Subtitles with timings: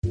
[0.00, 0.10] Για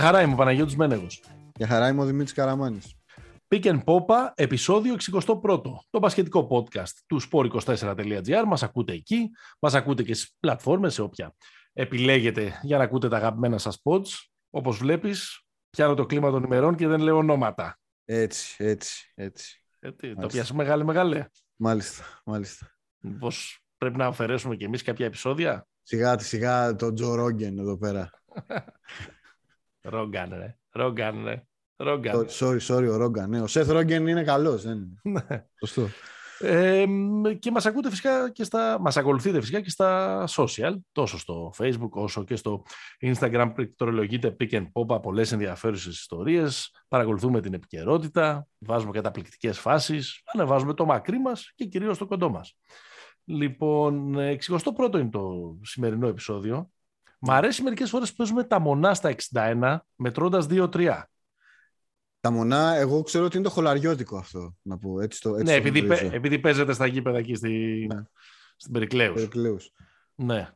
[0.00, 1.22] χαρά είμαι ο Παναγιώτης Μένεγος.
[1.56, 2.94] Για χαρά είμαι ο Δημήτρης Καραμάνης.
[3.48, 5.84] Pick and Popa, επεισόδιο 61.
[5.90, 8.44] Το μπασκετικό podcast του sport24.gr.
[8.46, 9.30] Μας ακούτε εκεί,
[9.60, 11.34] μας ακούτε και στις πλατφόρμες, σε όποια
[11.74, 14.08] επιλέγετε για να ακούτε τα αγαπημένα σας pods.
[14.50, 17.78] Όπως βλέπεις, πιάνω το κλίμα των ημερών και δεν λέω ονόματα.
[18.04, 19.62] Έτσι, έτσι, έτσι.
[19.80, 21.24] Έτσι το πιάσεις μεγάλη μεγάλη.
[21.56, 22.76] Μάλιστα, μάλιστα.
[23.18, 28.10] Πώς πρέπει να αφαιρέσουμε κι εμείς κάποια επεισόδια; Σιγά, σιγά τον Τζο Ρόγκεν εδώ πέρα.
[29.80, 30.58] Ρόγκαν, ρε.
[30.70, 31.46] Ρόγκαν, ρε.
[31.76, 32.26] Ρόγκαν.
[32.28, 33.30] Sorry, sorry, ο Ρόγκαν.
[33.30, 33.40] Ναι.
[33.40, 35.22] Ο Σεθ Ρόγκεν είναι καλός, δεν είναι.
[35.28, 35.44] Ναι.
[35.58, 35.88] Σωστό.
[36.46, 36.86] Ε,
[37.38, 41.90] και μας ακούτε φυσικά και στα, μας ακολουθείτε φυσικά και στα social, τόσο στο facebook
[41.90, 42.62] όσο και στο
[43.00, 50.74] instagram πληκτρολογείτε pick and pop πολλές ενδιαφέρουσες ιστορίες, παρακολουθούμε την επικαιρότητα, βάζουμε καταπληκτικές φάσεις, ανεβάζουμε
[50.74, 52.56] το μακρύ μας και κυρίως το κοντό μας.
[53.24, 56.70] Λοιπόν, 61ο είναι το σημερινό επεισόδιο.
[57.18, 61.02] Μ' αρέσει μερικές φορές που παίζουμε τα μονά στα 61, μετρώντας 2-3.
[62.24, 65.00] Τα μονά, εγώ ξέρω ότι είναι το χολαριώτικο αυτό, να πω.
[65.00, 66.04] Έτσι το, έτσι ναι, το επειδή, γνωρίζω.
[66.04, 68.02] παι- επειδή παίζετε στα γήπεδα εκεί στη, Ναι.
[68.56, 69.14] στην Περικλέους.
[69.14, 69.70] Περικλέους.
[70.14, 70.48] Ναι.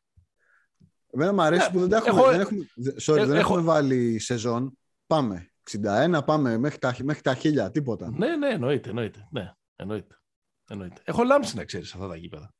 [1.10, 2.66] Εμένα μου αρέσει Ναι, που δεν τα έχουμε, έχω- δεν έχουμε,
[3.04, 4.78] sorry, ε- δεν έχω- έχουμε βάλει σεζόν.
[5.06, 5.50] Πάμε.
[5.62, 8.10] 61, πάμε μέχρι τα, μέχρι τα χίλια, τίποτα.
[8.10, 9.28] ναι, ναι, εννοείται, εννοείται.
[9.30, 10.20] Ναι, εννοείται.
[10.68, 11.00] εννοείται.
[11.04, 12.54] Έχω λάμψει να ξέρεις αυτά τα γήπεδα.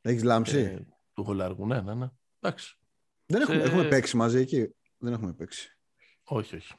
[0.00, 0.58] Έχεις λάμψη.
[0.58, 0.78] Ε,
[1.14, 2.08] του χολαργού, ναι, ναι, ναι.
[2.40, 2.78] Εντάξει.
[3.26, 5.78] δεν έχουμε, σε- έχουμε παίξει μαζί εκεί; Δεν έχουμε παίξει.
[6.24, 6.74] Όχι, όχι.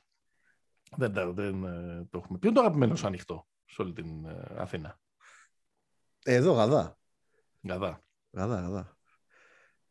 [0.98, 2.38] Δεν, τα- δεν ε, το έχουμε.
[2.38, 5.00] Ποιο είναι το αγαπημένο σου ανοιχτό σε όλη την ε, Αθήνα.
[6.24, 6.98] Ε, εδώ, γαδά.
[7.68, 8.04] Γαδά.
[8.32, 8.98] Γαδά, γαδά.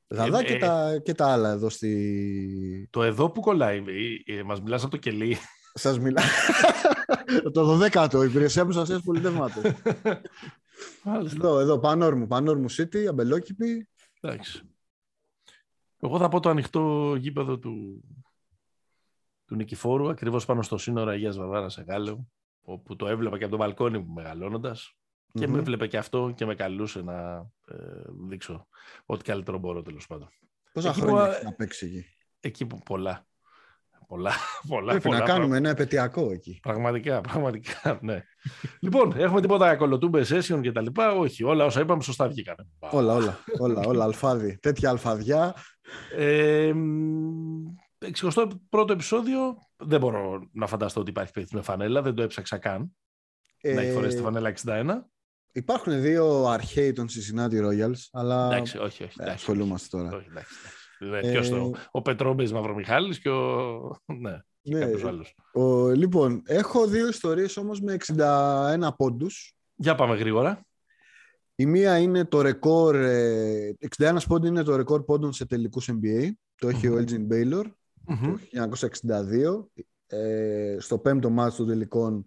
[0.08, 2.88] Γαδά Ε, και, ε, τα, και τα άλλα εδώ στη...
[2.90, 3.84] Το εδώ που κολλάει,
[4.26, 5.36] ε, ε, μας μιλάς από το κελί.
[5.74, 6.22] Σας μιλά...
[7.52, 9.62] το 12ο, υπηρεσία προστασίας πολιτεύματος.
[11.04, 11.36] Μάλιστα.
[11.36, 13.88] εδώ, εδώ, πανόρμου, πανόρμου City, αμπελόκηπη.
[14.20, 14.62] Εντάξει.
[16.00, 18.04] Εγώ θα πω το ανοιχτό γήπεδο του,
[19.46, 22.32] του Νικηφόρου, ακριβώς πάνω στο σύνορο Αγίας Βαβάρας Εγάλεου,
[22.62, 24.96] όπου το έβλεπα και από το μπαλκόνι μου μεγαλώνοντας
[25.32, 25.52] και Μμμ.
[25.52, 27.76] με έβλεπε και αυτό και με καλούσε να ε,
[28.28, 28.66] δείξω
[29.06, 30.28] ό,τι καλύτερο μπορώ τέλος πάντων.
[30.72, 32.04] Πόσα Εκεί χρόνια που- έχεις να παίξεις εκεί;
[32.40, 33.26] Εκεί που πολλά,
[34.06, 34.30] πολλά,
[34.68, 35.32] πολλά, Πρέπει πολλά να πράγματα.
[35.32, 36.58] κάνουμε ένα επαιτειακό εκεί.
[36.62, 38.22] Πραγματικά, πραγματικά, ναι.
[38.80, 42.56] λοιπόν, έχουμε τίποτα κολοτούμπε session και τα λοιπά; Όχι, όλα όσα είπαμε σωστά βγήκαν.
[42.78, 44.58] Όλα, όλα, όλα, όλα, αλφάδι.
[44.58, 45.54] Τέτοια αλφαδιά.
[46.16, 46.72] Ε,
[48.02, 49.58] 61ο επεισόδιο.
[49.76, 52.02] Δεν μπορώ να φανταστώ ότι υπάρχει παίκτη με φανέλα.
[52.02, 52.96] Δεν το έψαξα καν.
[53.62, 54.90] να έχει φορέσει τη Ε, φανέλα 61.
[55.52, 59.14] υπάρχουν δύο αρχαίοι των Cincinnati Royals, αλλά Εντάξει, όχι, όχι.
[59.18, 60.06] ε, εντάξει, ασχολούμαστε όχι.
[60.06, 60.16] τώρα.
[60.18, 60.54] Όχι, εντάξει,
[60.98, 61.28] εντάξει.
[61.28, 63.96] Ε, Ποιος το, ο Πετρόμπης Μαυρομιχάλης και ο...
[64.06, 65.34] Ναι, και Ναι, κάποιος άλλος.
[65.52, 69.54] ο, λοιπόν, έχω δύο ιστορίες όμως με 61 πόντους.
[69.74, 70.60] Για πάμε γρήγορα.
[71.54, 76.28] Η μία είναι το ρεκόρ, ε, 61 πόντοι είναι το ρεκόρ πόντων σε τελικούς NBA.
[76.54, 77.04] Το έχει ο Μμμ.
[77.04, 77.64] Elgin Baylor
[78.06, 78.18] Μμμ.
[78.18, 79.70] το 1962.
[80.06, 82.26] Ε, στο πέμπτο μάτς των τελικών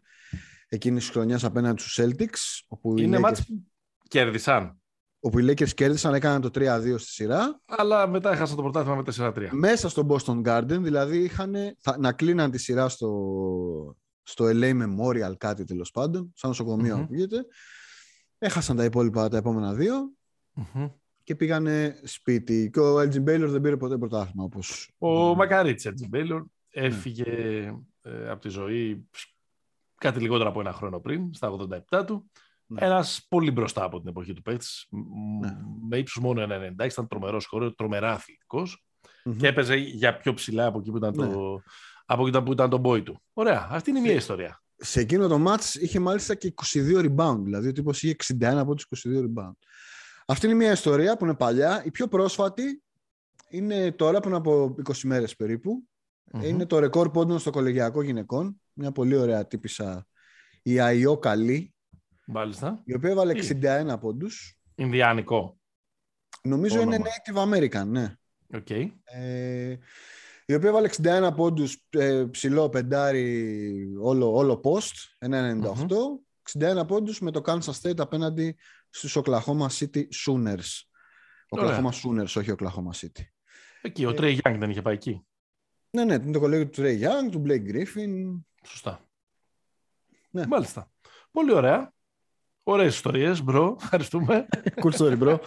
[0.68, 3.64] εκείνης της χρονιάς απέναντι στους Celtics, όπου οι, Είναι Lakers, μάτς που
[4.08, 4.80] κέρδισαν.
[5.20, 7.62] όπου οι Lakers κέρδισαν, έκαναν το 3-2 στη σειρά.
[7.66, 9.50] Αλλά μετά έχασαν το πρωτάθλημα με 4-3.
[9.52, 15.34] Μέσα στο Boston Garden, δηλαδή είχαν, θα, να κλείναν τη σειρά στο, στο LA Memorial,
[15.38, 17.04] κάτι τέλος πάντων, σαν νοσοκομείο Μμμ.
[17.04, 17.46] ακούγεται.
[18.38, 20.14] Έχασαν τα υπόλοιπα τα επόμενα δύο
[20.54, 20.88] Μμμ.
[21.26, 22.70] Και πήγανε σπίτι.
[22.74, 24.44] Και ο Elgin Baylor δεν πήρε ποτέ πρωτάθλημα.
[24.44, 24.90] Όπως...
[24.98, 27.24] Ο Μακαρίτς έτσι Μπέιλορ έφυγε
[28.02, 29.08] ε, από τη ζωή
[29.96, 31.56] κάτι λιγότερο από ένα χρόνο πριν, στα
[31.90, 32.32] 87 του.
[32.68, 32.86] Ναι.
[32.86, 35.58] Ένας πολύ μπροστά από την εποχή του παίκτης, μ- Ναι.
[35.90, 38.86] με ύψους μόνο 1,90, ήταν τρομερός χώρο, τρομερά αθλητικός
[39.24, 39.36] Μμμ.
[39.38, 41.28] και έπαιζε για πιο ψηλά από εκεί που ήταν, Ναι.
[41.28, 41.62] το,
[42.06, 43.22] από εκεί που ήταν το boy του.
[43.34, 44.64] Ωραία, αυτή είναι η μία ιστορία.
[44.78, 48.74] Σε εκείνο το match είχε μάλιστα και 22 rebound, δηλαδή ο τύπος είχε 61 από
[48.76, 49.56] τους 22 rebound.
[50.26, 51.84] Αυτή είναι μια ιστορία που είναι παλιά.
[51.86, 52.84] Η πιο πρόσφατη
[53.50, 55.88] είναι τώρα πριν από 20 μέρες περίπου.
[56.32, 56.44] Μμμ.
[56.44, 58.62] Είναι το ρεκόρ πόντων στο κολεγιακό γυναικών.
[58.74, 60.08] Μια πολύ ωραία τύπησα
[60.62, 61.74] η Αϊό Καλή,
[62.26, 62.82] Μάλιστα.
[62.86, 64.60] η οποία έβαλε Τι; 61 πόντους.
[64.76, 65.58] Ινδιάνικο.
[66.44, 67.10] Νομίζω είναι Όνομα.
[67.10, 68.16] Native American, ναι.
[68.54, 68.70] Οκ.
[68.70, 69.78] Ε,
[70.46, 75.62] η οποία έβαλε 61 πόντους ε, ψηλό πεντάρι όλο, όλο post, 1,98.
[76.82, 78.56] 61 πόντους με το Kansas State απέναντι
[78.96, 80.82] στους Oklahoma City Sooners.
[81.50, 81.80] Ωραία.
[81.80, 83.24] Oklahoma Sooners, όχι Oklahoma City.
[83.82, 85.26] Εκεί, ο Τρέι Γιάνγκ δεν είχε πάει εκεί.
[85.90, 88.42] Ναι, ναι, είναι το κολέγιο του Trey Young, του Blake Griffin.
[88.66, 89.10] Σωστά.
[90.32, 90.48] Ναι.
[90.48, 90.92] Μάλιστα.
[91.32, 91.94] Πολύ ωραία.
[92.64, 93.78] Ωραίες ιστορίες, bro.
[93.82, 94.48] Ευχαριστούμε.
[94.82, 95.38] Cool story, bro.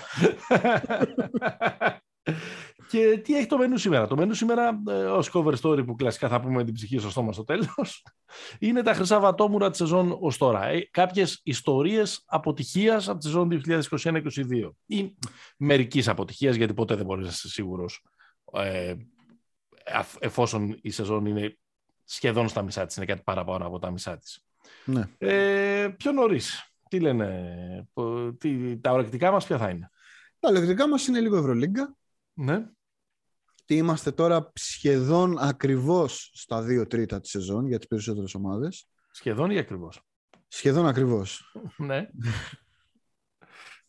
[2.89, 4.07] Και τι έχει το μενού σήμερα.
[4.07, 7.11] Το μενού σήμερα, ε, ως cover story που κλασικά θα πούμε με την ψυχή στο
[7.11, 8.05] στόμα στο τέλος,
[8.59, 10.67] είναι τα χρυσά βατόμουρα της σεζόν ως τώρα.
[10.67, 15.15] Ε, κάποιες ιστορίες αποτυχίας από τη σεζόν 2021-2022 ή
[15.57, 18.03] μερικής αποτυχίας, γιατί ποτέ δεν μπορείς να είσαι σίγουρος
[18.53, 18.95] ε,
[20.19, 21.59] εφόσον η σεζόν είναι
[22.05, 24.45] σχεδόν στα μισά της, είναι κάτι παραπάνω από τα μισά της.
[24.85, 25.09] Ναι.
[25.19, 26.73] Ε, πιο νωρίς.
[26.89, 27.89] Τι λένε,
[28.39, 29.91] τι, τα ορεκτικά μας ποια θα είναι;
[30.41, 31.97] Τα ορεκτικά μας είναι λίγο Ευρωλίγκα.
[32.33, 32.67] Ναι.
[33.69, 38.89] Τι είμαστε τώρα σχεδόν ακριβώς στα δύο τρίτα της σεζόν για τις περισσότερες ομάδες.
[39.11, 40.03] Σχεδόν ή ακριβώς;
[40.49, 41.55] Σχεδόν ακριβώς.
[41.77, 42.09] ναι.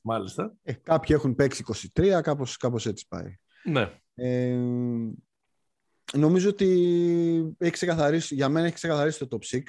[0.02, 0.54] Μάλιστα.
[0.64, 1.64] Ε, κάποιοι έχουν παίξει
[1.96, 3.36] 23, κάπως, κάπως έτσι πάει.
[3.64, 4.00] Ναι.
[4.16, 4.60] Ε,
[6.14, 9.62] νομίζω ότι έχει ξεκαθαρίσει, για μένα έχει ξεκαθαρίσει το top 6.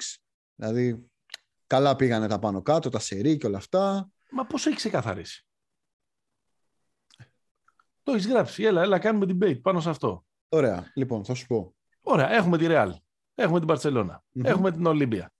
[0.55, 1.05] Δηλαδή,
[1.67, 4.11] καλά πήγανε τα πάνω κάτω, τα σερί και όλα αυτά.
[4.31, 5.47] Μα πώς έχει ξεκαθαρίσει;
[8.11, 8.63] Το έχεις γράψει.
[8.63, 10.25] Έλα, έλα, κάνουμε debate πάνω σε αυτό.
[10.49, 10.91] Ωραία.
[10.93, 11.75] Λοιπόν, θα σου πω.
[12.01, 12.31] Ωραία.
[12.33, 12.91] Έχουμε τη Real.
[13.35, 15.33] Έχουμε την barcelona Έχουμε την Ολύμπια.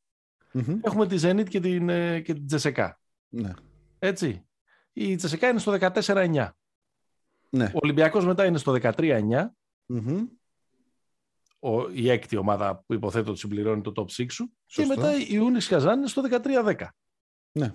[0.81, 2.99] Έχουμε τη Zenit και την, ε, και την Τζεσεκά.
[3.29, 3.51] Ναι.
[3.99, 4.45] Έτσι.
[4.93, 6.49] Η Τζεσεκά είναι στο 14-9.
[7.49, 7.65] Ναι.
[7.65, 9.45] Ο Ολυμπιακός μετά είναι στο 13-9.
[11.59, 14.53] Ο, η έκτη ομάδα που υποθέτω ότι συμπληρώνει το top 6 σου.
[14.65, 16.87] Και μετά η Ούνιξ Καζάν είναι στο 13-10.
[17.51, 17.73] Ναι.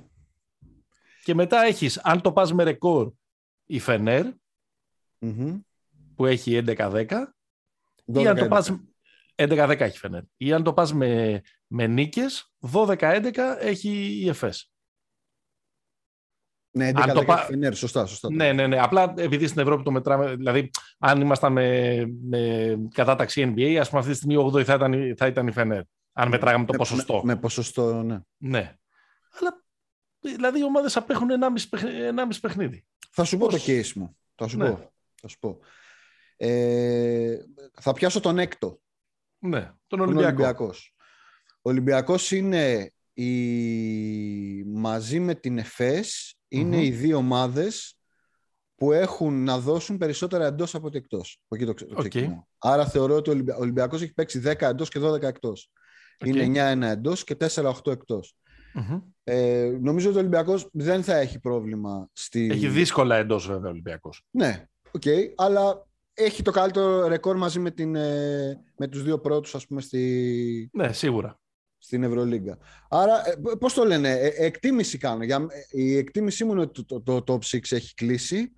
[1.25, 3.13] Και μετά έχεις, αν το πας με ρεκόρ,
[3.67, 4.27] η Φενέρ,
[6.15, 7.07] που έχει 11-10,
[8.05, 8.77] ή αν το πας...
[9.37, 10.23] 11-10 έχει Φενέρ.
[10.37, 14.71] Ή αν το πας με, με νίκες, 12-11 έχει η ΕΦΕΣ.
[16.71, 17.37] Ναι, 11 το πα...
[17.37, 18.33] Φενέρ, σωστά, σωστά.
[18.33, 18.81] Ναι, ναι, ναι.
[18.81, 24.01] Απλά επειδή στην Ευρώπη το μετράμε, δηλαδή αν ήμασταν με, με κατάταξη NBA, ας πούμε
[24.01, 25.83] αυτή τη στιγμή 8 θα ήταν, θα ήταν η Φενέρ.
[26.13, 27.15] Αν μετράγαμε το ποσοστό.
[27.25, 28.21] Με, με, ποσοστό, ναι.
[28.37, 28.77] Ναι.
[29.41, 29.65] Αλλά
[30.21, 31.29] δηλαδή οι ομάδες απέχουν
[31.69, 32.85] 1,5 παιχνίδι.
[33.11, 34.17] Θα σου πω το case μου.
[34.35, 34.71] Θα σου ναι.
[34.71, 34.91] πω.
[35.21, 35.59] Θα, σου πω.
[36.37, 37.37] Ε,
[37.81, 38.81] θα πιάσω τον έκτο.
[39.39, 40.27] Ναι, τον Ολυμπιακό.
[40.27, 40.95] Ολυμπιακός.
[41.63, 44.65] Ο Ολυμπιακός είναι η...
[44.65, 47.99] μαζί με την ΕΦΕΣ είναι οι δύο ομάδες
[48.75, 51.41] που έχουν να δώσουν περισσότερα εντός από ότι εκτός.
[51.49, 52.29] Από εκεί το, okay.
[52.59, 55.71] Άρα θεωρώ ότι ο Ολυμπιακός έχει παίξει 10 εντός και 12 εκτός.
[56.19, 56.27] Okay.
[56.27, 58.37] Είναι 9-1 εντός και 4-8 εκτός.
[59.25, 62.49] Ε, νομίζω ότι ο Ολυμπιακός δεν θα έχει πρόβλημα στη...
[62.51, 64.23] Έχει δύσκολα εντός βέβαια ο Ολυμπιακός.
[64.31, 64.67] Ναι,
[65.01, 69.67] okay, αλλά έχει το καλύτερο ρεκόρ μαζί με, την, ε, με τους δύο πρώτους ας
[69.67, 70.71] πούμε στη...
[70.73, 71.41] Ναι, σίγουρα.
[71.79, 72.59] Στην Ευρωλίγκα.
[72.89, 75.25] Άρα, ε, πώς το λένε, ε, εκτίμηση κάνω.
[75.25, 78.53] Για, η εκτίμησή μου είναι ότι το, το, το top 6 έχει κλείσει.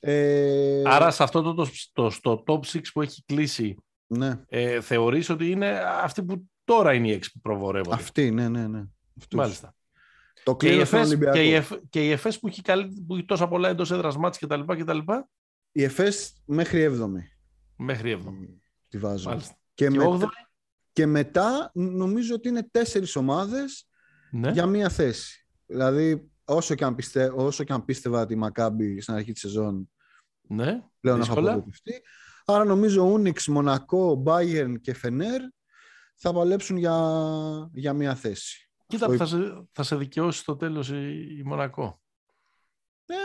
[0.00, 0.82] Ε...
[0.84, 3.76] Άρα σε αυτό το, το, το, στο top 6 που έχει κλείσει
[4.06, 4.40] ναι.
[4.48, 8.66] ε, θεωρείς ότι είναι αυτή που τώρα είναι η 6 που προβορεύονται; Αυτή, ναι, ναι,
[8.66, 8.82] ναι.
[9.18, 9.38] Αυτούς.
[9.38, 9.74] Μάλιστα.
[10.44, 13.24] Το και, η ΕΦΕΣ, και, η ΕΦ, και η ΕΦΕΣ που έχει, καλύ, που έχει
[13.24, 14.56] τόσα πολλά εντός έδρας μάτς και τα
[15.72, 16.02] λοιπά και τα λοιπά.
[16.02, 17.22] Η ΕΦΕΣ μέχρι 7η.
[17.76, 18.60] Μέχρι 7η.
[18.88, 19.28] Τη βάζω.
[19.28, 19.56] Μάλιστα.
[19.74, 20.30] Και, και, μετά,
[20.92, 23.88] και μετά νομίζω ότι είναι τέσσερις ομάδες
[24.30, 24.50] ναι.
[24.50, 25.46] για μία θέση.
[25.66, 29.90] Δηλαδή όσο και αν, πιστε, όσο και αν πίστευα τη Μακάμπη στην αρχή της σεζόν
[30.42, 32.02] ναι, πλέον να απογοητευτεί.
[32.44, 35.40] Άρα νομίζω Ούνιξ, Μονακό, Μπάγερν και Φενέρ
[36.14, 38.70] θα παλέψουν για, για μία θέση.
[38.86, 39.36] Κοίτα, που θα, σε,
[39.72, 42.00] θα σε δικαιώσει στο τέλος η, η Μονακό.
[43.06, 43.16] Ναι,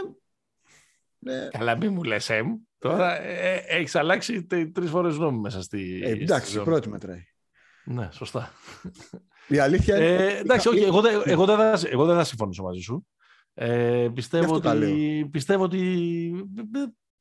[1.26, 1.48] ναι.
[1.48, 2.56] Καλά, μην μου λες, εμ.
[2.78, 6.02] Τώρα ε, έχεις αλλάξει τρεις φορές νόμι μέσα στη...
[6.04, 7.24] Ε, εντάξει, η πρώτη μετράει.
[7.86, 8.52] Ναι, σωστά.
[9.48, 10.06] Η αλήθεια είναι...
[10.06, 13.08] Ε, εντάξει, okay, εγώ, εγώ, εγώ, δεν θα, εγώ δεν θα συμφωνήσω μαζί σου.
[13.54, 15.80] Ε, πιστεύω, ότι, πιστεύω ότι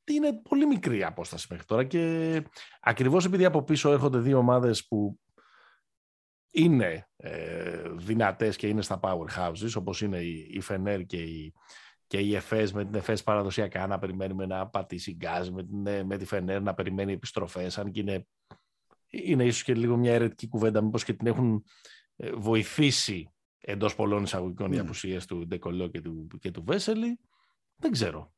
[0.05, 2.41] είναι πολύ μικρή η απόσταση μέχρι τώρα και
[2.81, 5.19] ακριβώς επειδή από πίσω έρχονται δύο ομάδες που
[6.51, 11.53] είναι ε, δυνατές και είναι στα powerhouses όπως είναι η, η Φενέρ και η,
[12.07, 16.17] και η ΕΦΕΣ με την ΕΦΕΣ παραδοσιακά να περιμένουμε να πατήσει γκάζ με, την, με
[16.17, 18.27] τη Φενέρ να περιμένει επιστροφές αν και είναι,
[19.09, 21.63] είναι ίσως και λίγο μια αιρετική κουβέντα μήπως και την έχουν
[22.15, 24.75] ε, βοηθήσει εντός πολλών εισαγωγικών mm.
[24.75, 27.19] οι απουσίες του Ντεκολό και του, και του Βέσελη
[27.75, 28.33] δεν ξέρω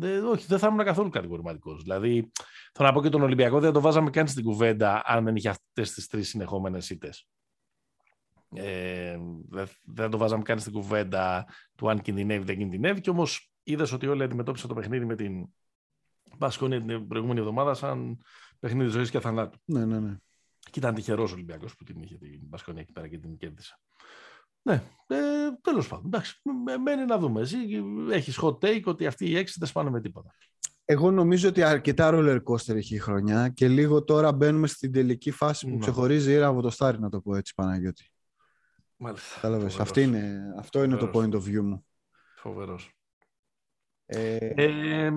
[0.00, 1.82] δεν, όχι, δεν θα ήμουν καθόλου κατηγορηματικός.
[1.82, 2.30] Δηλαδή,
[2.72, 5.48] θέλω να πω και τον Ολυμπιακό δεν το βάζαμε καν στην κουβέντα αν δεν είχε
[5.48, 7.28] αυτές τις τρεις συνεχόμενες ήττες.
[8.54, 13.52] Ε, δεν, δεν το βάζαμε καν στην κουβέντα του αν κινδυνεύει δεν κινδυνεύει και όμως
[13.62, 15.46] είδες ότι όλοι αντιμετώπισαν το παιχνίδι με την
[16.38, 18.18] Μπασκόνια την προηγούμενη εβδομάδα σαν
[18.58, 19.58] παιχνίδι ζωής και θανάτου.
[19.64, 20.16] Ναι, ναι, ναι.
[20.70, 23.78] Και ήταν τυχερός ο Ολυμπιακός που την είχε την Μπασκόνια εκεί πέρα και την κέρδισε.
[24.62, 25.16] Ναι, ε,
[25.60, 26.06] τέλος πάντων.
[26.06, 26.40] Εντάξει,
[26.82, 27.40] μένει να δούμε.
[27.40, 27.56] Εσύ
[28.10, 30.34] έχεις hot take ότι αυτοί οι έξι δεν σπάνε με τίποτα.
[30.84, 35.30] Εγώ νομίζω ότι αρκετά roller coaster έχει η χρονιά και λίγο τώρα μπαίνουμε στην τελική
[35.30, 35.78] φάση που ναι.
[35.78, 38.10] ξεχωρίζει η από το στάρι, να το πω έτσι, Παναγιώτη.
[39.02, 39.34] Μάλιστα.
[39.34, 39.96] Κατάλαβες.
[39.96, 41.84] είναι, αυτό είναι το point of view μου.
[42.36, 42.94] Φοβερός.
[44.06, 44.36] Ε...
[44.36, 45.12] Ε,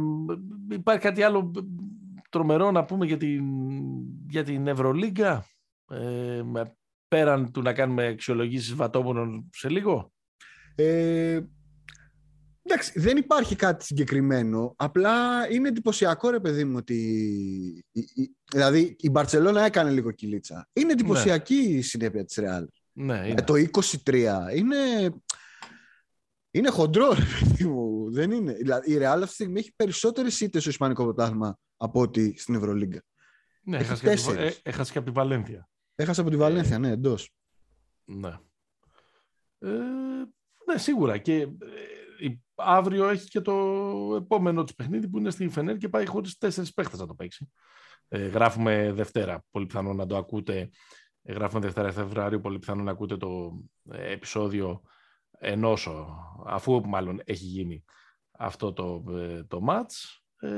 [0.72, 1.52] υπάρχει κάτι άλλο
[2.30, 3.44] τρομερό να πούμε για την,
[4.30, 5.46] για την Ευρωλίγκα,
[5.90, 6.42] ε,
[7.08, 10.12] πέραν του να κάνουμε αξιολογήσεις βατόμονων σε λίγο;
[10.76, 11.42] Ε,
[12.62, 14.74] εντάξει, δεν υπάρχει κάτι συγκεκριμένο.
[14.78, 17.86] Απλά είναι εντυπωσιακό, ρε παιδί μου, ότι.
[18.52, 20.70] Δηλαδή, η Μπαρσελόνα έκανε λίγο κυλίτσα.
[20.74, 21.78] Είναι εντυπωσιακή ναι.
[21.78, 22.68] η συνέπεια της Ρεάλ.
[22.94, 23.42] Ναι, είναι.
[23.42, 23.54] Ε, το
[24.06, 24.76] 23 είναι.
[26.52, 28.12] Είναι χοντρό, ρε παιδί μου.
[28.12, 28.54] Δεν είναι.
[28.54, 32.56] Δηλαδή, η Ρεάλ αυτή τη στιγμή έχει περισσότερες ήττες στο Ισπανικό πρωτάθλημα από ότι στην
[32.56, 33.04] Ευρωλίγκα.
[33.62, 35.70] Ναι, έχασε και από τη Βαλένθια.
[35.96, 37.34] Έχασε από τη Βαλένθια, ναι, εντός.
[38.06, 38.38] Ναι.
[39.60, 39.70] Ε,
[40.66, 41.18] ναι, σίγουρα.
[41.18, 41.48] Και ε,
[42.56, 43.54] αύριο έχει και το
[44.22, 47.52] επόμενο της παιχνίδι που είναι στη Φενέρ και πάει χωρίς τέσσερις παίχτες να το παίξει.
[48.08, 49.44] Ε, γράφουμε Δευτέρα.
[49.52, 50.70] Πολύ πιθανό να το ακούτε.
[51.24, 52.40] Ε, γράφουμε Δευτέρα Φεβρουαρίου.
[52.40, 53.62] Πολύ πιθανό να ακούτε το
[53.92, 54.82] ε, επεισόδιο
[55.40, 55.74] ενώ
[56.46, 57.84] αφού μάλλον έχει γίνει
[58.32, 60.22] αυτό το, ε, το match.
[60.40, 60.50] Ε,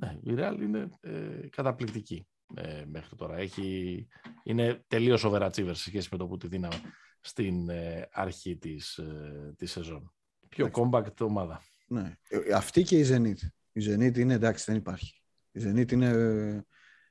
[0.00, 3.36] ναι, η Real είναι ε, καταπληκτική ε, μέχρι τώρα.
[3.36, 4.08] Έχει,
[4.44, 6.80] είναι τελείως overachievers σε σχέση με το που τη δίναμε
[7.20, 10.12] στην ε, αρχή της, ε, της σεζόν.
[10.48, 11.62] Πιο compact ομάδα.
[11.86, 12.16] Ναι.
[12.28, 13.48] Ε, αυτή και η Zenit.
[13.72, 15.22] Η Zenit είναι εντάξει, δεν υπάρχει.
[15.50, 16.64] Η Zenit είναι,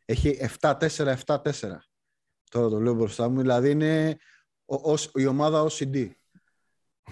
[0.05, 1.15] έχει 7-4-7-4.
[2.51, 3.39] Τώρα το λέω μπροστά μου.
[3.39, 4.17] Δηλαδή είναι
[4.65, 6.09] ως, η ομάδα OCD.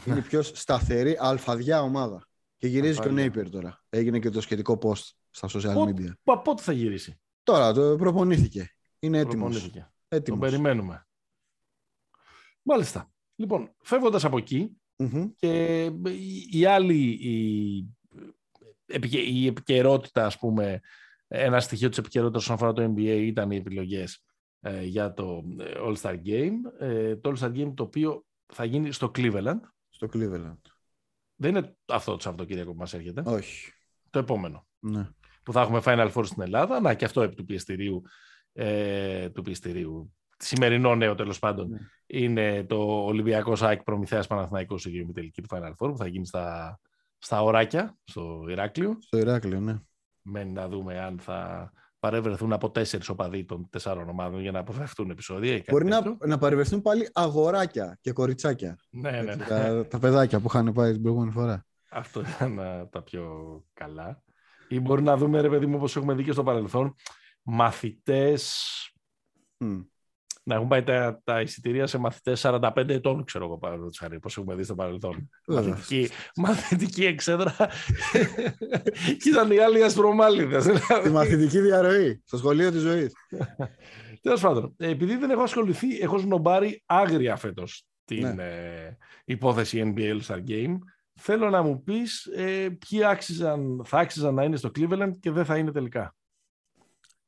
[0.06, 2.28] είναι πιο σταθερή, αλφαδιά ομάδα.
[2.58, 3.84] Και γυρίζει και ο Νέιπερ τώρα.
[3.90, 6.12] Έγινε και το σχετικό post στα social media.
[6.44, 8.76] πότε θα γυρίσει; Τώρα το προπονήθηκε.
[9.00, 9.72] Είναι έτοιμος.
[10.24, 11.08] Τον περιμένουμε.
[12.62, 13.12] Μάλιστα.
[13.36, 15.92] Λοιπόν, φεύγοντας από και
[16.52, 17.78] η άλλη η,
[19.12, 20.80] η επικαιρότητα, ας πούμε,
[21.28, 24.24] ένα στοιχείο της επικαιρότητας όσον αφορά το NBA ήταν οι επιλογές
[24.60, 26.54] ε, για το ε, All-Star Game.
[26.80, 29.60] Ε, το All-Star Game το οποίο θα γίνει στο Cleveland.
[29.90, 30.58] Στο Cleveland.
[31.36, 33.24] Δεν είναι αυτό το Σαββατοκύριακο που μας έρχεται.
[33.26, 33.72] Όχι.
[34.10, 34.68] Το επόμενο.
[34.80, 35.10] Ναι.
[35.44, 36.80] Που θα έχουμε Final Four στην Ελλάδα.
[36.80, 38.02] Να και αυτό επί του πιεστηρίου,
[38.54, 41.78] ε, του πιεστηρίου σημερινό νέο τέλος πάντων ναι.
[42.06, 46.80] είναι το Ολυμπιακός ΣΑΕΚ Προμηθέας Παναθηναϊκός η τελική του Final Four που θα γίνει στα,
[47.18, 48.98] στα οράκια στο Ηράκλειο.
[49.00, 49.80] Στο Ηράκλειο, ναι.
[50.22, 55.10] Μένει να δούμε αν θα παρευρεθούν από τέσσερις οπαδοί των τεσσάρων ομάδων για να αποφευθούν
[55.10, 55.64] επεισόδια.
[55.70, 58.78] Μπορεί να, να παρευρεθούν πάλι αγοράκια και κοριτσάκια.
[58.90, 59.46] Ναι, ναι, ναι.
[59.46, 61.66] Τα, τα παιδάκια που είχαν πάει την προηγούμενη φορά.
[61.90, 62.60] Αυτό ήταν
[62.92, 63.26] τα πιο
[63.74, 64.24] καλά.
[64.68, 66.96] Ή μπορεί να δούμε, ρε παιδί μου, όπως έχουμε δει και στο παρελθόν,
[67.44, 68.64] μαθητές
[70.50, 74.38] να έχουν πάει τα, τα εισιτήρια σε μαθητές 45 ετών, ξέρω εγώ παραδείγματος χάρη, πώς
[74.38, 75.30] έχουμε δει στο παρελθόν.
[75.48, 77.56] μαθητική, μαθητική εξέδρα.
[79.18, 80.62] και ήταν οι άλλοι ασπρομάλιδε.
[81.04, 83.14] Τη μαθητική διαρροή στο σχολείο της ζωής.
[84.22, 88.44] Τέλος πάντων, επειδή δεν έχω ασχοληθεί, έχω σνομπάρει άγρια φέτος την ναι.
[88.44, 90.78] ε, υπόθεση NBA All-Star Game.
[91.14, 95.46] Θέλω να μου πεις ε, ποιοι άξιζαν, θα άξιζαν να είναι στο Cleveland και δεν
[95.46, 96.16] θα είναι τελικά.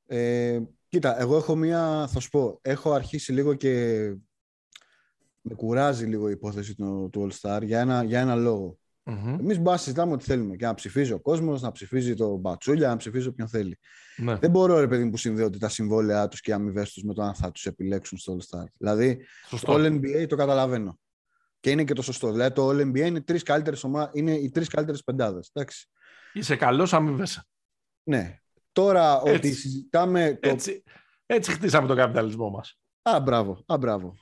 [0.06, 0.60] Ε,
[0.92, 3.70] Κοίτα, εγώ έχω μία, θα σου πω, έχω αρχίσει λίγο και
[5.42, 8.78] με κουράζει λίγο η υπόθεση του, του All Star για ένα, για ένα λόγο.
[9.04, 9.38] Mm-hmm.
[9.40, 10.56] Εμείς μπας συζητάμε ό,τι θέλουμε.
[10.56, 13.80] Και να ψηφίζει ο κόσμος, να ψηφίζει το Μπατσούλια, να ψηφίζει όποιον θέλει.
[14.18, 14.36] Ναι.
[14.36, 17.14] Δεν μπορώ, ρε παιδί μου, που συνδέονται τα συμβόλαιά τους και οι αμοιβές του με
[17.14, 18.66] το αν θα τους επιλέξουν στο All Star.
[18.78, 19.74] Δηλαδή, σωστό.
[19.74, 21.00] το All NBA το καταλαβαίνω.
[21.60, 22.32] Και είναι και το σωστό.
[22.32, 24.10] Δηλαδή, το All NBA είναι, τρεις καλύτερες ομα...
[24.14, 25.52] είναι οι τρεις καλύτερες πεντάδες.
[26.34, 27.44] Είσαι καλός αμοιβές.
[28.04, 28.36] Ναι.
[28.72, 30.38] Τώρα έτσι, ότι συζητάμε...
[30.42, 30.50] Το...
[30.50, 30.84] Έτσι,
[31.26, 32.80] έτσι χτίσαμε τον καπιταλισμό μας.
[33.02, 33.64] Α, μπράβο.
[33.66, 34.16] Α, μπράβο.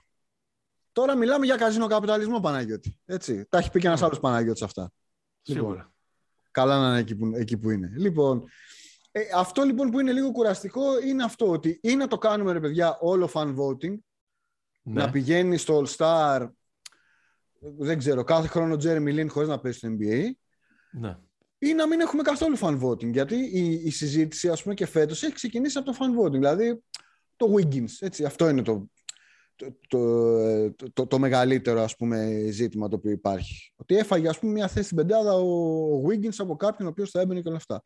[0.91, 2.99] Τώρα μιλάμε για καζίνο καπιταλισμό, Παναγιώτη.
[3.05, 3.45] Έτσι.
[3.49, 4.91] Τα έχει πει και ένας άλλος Παναγιώτης αυτά.
[5.41, 5.69] Σίγουρα.
[5.69, 5.93] Λοιπόν,
[6.51, 7.93] καλά να είναι εκεί που, εκεί που είναι.
[7.97, 8.43] Λοιπόν,
[9.11, 12.59] ε, αυτό λοιπόν που είναι λίγο κουραστικό είναι αυτό ότι ή να το κάνουμε ρε
[12.59, 13.97] παιδιά όλο fan voting
[14.81, 15.03] ναι.
[15.03, 16.49] να πηγαίνει στο All Star
[17.77, 20.29] δεν ξέρω, κάθε χρόνο Jeremy Lin χωρίς να παίζει στο NBA
[20.91, 21.17] ναι
[21.59, 23.11] ή να μην έχουμε καθόλου fan voting.
[23.11, 26.31] Γιατί η, η συζήτηση, ας πούμε, και φέτος έχει ξεκινήσει από το fan voting.
[26.31, 26.83] Δηλαδή,
[27.35, 27.91] το Wiggins.
[27.99, 28.89] Έτσι, αυτό είναι το,
[29.55, 33.73] το, το, το, το, μεγαλύτερο ας πούμε, ζήτημα το οποίο υπάρχει.
[33.75, 37.19] Ότι έφαγε ας πούμε, μια θέση στην πεντάδα ο Wiggins από κάποιον ο οποίος θα
[37.19, 37.81] έμπαινε και όλα αυτά.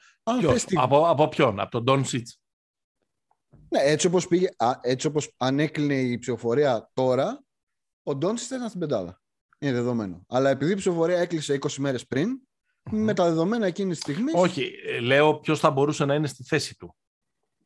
[0.75, 2.32] από, από ποιον, από τον Don Sitch.
[3.70, 4.48] Ναι, έτσι όπως, πήγε,
[4.82, 7.44] έτσι όπως ανέκλεινε η ψηφοφορία τώρα,
[8.03, 9.22] ο Don Sitch ήταν στην πεντάδα.
[9.60, 10.25] Είναι δεδομένο.
[10.27, 12.39] Αλλά επειδή η ψηφοφορία έκλεισε 20 μέρες πριν,
[12.92, 14.34] με τα δεδομένα εκείνης της στιγμής.
[14.36, 16.96] Όχι, ε, λέω ποιος θα μπορούσε να είναι στη θέση του.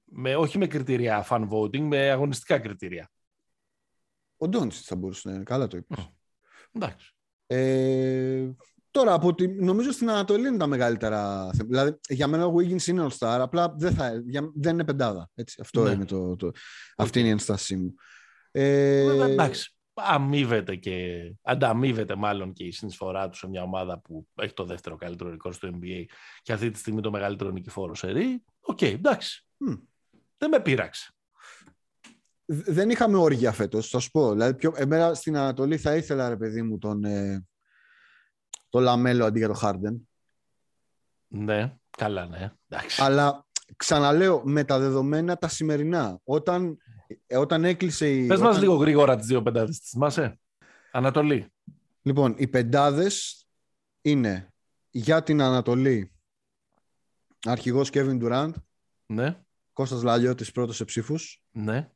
[0.05, 3.09] Με, όχι με κριτήρια fan voting, με αγωνιστικά κριτήρια.
[4.37, 5.43] Ο Ντόντσι θα μπορούσε να είναι.
[5.43, 6.09] Καλά το είπες.
[6.71, 7.11] εντάξει.
[7.47, 8.49] Ε,
[8.91, 13.07] τώρα, από τη, νομίζω στην Ανατολή είναι τα μεγαλύτερα Δηλαδή, για μένα ο Wiggins είναι
[13.09, 15.29] All Star, απλά δεν, θα, για, δεν είναι πεντάδα.
[15.35, 15.57] Έτσι.
[15.61, 15.91] Αυτό ναι.
[15.91, 16.51] είναι το, το,
[16.97, 17.93] αυτή είναι η ένστασή μου.
[18.51, 19.76] Ε, εντάξει.
[19.97, 24.95] Αμείβεται και ανταμείβεται μάλλον και η συνεισφορά του σε μια ομάδα που έχει το δεύτερο
[24.95, 26.05] καλύτερο ρεκόρ στο NBA
[26.41, 28.43] και αυτή τη στιγμή το μεγαλύτερο νικηφόρο σερί.
[28.59, 29.45] Ok, okay, εντάξει.
[29.69, 29.79] Mm.
[30.37, 31.11] Δεν με πείραξε.
[32.45, 34.31] Δεν είχαμε όργια φέτος, θα σου πω.
[34.31, 37.47] Δηλαδή, πιο, εμένα στην Ανατολή θα ήθελα, ρε παιδί μου, τον, ε,
[38.69, 40.09] το Λαμέλο αντί για το Χάρντεν.
[41.27, 42.51] Ναι, καλά, ναι.
[42.67, 43.01] Εντάξει.
[43.01, 46.77] Αλλά ξαναλέω, με τα δεδομένα τα σημερινά, όταν, ε,
[47.37, 48.27] όταν έκλεισε η...
[48.27, 48.51] Πες όταν...
[48.51, 50.39] μας λίγο γρήγορα τις δύο πεντάδες, τις θυμάσαι;
[50.91, 51.53] Ανατολή.
[52.01, 53.45] Λοιπόν, οι πεντάδες
[54.01, 54.53] είναι
[54.89, 56.11] για την Ανατολή
[57.43, 58.51] αρχηγός Kevin Durant.
[59.05, 59.41] Ναι.
[59.73, 61.43] Κώστας Λαλιώτης πρώτος σε ψήφους.
[61.51, 61.89] Ναι.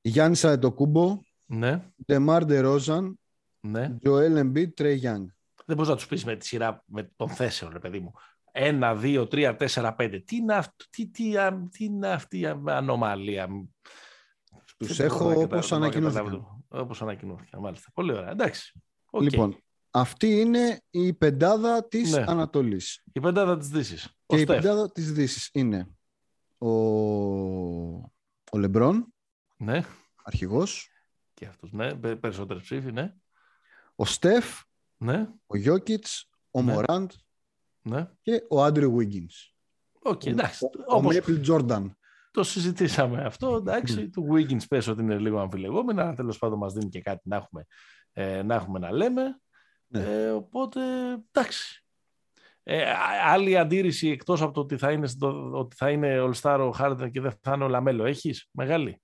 [0.00, 1.20] Γιάννης Αντετοκούνμπο.
[1.46, 1.90] Ναι.
[2.04, 3.18] Ντεμάρ Ντε Ρόζαν.
[3.60, 3.96] Ναι.
[4.02, 5.28] Τζοέλ Εμπίντ, Τρέι Γιάνγκ.
[5.66, 8.12] Δεν μπορείς να τους πεις με τη σειρά με των θέσεων, ρε παιδί μου.
[8.56, 10.18] Ένα, δύο, τρία, τέσσερα, πέντε.
[10.18, 11.32] Τι είναι, αυτό, τι, τι,
[11.70, 13.48] τι είναι αυτή η ανομαλία;
[14.76, 16.64] Τους έχω όπως ανακοινώθηκαν.
[16.68, 17.90] Όπως ανακοινώθηκαν, μάλιστα.
[17.94, 18.30] Πολύ ωραία.
[18.30, 18.80] Εντάξει.
[19.10, 19.20] Okay.
[19.22, 19.56] Λοιπόν,
[19.90, 22.24] αυτή είναι η πεντάδα της ναι.
[22.26, 23.02] Ανατολής.
[23.12, 24.16] Η πεντάδα της Δύσης.
[24.26, 25.88] Και η πεντάδα της Δύσης είναι
[26.58, 26.68] ο,
[28.50, 29.14] ο Λεμπρόν.
[29.56, 29.84] Ναι.
[30.22, 30.88] Αρχηγός.
[31.34, 31.94] Και αυτός, ναι.
[31.94, 33.14] Περισσότερες ψήφοι, ναι.
[33.94, 34.60] Ο Στεφ.
[34.96, 35.28] Ναι.
[35.46, 36.30] Ο Γιόκιτς.
[36.50, 36.72] Ο ναι.
[36.72, 37.10] Μοράντ.
[37.84, 38.08] Ναι.
[38.22, 39.26] Και ο Άντριου Βίγκινς.
[40.02, 40.64] Okay, εντάξει.
[40.64, 41.14] Ο, όπως...
[41.14, 41.96] Μέιπλ Τζόρνταν.
[42.30, 43.56] Το συζητήσαμε αυτό.
[43.56, 44.10] Εντάξει, mm.
[44.12, 47.36] του Wiggins πες ότι είναι λίγο αμφιλεγόμενα, αλλά τέλος πάντων μας δίνει και κάτι να
[47.36, 47.66] έχουμε,
[48.12, 49.40] ε, να, έχουμε να λέμε.
[49.86, 50.00] Ναι.
[50.00, 50.80] Ε, οπότε,
[51.30, 51.84] εντάξει.
[52.62, 52.84] Ε,
[53.24, 55.08] άλλη αντίρρηση εκτός από το ότι θα είναι,
[55.52, 58.04] ότι θα είναι All Star ο Harden και δεν θα είναι ο Λαμέλο.
[58.04, 59.02] Έχεις μεγάλη;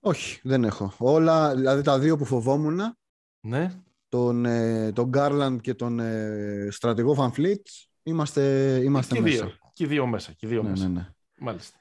[0.00, 0.92] Όχι, δεν έχω.
[0.98, 2.96] Όλα, δηλαδή τα δύο που φοβόμουν,
[3.40, 3.82] ναι.
[4.14, 7.66] Τον, ε, τον Garland και τον ε, στρατηγό Βανβλίτ,
[8.02, 8.42] είμαστε,
[8.84, 9.44] είμαστε και μέσα.
[9.44, 10.32] Δύο, και δύο μέσα.
[10.32, 10.88] Και δύο ναι, μέσα.
[10.88, 11.08] Ναι, ναι.
[11.38, 11.78] Μάλιστα.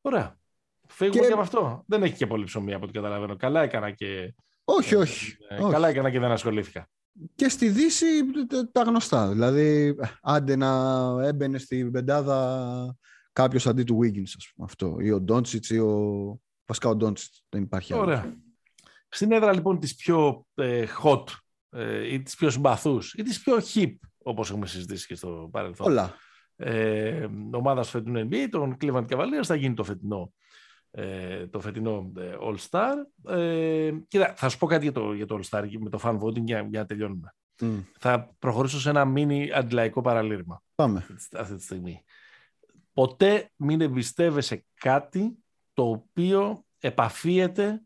[0.00, 0.38] Ωραία.
[0.88, 1.26] Φύγουμε και...
[1.26, 1.84] και από αυτό.
[1.86, 3.36] Δεν έχει και πολύ ψωμί από ό,τι καταλαβαίνω.
[3.36, 4.34] Καλά έκανα και...
[4.64, 5.36] Όχι, όχι.
[5.48, 5.72] Ε, όχι.
[5.72, 6.88] Καλά έκανα και δεν ασχολήθηκα.
[7.34, 8.06] Και στη Δύση
[8.72, 9.28] τα γνωστά.
[9.28, 10.70] Δηλαδή, άντε να
[11.22, 12.96] έμπαινε στην πεντάδα
[13.32, 14.96] κάποιος αντί του Wiggins, ας πούμε, αυτό.
[15.00, 16.40] Ή ο Ντόντσιτς ή ο.
[16.66, 17.44] Βασικά ο Ντόντσιτς.
[17.48, 18.02] Δεν υπάρχει άλλο.
[18.02, 18.34] Ωραία.
[19.08, 21.24] Στην έδρα λοιπόν τη πιο ε, hot
[21.70, 25.86] ε, ή τη πιο συμπαθούς ή τη πιο hip, όπως έχουμε συζητήσει και στο παρελθόν.
[25.86, 26.14] Όλα.
[26.56, 30.32] Ε, ομάδα του φετινού NBA, τον Cleveland Cavaliers, θα γίνει το φετινό
[30.90, 32.94] ε, το φετινό ε, All Star.
[33.36, 36.18] Ε, κοίτα, θα σου πω κάτι για το, για το All Star με το fan
[36.18, 37.34] voting για, για να τελειώνουμε.
[37.60, 37.84] Mm.
[37.98, 40.62] Θα προχωρήσω σε ένα μίνι αντιλαϊκό παραλήρημα.
[40.74, 41.06] Πάμε.
[41.32, 42.04] Αυτή τη στιγμή.
[42.92, 45.38] Ποτέ μην εμπιστεύεσαι κάτι
[45.72, 47.82] το οποίο επαφίεται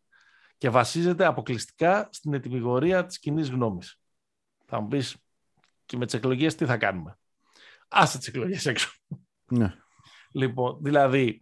[0.65, 4.01] και βασίζεται αποκλειστικά στην ετοιμιγορία της κοινή γνώμης.
[4.67, 5.17] Θα μου πεις
[5.87, 7.19] και με τις εκλογές τι θα κάνουμε;
[7.89, 8.93] Άσε τις εκλογές έξω.
[9.47, 9.75] Ναι.
[10.33, 11.39] Λοιπόν, δηλαδή,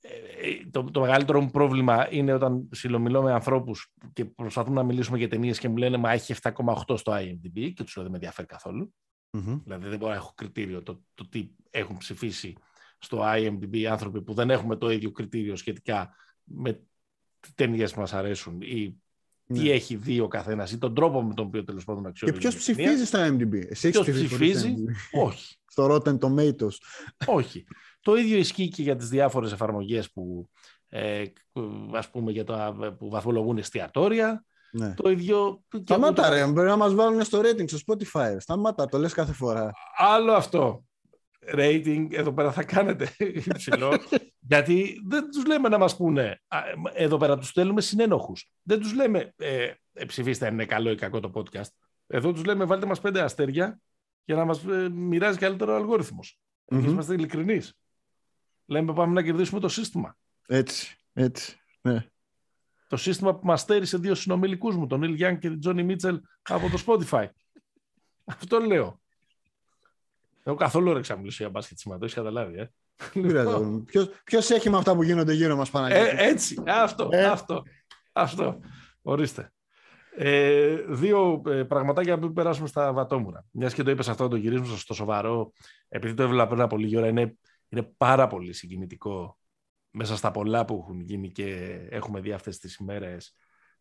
[0.00, 0.10] ε,
[0.70, 5.28] το, το μεγαλύτερο μου πρόβλημα είναι όταν συλλομιλώ με ανθρώπους και προσπαθούμε να μιλήσουμε για
[5.28, 8.46] ταινίες και μου λένε Μα έχει 7,8 στο IMDb και τους λέω δεν με ενδιαφέρει
[8.46, 8.94] καθόλου.
[9.32, 9.60] Mm-hmm.
[9.64, 12.56] Δηλαδή δεν μπορώ να έχω κριτήριο το, το τι έχουν ψηφίσει
[12.98, 16.87] στο IMDb άνθρωποι που δεν έχουμε το ίδιο κριτήριο σχετικά με
[17.40, 19.02] τι ταινίες που μας αρέσουν ή
[19.46, 19.70] τι ναι.
[19.70, 22.38] έχει δει ο καθένας ή τον τρόπο με τον οποίο τέλος πάντων αξιολογεί.
[22.38, 24.74] Και ποιος ψηφίζει στο IMDb, Εσύ ποιος ψηφίζει,
[25.12, 25.56] όχι.
[25.72, 26.74] στο Rotten Tomatoes.
[27.26, 27.64] όχι.
[28.00, 30.48] Το ίδιο ισχύει και για τις διάφορες εφαρμογές που,
[30.88, 31.24] ε,
[31.92, 34.44] ας πούμε, για το, που βαθμολογούν εστιατόρια.
[34.72, 34.94] Ναι.
[34.94, 35.62] Το ίδιο...
[35.84, 38.34] Σταμάτα ρε, μπορεί να μας βάλουν στο rating στο Spotify.
[38.38, 39.70] Σταμάτα, το λες κάθε φορά.
[39.96, 40.84] Άλλο αυτό.
[41.54, 43.12] Rating, εδώ πέρα θα κάνετε
[43.46, 44.00] υψηλό.
[44.40, 46.40] γιατί δεν τους λέμε να μας πούνε.
[46.92, 48.50] Εδώ πέρα τους στέλνουμε συνένοχους.
[48.62, 51.70] Δεν τους λέμε ε, ε, ψηφίστε αν είναι καλό ή κακό το podcast.
[52.06, 53.80] Εδώ τους λέμε βάλτε μας πέντε αστέρια
[54.24, 56.38] για να μας ε, μοιράζει καλύτερο ο αλγόριθμος.
[56.38, 56.76] Mm-hmm.
[56.76, 57.78] Εμείς είμαστε ειλικρινείς.
[58.66, 60.16] Λέμε πάμε να κερδίσουμε το σύστημα.
[60.46, 62.06] Έτσι, έτσι, ναι.
[62.88, 66.20] Το σύστημα που μας στέρισε δύο συνομιλικούς μου, τον Νίλ Γιάνγκ και τον Τζόνι Μίτσελ
[66.42, 67.26] από το Spotify.
[68.24, 69.00] Αυτό λέω.
[70.48, 72.72] Έχω καθόλου όρεξη να μιλήσω για μπάσκετ σήμερα, το έχεις καταλάβει, ε.
[73.84, 77.24] Ποιος, ποιος έχει με αυτά που γίνονται γύρω μας Παναγιώτη; Ε, έτσι, αυτό, ε.
[77.24, 77.62] αυτό,
[78.12, 78.60] αυτό.
[79.02, 79.52] Ορίστε.
[80.16, 83.44] Ε, δύο ε, πραγματάκια που περάσουμε στα βατόμουρα.
[83.50, 85.52] Μιας και το είπες αυτό, το γυρίζουμε στο σοβαρό,
[85.88, 87.36] επειδή το έβλεπα πριν από λίγη ώρα, είναι
[87.68, 89.38] είναι πάρα πολύ συγκινητικό
[89.90, 93.34] μέσα στα πολλά που έχουν γίνει και έχουμε δει αυτές τις ημέρες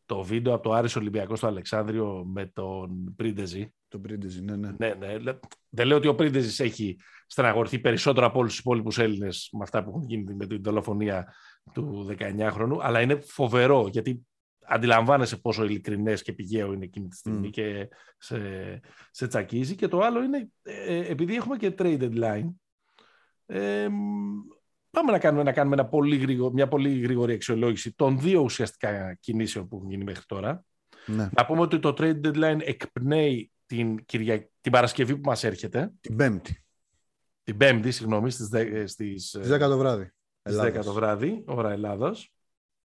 [0.08, 3.74] το βίντεο από το Άρης Ολυμπιακός στο Αλεξάνδριο με τον Πρίντεζη.
[3.88, 4.72] Τον Πρίντεζη, ναι, ναι.
[4.78, 5.34] ναι, ναι.
[5.70, 9.84] Δεν λέω ότι ο Πρίντεζης έχει στεναγορθεί περισσότερο από όλους τους υπόλοιπους Έλληνες με αυτά
[9.84, 11.34] που έχουν γίνει με την δολοφονία
[11.74, 14.28] του 19χρονου, αλλά είναι φοβερό γιατί
[14.68, 18.40] αντιλαμβάνεσαι πόσο ειλικρινές και πηγαίο είναι εκείνη τη στιγμή και σε,
[19.12, 19.76] σε τσακίζει.
[19.76, 22.50] Και το άλλο είναι, ε, επειδή έχουμε και trade deadline,
[24.92, 29.68] πάμε να κάνουμε, να κάνουμε ένα πολύ μια πολύ γρήγορη αξιολόγηση των δύο ουσιαστικά κινήσεων
[29.68, 30.66] που έχουν γίνει μέχρι τώρα.
[31.06, 31.30] Ναι.
[31.32, 34.50] Να πούμε ότι το trade deadline εκπνέει την, Κυρια...
[34.62, 35.92] την Παρασκευή που μας έρχεται.
[36.02, 36.64] Την Πέμπτη.
[37.44, 38.48] Την Πέμπτη, συγγνώμη, στις,
[38.92, 40.12] στις, στις 10 το βράδυ.
[40.44, 42.34] Στις 10 το βράδυ, ώρα Ελλάδος.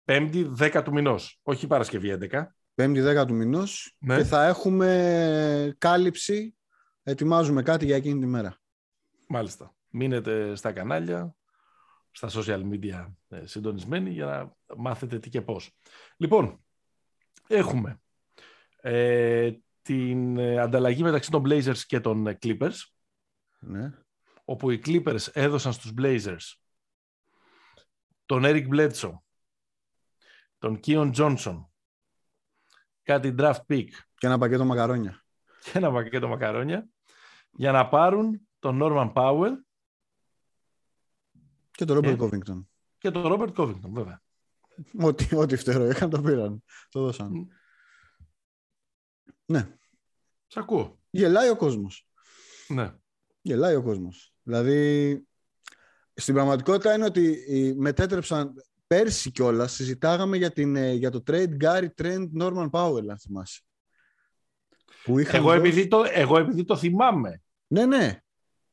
[0.04, 2.44] Πέμπτη, 10 του μηνός, όχι Παρασκευή 11.
[2.74, 4.16] Πέμπτη, 10 του μηνός ναι.
[4.16, 6.54] και θα έχουμε κάλυψη,
[7.02, 8.60] ετοιμάζουμε κάτι για εκείνη τη μέρα.
[9.28, 9.74] Μάλιστα.
[9.88, 11.34] Μείνετε στα κανάλια,
[12.12, 15.78] στα social media ε, συντονισμένοι για να μάθετε τι και πώς.
[16.16, 16.64] Λοιπόν,
[17.46, 18.00] έχουμε
[18.76, 22.76] ε, την ε, ανταλλαγή μεταξύ των Blazers και των ε, Clippers.
[23.58, 23.90] Ναι.
[24.44, 26.62] Όπου οι Clippers έδωσαν στους Blazers
[28.26, 29.14] τον Eric Bledsoe,
[30.58, 31.64] τον Keon Johnson,
[33.02, 33.88] κάτι draft pick.
[34.14, 35.24] Και ένα πακέτο μακαρόνια.
[35.62, 36.88] Και ένα πακέτο μακαρόνια.
[37.50, 39.52] Για να πάρουν τον Norman Powell.
[41.72, 42.64] Και τον Robert Covington.
[42.98, 44.22] Και τον Robert Covington, βέβαια.
[45.00, 46.64] Ό,τι, ό,τι φτερό είχαν το πήραν.
[46.88, 47.48] Το δώσαν.
[49.44, 49.76] Ναι.
[50.46, 51.00] Σ' ακούω.
[51.10, 52.08] Γελάει ο κόσμος.
[52.68, 52.94] Ναι.
[53.42, 54.34] Γελάει ο κόσμος.
[54.42, 55.26] Δηλαδή,
[56.14, 57.44] στην πραγματικότητα είναι ότι
[57.78, 58.54] μετέτρεψαν
[58.86, 63.62] πέρσι κιόλας συζητάγαμε για, την, ε, για το trade Gary Trent Norman Powell, αν θυμάσαι.
[65.04, 65.58] Που εγώ, δώσει...
[65.58, 67.42] επειδή το, εγώ επειδή το θυμάμαι.
[67.66, 68.21] Ναι, ναι.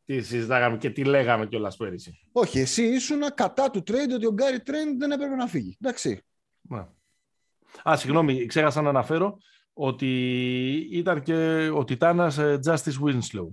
[0.10, 2.20] Τι συζητάγαμε και τι λέγαμε κιόλας πέρυσι.
[2.32, 5.78] Όχι, εσύ ήσουν κατά του trade ότι ο Gary Trent δεν έπρεπε να φύγει.
[5.82, 6.26] Εντάξει.
[6.62, 6.88] Ναι.
[7.90, 9.38] Α, συγγνώμη, ξέχασα να αναφέρω
[9.74, 10.08] ότι
[10.92, 13.48] ήταν και ο Τιτάνας ε, Justice Winslow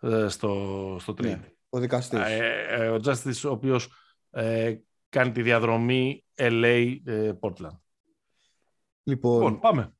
[0.00, 1.22] ε, στο, στο trade.
[1.22, 2.20] Ναι, ο δικαστής.
[2.20, 3.88] Ε, ο Justice, ο οποίος
[5.08, 6.96] κάνει τη διαδρομή LA
[7.40, 7.78] Portland.
[9.02, 9.92] Λοιπόν, λοιπόν πάμε.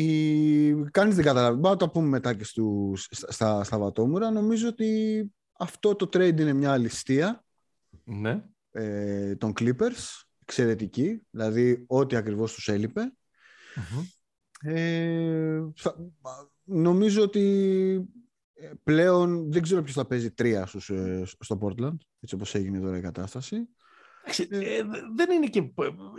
[0.00, 0.90] Η...
[0.90, 1.60] Κάνεις δεν καταλαβαίνει.
[1.60, 4.30] Μπορούμε να το πούμε μετά και στους, στα, στα βατόμουρα.
[4.30, 5.22] Νομίζω ότι
[5.58, 7.44] αυτό το trade είναι μια αληστία
[8.04, 8.44] ναι.
[8.70, 10.22] ε, των Clippers.
[10.42, 11.22] Εξαιρετική.
[11.30, 13.12] Δηλαδή, ό,τι ακριβώς τους ελειπε
[14.60, 15.60] ε,
[16.64, 17.44] νομίζω ότι
[18.54, 22.80] ε, πλέον δεν ξέρω ποιος θα παίζει τρία στους, ε, στο Portland, έτσι όπως έγινε
[22.80, 23.68] τώρα η κατάσταση.
[24.48, 24.82] Ε,
[25.16, 25.72] δεν είναι και...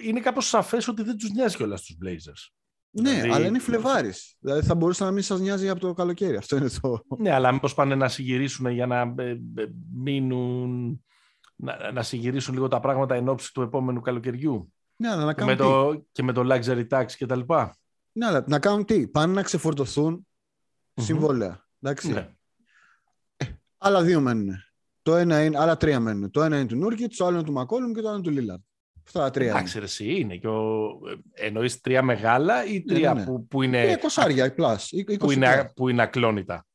[0.03, 2.58] Είναι κάπως σαφές ότι δεν τους νοιάζει κιόλας τους Blazers.
[3.01, 3.29] Ναι, δηλαδή...
[3.29, 4.35] αλλά είναι Φλεβάρης.
[4.39, 6.35] Δηλαδή θα μπορούσε να μην σας νοιάζει από το καλοκαίρι.
[6.35, 7.01] Αυτό είναι το.
[7.17, 9.13] Ναι, αλλά μήπως πάνε να συγκυρίσουν για να
[9.93, 11.03] μείνουν.
[11.55, 15.55] Να, να συγκυρίσουν λίγο τα πράγματα εν ώψη του επόμενου καλοκαιριού; Ναι, αλλά να κάνουν
[15.55, 17.77] και, με το, και με το luxury tax και τα λοιπά.
[18.11, 21.03] Ναι, αλλά να κάνουν τι; Πάνε να ξεφορτωθούν mm-hmm.
[21.03, 21.67] συμβόλαια.
[21.81, 22.11] Εντάξει.
[22.11, 22.29] Ναι.
[23.37, 23.45] Ε,
[23.77, 24.55] άλλα δύο μένουν.
[25.01, 26.31] Το ένα είναι, άλλα τρία μένουν.
[26.31, 28.31] Το ένα είναι του Νούρκιτ, το άλλο είναι του Μακόλουμ και το άλλο είναι του
[28.31, 28.61] Λίλαρντ.
[29.09, 29.49] Αυτά τα τρία.
[29.49, 30.35] Εντάξει, εσύ είναι.
[30.35, 30.89] Και ο...
[31.33, 33.25] Εννοείς τρία μεγάλα ή ναι, τρία ναι, ναι.
[33.25, 33.81] Που, που είναι.
[33.81, 34.75] Τρία κοσάρια, plus,
[35.19, 36.65] που, είναι, που είναι ακλόνητα.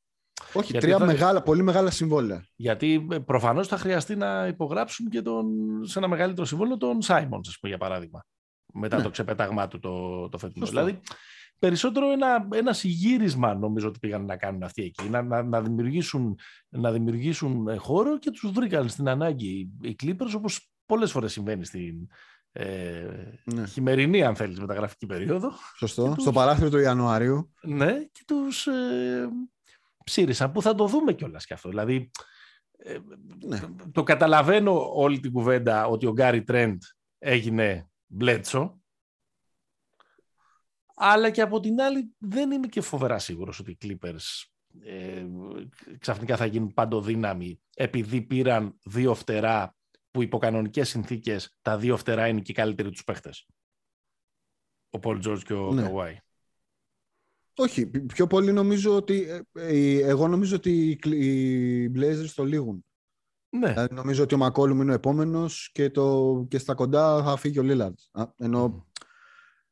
[0.53, 1.05] Όχι, Γιατί τρία θα...
[1.05, 2.47] μεγάλα, πολύ μεγάλα συμβόλαια.
[2.57, 5.47] Γιατί ε, προφανώς θα χρειαστεί να υπογράψουν και τον,
[5.85, 8.25] σε ένα μεγαλύτερο συμβόλαιο τον Σάιμονς, για παράδειγμα.
[8.73, 9.03] Μετά ναι.
[9.03, 10.67] το ξεπετάγμά του το, το φετινό.
[10.67, 11.01] Δηλαδή,
[11.59, 15.09] περισσότερο ένα, ένα συγύρισμα νομίζω ότι πήγαν να κάνουν αυτοί εκεί.
[15.09, 20.33] Να, να, να, δημιουργήσουν, να δημιουργήσουν ε, χώρο και τους βρήκαν στην ανάγκη οι Clippers
[20.37, 22.09] όπως πολλές φορές συμβαίνει στην
[22.53, 23.09] ε,
[23.45, 23.67] ναι.
[23.67, 25.53] χειμερινή αν θέλεις μεταγραφική περίοδο.
[25.77, 26.15] Σωστό.
[26.19, 27.53] Στο παράθυρο του Ιανουαρίου.
[27.63, 29.29] Ναι και τους ε,
[30.05, 31.69] ψήρισαν που θα το δούμε κιόλας κι αυτό.
[31.69, 32.11] Δηλαδή
[32.77, 32.99] ε,
[33.47, 33.61] ναι.
[33.93, 36.83] το καταλαβαίνω όλη την κουβέντα ότι ο Γκάρι Τρέντ
[37.19, 38.79] έγινε Μπλέτσο
[40.95, 44.45] αλλά και από την άλλη δεν είμαι και φοβερά σίγουρος ότι οι Clippers
[44.85, 45.27] ε,
[45.99, 49.75] ξαφνικά θα γίνουν παντοδύναμοι επειδή πήραν δύο φτερά
[50.15, 53.47] που υπό κανονικές συνθήκες τα δύο φτερά είναι και οι καλύτεροι τους παίχτες.
[54.91, 55.91] Ο Πολ Τζόρτζ και ο ναι.
[57.57, 62.85] Όχι, πιο πολύ νομίζω ότι ε, ε, εγώ νομίζω ότι οι Blazers το λήγουν.
[63.49, 63.69] Ναι.
[63.69, 67.59] Δηλαδή, νομίζω ότι ο Μακόλουμ είναι ο επόμενος και, το, και στα κοντά θα φύγει
[67.59, 67.99] ο Λίλαντ.
[68.37, 68.89] Ενώ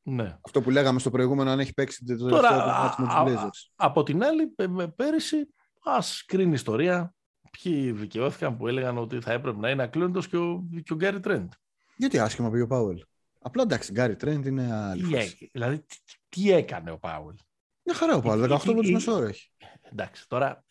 [0.03, 0.39] ναι.
[0.41, 3.73] Αυτό που λέγαμε στο προηγούμενο, αν έχει παίξει το τελευταίο με τους Blazers.
[3.75, 4.55] Από την άλλη,
[4.97, 5.49] πέρυσι,
[5.85, 7.15] ας κρίνει ιστορία
[7.59, 11.21] ποιοι δικαιώθηκαν που έλεγαν ότι θα έπρεπε να είναι ακλόνητος και ο, και ο Γκάρι
[11.21, 11.53] Τρέντ.
[11.97, 13.05] Γιατί άσχημα πήγε ο Πάουελ.
[13.41, 15.97] Απλά εντάξει, Γκάρι Τρέντ είναι άλλη τι, Δηλαδή, τι,
[16.29, 17.37] τι, έκανε ο Πάουελ.
[17.83, 19.51] Μια χαρά ο Πάουελ, 18 πόντους μεσόωρο έχει.
[19.93, 20.65] Εντάξει, τώρα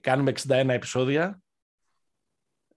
[0.00, 1.42] κάνουμε 61 επεισόδια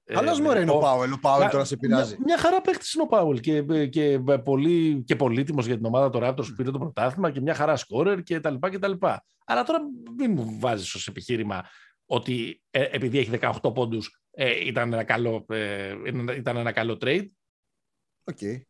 [0.06, 1.12] Καλό μου είναι ο Πάουελ.
[1.12, 2.18] Ο Πάουελ τώρα σε πειράζει.
[2.26, 6.20] Μια, χαρά παίχτης είναι ο Πάουελ και, και, πολύ, και πολύτιμος για την ομάδα του
[6.22, 9.26] Raptors που πήρε το πρωτάθλημα και μια χαρά σκόρερ και τα λοιπά και τα λοιπά.
[9.46, 9.80] Αλλά τώρα
[10.18, 11.64] μην μου βάζεις ως επιχείρημα
[12.14, 15.96] ότι ε, επειδή έχει 18 πόντους ε, ήταν, ένα καλό, ε,
[16.38, 17.28] ήταν ένα καλό trade.
[18.24, 18.38] Ok.
[18.42, 18.62] Okay.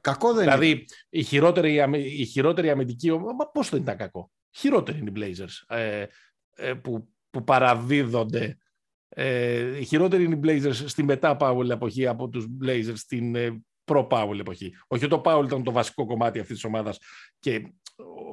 [0.00, 0.84] Κακό δεν δηλαδή, είναι.
[1.08, 1.84] η χειρότερη,
[2.20, 4.30] η χειρότερη αμυντική ομάδα, πώς δεν ήταν κακό.
[4.50, 6.06] Χειρότερη είναι οι Blazers ε,
[6.54, 8.58] ε, που, που παραδίδονται
[9.08, 14.38] Ε, χειρότεροι είναι οι Blazers στη μετά Powell εποχή από τους Blazers στην ε, προ-Powell
[14.38, 14.74] εποχή.
[14.86, 16.98] Όχι ότι ο Powell ήταν το βασικό κομμάτι αυτής της ομάδας
[17.38, 17.74] και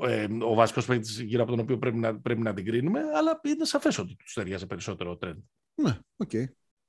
[0.07, 3.39] ε, ο βασικός παίκτης γύρω από τον οποίο πρέπει να, πρέπει να την κρίνουμε, αλλά
[3.43, 5.41] είναι σαφές ότι τους ταιριάζει περισσότερο ο Τρεντ.
[5.75, 6.29] Ναι, ok.
[6.33, 6.45] Okay.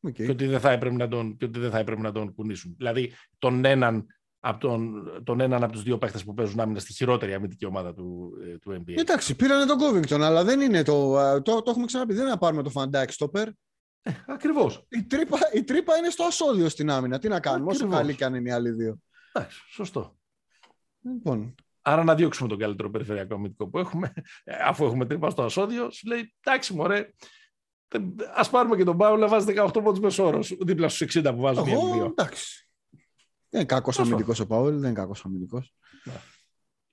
[0.07, 0.13] Okay.
[0.13, 2.75] Και, ότι δεν θα έπρεπε να τον, και ότι δεν θα έπρεπε να τον κουνήσουν.
[2.77, 4.07] Δηλαδή, τον έναν
[4.41, 7.95] από τον, τον έναν από τους δύο παίχτες που παίζουν άμυνα στη χειρότερη αμυντική ομάδα
[7.95, 8.99] του, ε, του NBA.
[8.99, 11.13] Εντάξει, πήρανε τον Covington, αλλά δεν είναι το.
[11.43, 12.13] Το, το έχουμε ξαναπεί.
[12.13, 13.49] Δεν είναι να πάρουμε το φαντάκι στο περ.
[14.03, 14.87] Ε, Ακριβώς.
[14.89, 17.19] Η τρύπα, η τρύπα είναι στο άσο-δύο στην άμυνα.
[17.19, 17.91] Τι να κάνουμε, Ακριβώς.
[17.93, 18.99] όσο καλή και αν είναι οι άλλοι δύο.
[19.33, 20.17] Εντάξει, σωστό.
[21.01, 21.55] Λοιπόν.
[21.83, 24.13] Άρα να διώξουμε τον καλύτερο περιφερειακό αμυντικό που έχουμε,
[24.45, 27.13] ε, αφού έχουμε τρύπα στο ασώδιο, σου λέει εντάξει, μωρέ,
[28.35, 31.67] Α πάρουμε και τον Πάου να βάζει 18 πόντους μεσόρο δίπλα στους 60 που βάζουν
[31.67, 32.05] οι δύο.
[32.05, 32.67] Εντάξει.
[33.49, 35.75] Δεν είναι κακός αμυντικός ο Πάουλ, δεν είναι κακός αμυντικός.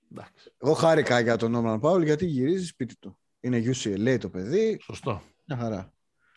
[0.08, 0.22] Ναι.
[0.58, 3.18] Εγώ χάρηκα για τον Νόμαν Πάουλ γιατί γυρίζει σπίτι του.
[3.40, 4.78] Είναι UCLA το παιδί.
[4.82, 5.22] Σωστό.
[5.44, 5.92] Μια χαρά.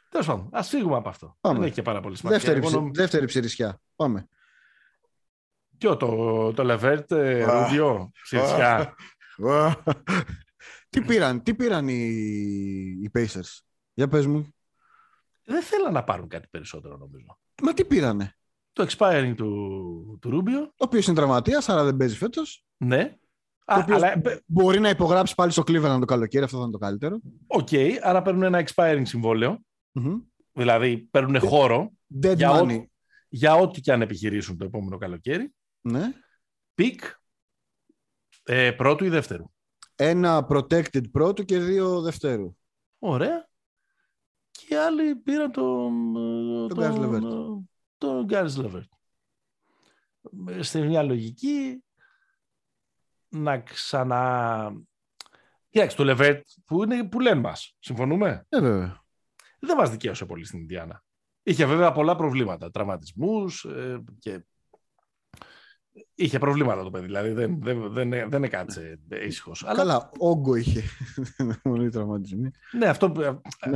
[0.09, 1.37] Τέλος πάντων, ας φύγουμε από αυτό.
[1.41, 1.55] Πάμε.
[1.55, 2.39] Δεν έχει και πάρα πολύ σημασία.
[2.39, 2.89] Δεύτερη, ψη...
[2.93, 3.81] δεύτερη ψηρισιά.
[3.95, 4.27] Πάμε.
[5.83, 7.13] Ποιο το, το Λεβέρτ,
[7.45, 8.95] Ρουδιό, ψηρισιά.
[10.89, 12.01] τι πήραν, τι πήραν οι,
[13.01, 13.59] οι Pacers;
[13.93, 14.53] Για πες μου.
[15.45, 17.37] Δεν θέλαν να πάρουν κάτι περισσότερο νομίζω.
[17.61, 18.35] Μα τι πήρανε;
[18.73, 20.61] Το expiring του, του Ρούμπιο.
[20.61, 22.65] Ο οποίος είναι τραυματίας, άρα δεν παίζει φέτος.
[22.77, 23.17] Ναι.
[23.65, 24.21] Α, αλλά...
[24.45, 27.19] Μπορεί να υπογράψει πάλι στο Cleveland το καλοκαίρι, αυτό θα είναι το καλύτερο.
[27.47, 29.59] Οκ, okay, άρα παίρνουν ένα expiring συμβολαιο
[30.51, 31.91] Δηλαδή παίρνουν χώρο
[32.23, 32.79] Dead για, money.
[32.79, 32.85] Ό,
[33.29, 35.53] για ό,τι και αν επιχειρήσουν το επόμενο καλοκαίρι.
[35.83, 36.13] Ναι.
[36.73, 37.01] Pick
[38.43, 39.51] ε, πρώτου ή δεύτερου;
[39.95, 42.55] Ένα protected πρώτου και δύο δευτέρου.
[42.99, 43.49] Ωραία.
[44.51, 46.13] Και άλλοι πήραν τον.
[46.67, 47.67] Τον
[47.97, 48.91] τον Κάρις Λεβέρτ.
[50.59, 51.83] Στη μια λογική
[53.29, 54.71] να ξανα...
[55.69, 57.75] Κοιτάξτε, το Λεβέρτ που, είναι, που λένε μας.
[57.79, 59.03] Συμφωνούμε; Ε, βέβαια.
[59.59, 61.03] Δεν μας δικαίωσε πολύ στην Ινδιάνα.
[61.43, 64.45] Είχε βέβαια πολλά προβλήματα, τραυματισμούς ε, και
[66.15, 69.63] Είχε προβλήματα το παιδί, δηλαδή δεν, δεν, δεν, δεν έκατσε ήσυχος.
[69.63, 70.09] Καλά, Αλλά...
[70.17, 70.83] όγκο είχε.
[71.63, 72.51] Μόνο τραυματισμοί.
[72.71, 73.27] Ναι, αυτό, ναι,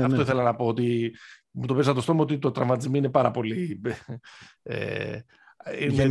[0.01, 0.21] αυτό ναι.
[0.21, 1.15] ήθελα να πω ότι
[1.51, 3.81] μου το πέσα το στόμα ότι το τραυματισμό είναι πάρα πολύ.
[4.63, 5.19] Ε,
[5.79, 6.03] είναι,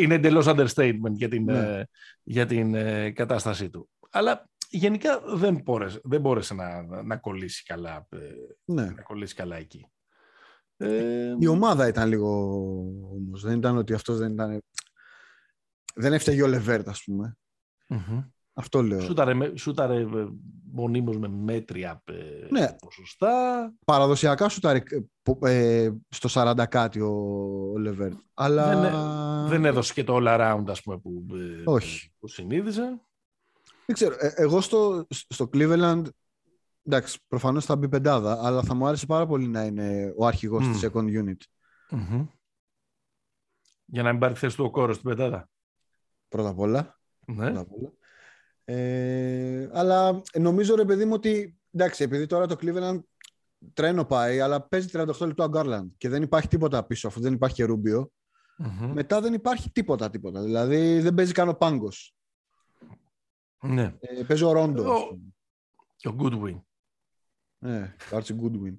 [0.00, 1.58] είναι εντελώς understatement για την, ναι.
[1.58, 1.84] ε,
[2.22, 3.88] για την ε, κατάστασή του.
[4.10, 8.18] Αλλά γενικά δεν μπόρεσε, δεν μπόρεσε να, να, κολλήσει καλά, ε,
[8.64, 8.84] ναι.
[8.84, 9.86] να κολλήσει καλά εκεί.
[11.38, 12.28] Η ομάδα ήταν λίγο
[13.12, 13.42] όμως.
[13.42, 14.62] Δεν ήταν ότι αυτός δεν ήταν.
[15.98, 17.36] Δεν έφταιγε ο Λεβέρτ, ας πούμε.
[17.88, 18.30] Mm-hmm.
[18.52, 19.00] Αυτό λέω.
[19.00, 20.26] Σούταρε, σούταρε ε,
[20.72, 22.14] μονίμως με μέτρια ε,
[22.50, 22.72] ναι.
[22.72, 23.72] ποσοστά.
[23.84, 24.82] Παραδοσιακά σούταρε
[25.42, 27.12] ε, στο 40 κάτι ο,
[27.74, 28.18] ο Λεβέρτ.
[28.34, 28.80] Αλλά...
[28.80, 31.26] Δεν, δεν έδωσε και το all around ας πούμε, που,
[31.64, 32.12] Όχι.
[32.18, 33.00] που συνήθισε.
[33.86, 34.14] Δεν ξέρω.
[34.18, 36.02] εγώ στο, στο Cleveland
[36.86, 40.66] εντάξει, προφανώς θα μπει πεντάδα, αλλά θα μου άρεσε πάρα πολύ να είναι ο αρχηγός
[40.66, 40.70] mm.
[40.72, 41.36] της second unit.
[41.90, 42.26] Mm-hmm.
[43.84, 45.48] Για να μην πάρει θέση του ο κόρος στην πεντάδα.
[46.28, 47.00] Πρώτα απ' όλα.
[47.26, 47.44] Ναι.
[47.44, 47.92] Πρώτα απ όλα.
[48.64, 53.00] Ε, αλλά νομίζω ρε παιδί μου ότι εντάξει, επειδή τώρα το Cleveland
[53.74, 57.32] τρένο πάει, αλλά παίζει 38 λεπτά ο Garland και δεν υπάρχει τίποτα πίσω, αφού δεν
[57.32, 58.10] υπάρχει και ρουμπιο
[58.92, 60.42] Μετά δεν υπάρχει τίποτα, τίποτα.
[60.42, 62.14] Δηλαδή δεν παίζει καν ο Πάγκος.
[63.60, 63.94] Ναι.
[64.00, 65.18] Ε, παίζει ο Ρόντο.
[65.96, 66.60] Και ο Goodwin.
[67.58, 68.76] Ναι, ο Archie Goodwin.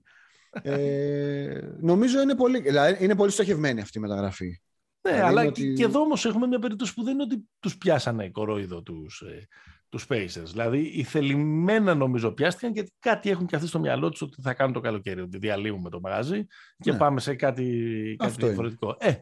[0.62, 4.62] ε, νομίζω είναι πολύ, δηλαδή είναι πολύ στοχευμένη αυτή η μεταγραφή.
[5.10, 5.74] Ναι, δηλαδή αλλά ότι...
[5.74, 9.48] και εδώ όμως έχουμε μια περίπτωση που δεν είναι ότι τους πιάσανε κορόιδο τους ε,
[9.90, 10.46] τους Pacers.
[10.52, 14.54] Δηλαδή, οι θελημένα νομίζω πιάστηκαν γιατί κάτι έχουν και αυτοί στο μυαλό τους ότι θα
[14.54, 16.46] κάνουν το καλοκαίρι, ότι διαλύουμε το μαγαζί
[16.78, 16.98] και ναι.
[16.98, 18.96] πάμε σε κάτι, κάτι διαφορετικό.
[19.00, 19.14] Ε,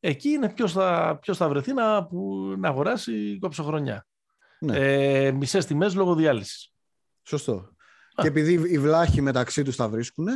[0.00, 4.06] εκεί είναι ποιος θα, ποιος θα βρεθεί να, που, να αγοράσει κόψοχρονιά.
[4.60, 4.78] Ναι.
[4.78, 6.72] Ε, Μισές τιμές λόγω διάλυσης.
[7.22, 7.68] Σωστό.
[8.14, 10.26] Και επειδή οι βλάχοι μεταξύ τους τα βρίσκουν,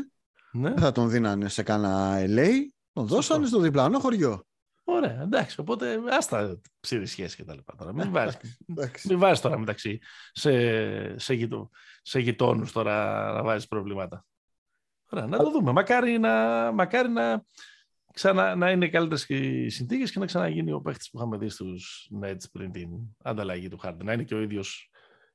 [0.52, 0.74] ναι.
[0.76, 2.50] θα τον δίνανε σε κάνα LA,
[2.92, 4.44] τον δώσανε στο διπλανό χωριό.
[4.90, 5.60] Ωραία, εντάξει.
[5.60, 7.92] Οπότε άστα ψήρι σχέση και τα λοιπά τώρα.
[7.92, 8.36] Μην βάζει
[9.08, 9.98] μην βάζεις τώρα μεταξύ
[10.32, 11.70] σε, σε, γειτο,
[12.02, 14.24] σε γειτόνους τώρα να βάζεις προβλήματα.
[15.10, 15.72] Ωραία, να το δούμε.
[15.72, 16.32] Μακάρι να,
[16.72, 17.44] μακάρι να,
[18.12, 22.10] ξανά, να είναι καλύτερες οι συνθήκες και να ξαναγίνει ο παίχτης που είχαμε δει στους
[22.22, 22.88] Nets πριν την
[23.22, 24.06] ανταλλαγή του Χάρντεν.
[24.06, 24.90] Να είναι και ο ίδιος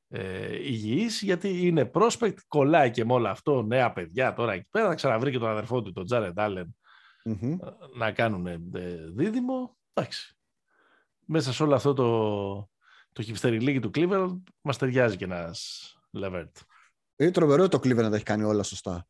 [0.08, 4.88] ε, υγιής, γιατί είναι prospect, κολλάει και με όλο αυτό, νέα παιδιά τώρα εκεί πέρα,
[4.88, 6.76] θα ξαναβρει και τον αδερφό του, τον Τζάρεντ Άλεν,
[7.30, 7.58] mm-hmm.
[7.98, 8.60] να κάνουν ε,
[9.16, 9.78] δίδυμο.
[9.94, 10.38] Εντάξει.
[11.26, 12.70] Μέσα σε όλο αυτό το,
[13.12, 16.58] το χυψτεριλίκι του Cleveland μας ταιριάζει και ένας Λεβέρτ.
[17.16, 19.08] Είναι τρομερό το Cleveland να έχει κάνει όλα σωστά.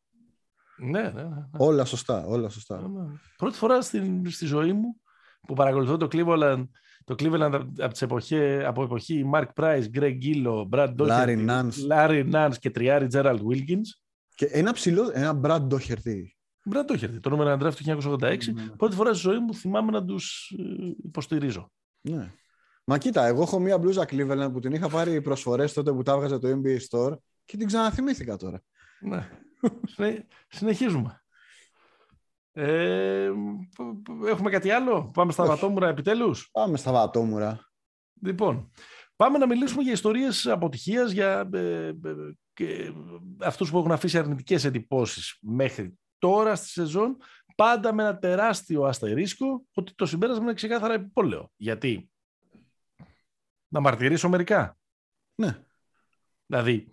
[0.76, 1.22] Ναι, ναι, ναι.
[1.22, 1.46] ναι.
[1.56, 2.80] Όλα σωστά, όλα σωστά.
[2.80, 3.16] Ναι, ναι.
[3.36, 5.00] Πρώτη φορά στην, στη ζωή μου
[5.46, 6.68] που παρακολουθώ το Cleveland,
[7.04, 12.54] το Cleveland από, τις εποχή, από εποχή Mark Price, Greg Gillo, Brad Doherty, Larry Nance
[12.58, 13.88] και τριάρι Gerald Wilkins.
[14.34, 16.22] Και ένα ψηλό, ένα Brad Doherty
[16.70, 17.20] Πρέπει να το έχετε.
[17.20, 18.52] Το νούμερο draft του 1986.
[18.52, 18.62] Ναι.
[18.76, 21.72] Πρώτη φορά στη ζωή μου θυμάμαι να τους ε, υποστηρίζω.
[22.00, 22.32] Ναι.
[22.84, 26.12] Μα κοίτα, εγώ έχω μία μπλούζα Cleveland που την είχα πάρει προσφορές τότε που τα
[26.12, 28.62] έβγαζε το NBA Store και την ξαναθυμήθηκα τώρα.
[29.00, 29.28] Ναι.
[30.48, 31.20] Συνεχίζουμε.
[32.52, 33.30] Ε,
[34.26, 37.60] έχουμε κάτι άλλο; Πάμε στα βατόμουρα επιτέλους; Πάμε στα βατόμουρα.
[38.22, 38.70] Λοιπόν,
[39.16, 41.92] πάμε να μιλήσουμε για ιστορίες αποτυχίας, για ε,
[42.54, 42.90] ε,
[43.40, 47.16] αυτούς που έχουν αφήσει αρνητικές εντυπώσεις μέχρι τώρα στη σεζόν,
[47.56, 51.50] πάντα με ένα τεράστιο αστερίσκο ότι το συμπέρασμα είναι ξεκάθαρα επιπόλαιο.
[51.56, 52.10] Γιατί;
[53.68, 54.78] Να μαρτυρήσω μερικά.
[55.34, 55.64] Ναι.
[56.46, 56.92] Δηλαδή,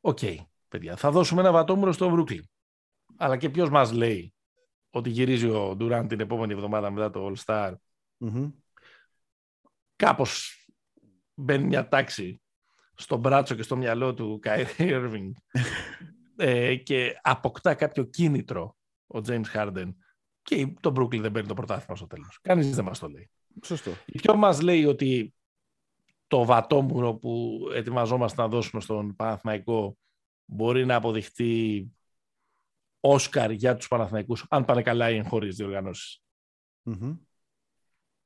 [0.00, 0.36] ok, okay,
[0.68, 2.44] παιδιά, θα δώσουμε ένα βατόμουρο στο Μπρούκλιν.
[3.16, 4.34] Αλλά και ποιος μας λέει
[4.90, 7.74] ότι γυρίζει ο Ντουράν την επόμενη εβδομάδα μετά το All Star.
[8.24, 8.52] mm
[9.96, 10.64] Κάπως
[11.34, 12.42] μπαίνει μια τάξη
[12.94, 15.30] στο μπράτσο και στο μυαλό του Κάιρι Irving
[16.40, 18.76] ε, και αποκτά κάποιο κίνητρο
[19.06, 19.94] ο James Harden
[20.42, 22.38] και το Brooklyn δεν παίρνει το πρωτάθλημα στο τέλος.
[22.42, 23.30] Κανείς δεν μας το λέει.
[23.64, 23.90] Σωστό.
[24.04, 25.34] Ποιος μας λέει ότι
[26.26, 29.98] το βατόμουρο που ετοιμαζόμαστε να δώσουμε στον Παναθηναϊκό
[30.44, 31.86] μπορεί να αποδειχτεί
[33.00, 36.22] Όσκαρ για τους Παναθηναϊκούς, αν πάνε καλά οι εγχώριες διοργανώσεις.
[36.84, 37.18] Mm-hmm.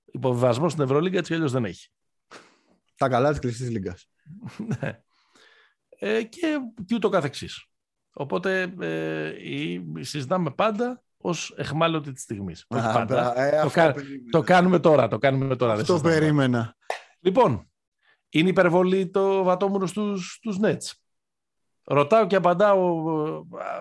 [0.04, 1.88] Υποβιβασμός στην Ευρωλίγκα έτσι αλλιώς δεν έχει.
[2.96, 4.10] Τα καλά της κλειστής λίγκας.
[4.80, 5.02] ναι.
[5.88, 7.68] Ε, και, και ούτω καθεξής.
[8.16, 9.32] Οπότε ε,
[10.00, 12.66] συζητάμε πάντα ως εχμάλωτη της στιγμής.
[12.68, 13.40] πάντα.
[13.40, 13.94] Ε, το,
[14.30, 15.08] το, κάνουμε τώρα.
[15.08, 15.72] Το κάνουμε τώρα.
[15.72, 16.76] Αυτό περίμενα.
[17.20, 17.70] Λοιπόν,
[18.28, 20.92] είναι υπερβολή το βατόμουρο στους, στους Nets.
[21.84, 23.04] Ρωτάω και απαντάω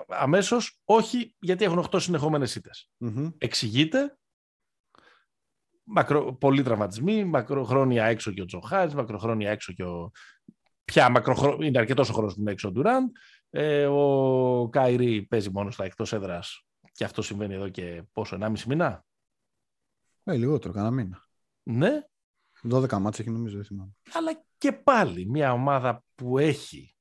[0.07, 2.89] αμέσως, όχι, γιατί έχουν 8 συνεχόμενες ήττες.
[3.37, 4.17] Εξηγείται,
[5.83, 10.11] μακρο, πολλοί τραυματισμοί, μακροχρόνια έξω και ο Τζοχάρης, μακροχρόνια έξω και ο...
[10.85, 11.57] Πια μακροχρό...
[11.61, 13.09] είναι αρκετός ο χρόνος που είναι έξω ο Ντουράντ.
[13.55, 18.63] Ε, ο Κάιρι παίζει μόνο στα εκτός έδρας και αυτό συμβαίνει εδώ και πόσο, 1,5
[18.67, 19.05] μήνα;
[20.23, 21.23] Ε, λιγότερο, κανένα μήνα.
[21.63, 22.01] Ναι.
[22.69, 23.61] 12 μάτς έχει νομίζω,
[24.13, 26.95] Αλλά και πάλι μια ομάδα που έχει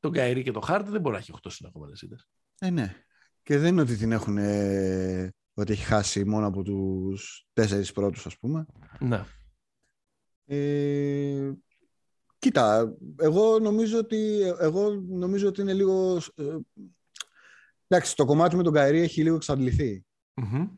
[0.00, 2.16] τον Καϊρή και τον Χάρτη δεν μπορεί να έχει 8 συνεχόμενες ήττε.
[2.58, 2.94] Ε, ναι.
[3.42, 4.38] Και δεν είναι ότι την έχουν.
[4.38, 8.66] Ε, ότι έχει χάσει μόνο από τους τέσσερις πρώτους, ας πούμε.
[9.00, 9.24] Ναι.
[10.44, 11.52] Ε,
[12.42, 16.20] κοίτα, εγώ νομίζω ότι, εγώ νομίζω ότι είναι λίγο.
[16.34, 16.56] Ε,
[17.86, 20.04] εντάξει, το κομμάτι με τον Καϊρή έχει λίγο εξαντληθεί.
[20.34, 20.68] Mm-hmm.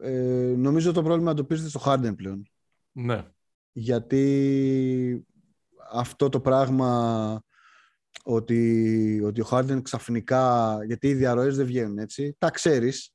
[0.00, 2.50] Ε, νομίζω το πρόβλημα το πήρες στο Χάρντεν πλέον.
[2.92, 3.26] Ναι.
[3.72, 5.26] Γιατί
[5.92, 7.42] αυτό το πράγμα
[8.24, 13.14] ότι, ότι ο Χάρντεν ξαφνικά, γιατί οι διαρροές δεν βγαίνουν έτσι, τα ξέρεις,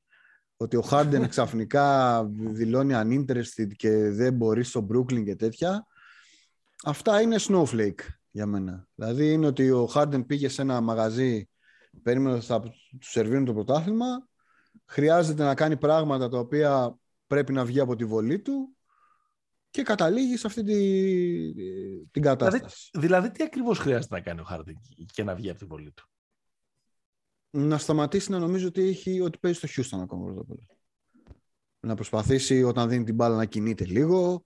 [0.56, 5.86] ότι ο Χάρντεν ξαφνικά δηλώνει uninterested και δεν μπορεί στο Brooklyn και τέτοια,
[6.84, 8.88] αυτά είναι snowflake για μένα.
[8.94, 11.48] Δηλαδή είναι ότι ο Χάρντεν πήγε σε ένα μαγαζί,
[12.02, 14.28] περίμενε ότι θα του σερβίρουν το πρωτάθλημα,
[14.86, 18.76] χρειάζεται να κάνει πράγματα τα οποία πρέπει να βγει από τη βολή του
[19.70, 20.80] και καταλήγει σε αυτή τη,
[22.10, 22.90] την κατάσταση.
[22.92, 24.76] Δηλαδή, δηλαδή τι ακριβώς χρειάζεται να κάνει ο Χάρντινγκ
[25.12, 26.08] και να βγει από τη βολή του;
[27.50, 30.54] Να σταματήσει να νομίζει ότι, έχει, ότι παίζει στο Houston ακόμα πρώτα
[31.80, 34.44] Να προσπαθήσει όταν δίνει την μπάλα να κινείται λίγο.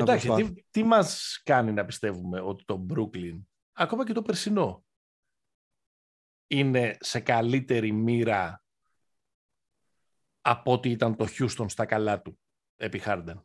[0.00, 3.40] Εντάξει, τι, τι μας κάνει να πιστεύουμε ότι το Brooklyn,
[3.72, 4.84] ακόμα και το περσινό,
[6.46, 8.64] είναι σε καλύτερη μοίρα
[10.40, 12.38] από ότι ήταν το Houston στα καλά του
[12.76, 13.40] επί Harden.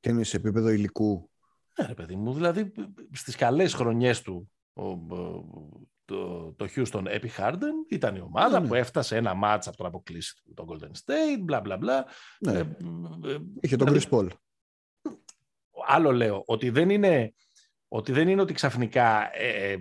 [0.00, 1.30] Τι είναι σε επίπεδο υλικού.
[1.78, 2.32] Ναι, ρε παιδί μου.
[2.32, 2.72] Δηλαδή,
[3.12, 4.50] στις καλές χρονιές του
[6.04, 8.68] το, το Houston επί Harden ήταν η ομάδα ναι, ναι.
[8.68, 12.06] που έφτασε ένα μάτς από τον αποκλείσει τον Golden State, μπλα μπλα μπλα.
[12.38, 12.52] Ναι.
[12.52, 12.58] Ε,
[13.24, 14.28] ε, Είχε τον δηλαδή, Chris Paul.
[15.86, 17.34] Άλλο λέω, ότι δεν είναι
[17.88, 19.76] ότι, δεν είναι ότι ξαφνικά ε,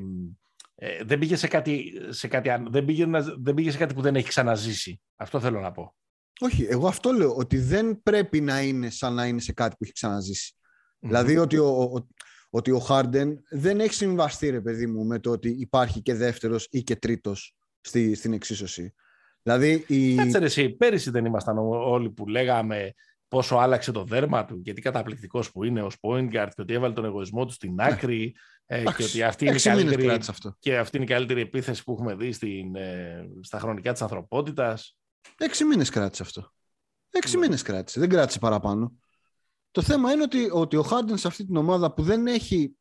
[0.76, 3.06] ε, δεν, πήγε σε κάτι, σε κάτι, δεν, πήγε,
[3.42, 5.02] δεν πήγε σε κάτι που δεν έχει ξαναζήσει.
[5.16, 5.96] Αυτό θέλω να πω.
[6.40, 9.84] Όχι, εγώ αυτό λέω, ότι δεν πρέπει να είναι σαν να είναι σε κάτι που
[9.84, 10.54] έχει
[11.00, 12.08] Δηλαδή ότι ο, ο,
[12.50, 16.68] ότι ο Χάρντεν δεν έχει συμβαστεί, ρε παιδί μου, με το ότι υπάρχει και δεύτερος
[16.72, 18.94] ή και τρίτος στη, στην εξίσωση.
[19.44, 20.16] Δηλαδή, η...
[20.16, 22.94] Κάτσε ρε εσύ, πέρυσι δεν ήμασταν όλοι που λέγαμε
[23.34, 26.74] πόσο άλλαξε το δέρμα του και τι καταπληκτικός που είναι ως point guard και ότι
[26.74, 27.84] έβαλε τον εγωισμό του στην ναι.
[27.86, 30.56] άκρη ε, και ότι αυτή είναι, η καλύτερη, αυτό.
[30.60, 34.98] και αυτή είναι η καλύτερη επίθεση που έχουμε δει στην, ε, στα χρονικά της ανθρωπότητας.
[35.38, 36.52] Έξι μήνες κράτησε αυτό.
[37.10, 37.42] Έξι ναι.
[37.42, 38.00] μήνες κράτησε.
[38.00, 38.94] Δεν κράτησε παραπάνω.
[39.72, 42.76] Το θέμα είναι ότι, ότι ο Χάρντεν σε αυτή την ομάδα που δεν έχει.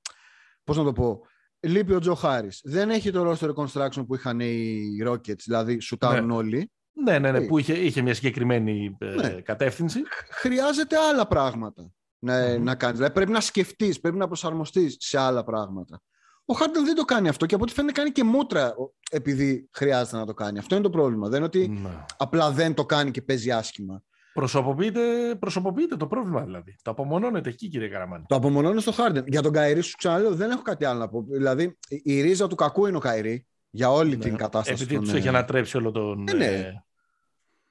[0.64, 1.20] Πώς να το πω.
[1.60, 2.48] Λείπει ο Τζο Χάρη.
[2.62, 6.34] Δεν έχει το roster reconstruction που είχαν οι Rockets, δηλαδή σουτάρουν ναι.
[6.34, 6.70] όλοι.
[6.92, 9.28] Ναι, ναι, ναι, που είχε, είχε μια συγκεκριμένη ε, ναι.
[9.28, 10.02] κατεύθυνση.
[10.30, 12.60] Χρειάζεται άλλα πράγματα να, mm.
[12.60, 12.96] να κάνεις.
[12.96, 16.02] Δηλαδή πρέπει να σκεφτείς, πρέπει να προσαρμοστείς σε άλλα πράγματα.
[16.44, 18.74] Ο Χάρντεν δεν το κάνει αυτό και από ό,τι φαίνεται κάνει και μούτρα
[19.10, 20.58] επειδή χρειάζεται να το κάνει.
[20.58, 21.28] Αυτό είναι το πρόβλημα.
[21.28, 22.04] Δεν είναι ότι ναι.
[22.16, 24.02] απλά δεν το κάνει και παίζει άσχημα.
[24.32, 25.00] Προσωποποιείται,
[25.38, 26.76] προσωποποιείται το πρόβλημα δηλαδή.
[26.82, 28.24] Το απομονώνετε εκεί, κύριε Καραμάνη.
[28.28, 29.24] Το απομονώνει στο Χάρντεν.
[29.26, 31.24] Για τον Κάιρι, σου ξαναλέω, δεν έχω κάτι άλλο να πω.
[31.28, 34.24] Δηλαδή, η ρίζα του κακού είναι ο Κάιρι για όλη ναι.
[34.24, 34.82] την κατάσταση.
[34.82, 36.28] Επειδή τους έχει ανατρέψει όλο τον.
[36.28, 36.46] Ε, ναι.
[36.46, 36.82] Ε...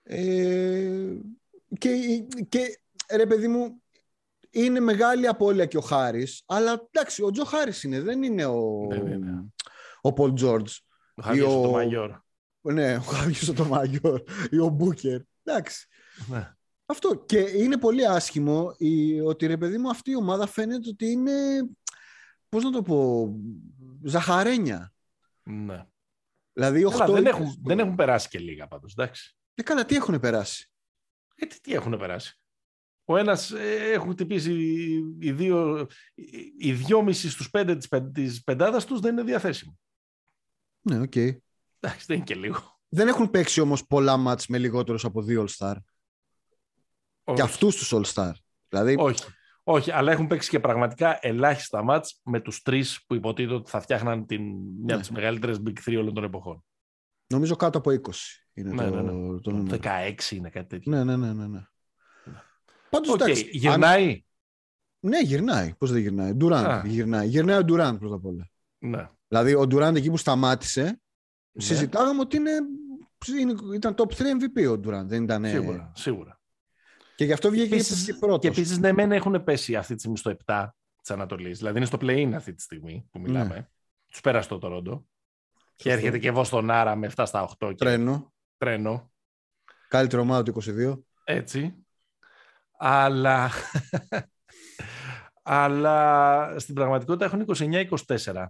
[0.03, 1.17] Ε,
[1.77, 1.89] και,
[2.49, 2.79] και
[3.15, 3.81] ρε παιδί μου,
[4.49, 8.87] είναι μεγάλη απώλεια και ο Χάρις, αλλά εντάξει, ο Τζο Χάρις είναι, δεν είναι ο,
[8.89, 9.43] ναι, ναι, ναι.
[10.01, 10.77] ο Πολ Τζορτζ.
[11.15, 12.11] Ο Χάβιο το Μαγιόρ.
[12.61, 15.21] Ναι, ο Χάβιο το Μαγιόρ ή ο Μπούκερ.
[15.43, 15.87] Εντάξει.
[16.27, 16.55] Ναι.
[16.85, 17.23] Αυτό.
[17.25, 21.31] Και είναι πολύ άσχημο η, ότι ρε παιδί μου αυτή η ομάδα φαίνεται ότι είναι,
[22.49, 23.29] πώς να το πω,
[24.03, 24.93] ζαχαρένια.
[25.43, 25.85] Ναι.
[26.53, 29.37] Δηλαδή, 8 δεν, έχουν, δεν έχουν περάσει και λίγα πάντως, εντάξει.
[29.53, 30.71] Ε, καλά, τι έχουν περάσει;
[31.35, 32.39] Ε, τι, τι έχουν περάσει;
[33.05, 34.53] Ο ένας ε, έχουν χτυπήσει
[35.19, 35.87] οι δύο,
[36.59, 39.79] οι δυόμισι στους πέντε της, της πεντάδας τους δεν είναι διαθέσιμοι.
[40.81, 41.11] Ναι, ok.
[41.15, 41.37] Okay.
[41.79, 42.79] Εντάξει, δεν είναι και λίγο.
[42.89, 45.75] Δεν έχουν παίξει όμως πολλά ματς με λιγότερους από δύο All-Star.
[47.33, 48.31] Και αυτούς τους All-Star.
[48.69, 48.95] Δηλαδή...
[48.99, 49.23] Όχι.
[49.63, 53.79] Όχι, αλλά έχουν παίξει και πραγματικά ελάχιστα ματς με τους τρεις που υποτίθεται ότι θα
[53.79, 54.93] φτιάχναν την, μια ναι.
[54.93, 56.63] από τις μεγαλύτερες Big 3 όλων των εποχών.
[57.27, 57.97] Νομίζω κάτω από 20
[58.53, 59.11] είναι ναι, το, ναι,
[59.51, 59.69] ναι.
[59.69, 60.91] το, 16 είναι κάτι τέτοιο.
[60.91, 61.33] Ναι, ναι, ναι.
[61.33, 61.65] ναι, ναι.
[62.89, 63.13] Πάντως, okay.
[63.13, 64.23] εντάξει, γυρνάει; Αν...
[64.99, 65.73] Ναι, γυρνάει.
[65.77, 67.27] Πώς δεν γυρνάει; Ντουράντ γυρνάει.
[67.27, 68.49] Γυρνάει ο Ντουράντ πρώτα απ' όλα.
[68.77, 69.09] Ναι.
[69.27, 71.63] Δηλαδή ο Ντουράντ εκεί που σταμάτησε, ναι.
[71.63, 72.51] συζητάγαμε ότι είναι,
[73.73, 75.09] ήταν top 3 MVP ο Ντουράντ.
[75.09, 75.45] Δεν ήταν...
[75.45, 76.40] Σίγουρα, σίγουρα.
[77.21, 78.39] Και γι' αυτό βγήκε επίσης, και πρώτος.
[78.39, 80.67] Και επίσης, ναι, μεν έχουν πέσει αυτή τη στιγμή στο 7
[81.01, 81.57] της Ανατολής.
[81.57, 83.55] Δηλαδή είναι στο play-in αυτή τη στιγμή που μιλάμε.
[83.55, 83.67] Ναι.
[84.09, 85.05] Τους πέρασε το Τωρόντο.
[85.75, 87.67] Και έρχεται και εγώ στον Άρα με 7 στα 8.
[87.67, 87.75] Και...
[87.75, 88.33] Τρένο.
[88.57, 89.11] Τρένο.
[89.87, 91.01] Καλύτερο ομάδα του 22.
[91.23, 91.85] Έτσι.
[92.77, 93.49] Αλλά,
[95.43, 97.45] αλλά στην πραγματικότητα έχουν
[98.07, 98.45] 29-24.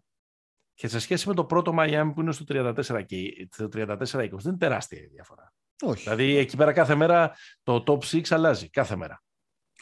[0.73, 4.29] Και σε σχέση με το πρώτο Μαϊάμι που είναι στο 34 και το 34-20 δεν
[4.45, 5.53] είναι τεράστια η διαφορά.
[5.81, 6.03] Όχι.
[6.03, 8.69] Δηλαδή εκεί πέρα κάθε μέρα το top 6 αλλάζει.
[8.69, 9.23] Κάθε μέρα.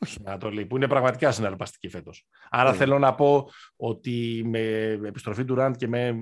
[0.02, 0.18] Όχι.
[0.24, 2.28] Ανατολή, που είναι πραγματικά συναρπαστική φέτος.
[2.50, 4.60] Άρα θέλω να πω ότι με
[5.06, 6.18] επιστροφή του Ραντ και με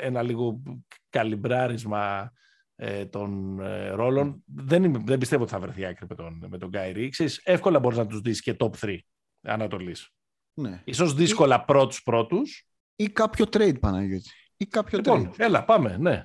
[0.00, 0.62] ένα λίγο
[1.10, 2.32] καλυμπράρισμα
[2.76, 6.68] ε, των ε, ρόλων, δεν, δεν πιστεύω ότι θα βρεθεί άκρη με τον, με τον
[6.68, 7.12] Γκάιρι.
[7.42, 8.96] εύκολα μπορείς να τους δεις και top 3
[9.42, 10.10] Ανατολής.
[10.54, 10.82] Ναι.
[10.84, 11.64] Ίσως δύσκολα ή...
[11.66, 12.66] πρώτους πρώτους.
[12.96, 14.30] Ή κάποιο trade, Παναγιώτη.
[14.56, 15.38] Ή κάποιο λοιπόν, trade.
[15.38, 16.24] Έλα, πάμε, ναι.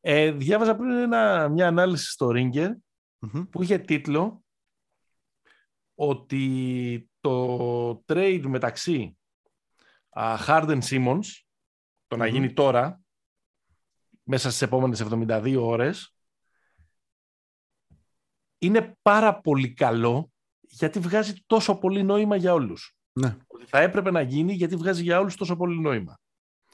[0.00, 2.70] Ε, διάβαζα πριν ένα, μια ανάλυση στο Ringer
[3.50, 4.44] που είχε τίτλο
[5.94, 9.18] ότι το trade μεταξύ
[10.10, 11.26] uh, Harden Simmons,
[12.06, 13.00] το να γίνει τώρα,
[14.22, 16.14] μέσα στις επόμενες 72 ώρες,
[18.58, 20.30] είναι πάρα πολύ καλό
[20.60, 22.96] γιατί βγάζει τόσο πολύ νόημα για όλους.
[23.12, 23.36] Ναι.
[23.46, 26.20] Ότι θα έπρεπε να γίνει γιατί βγάζει για όλους τόσο πολύ νόημα.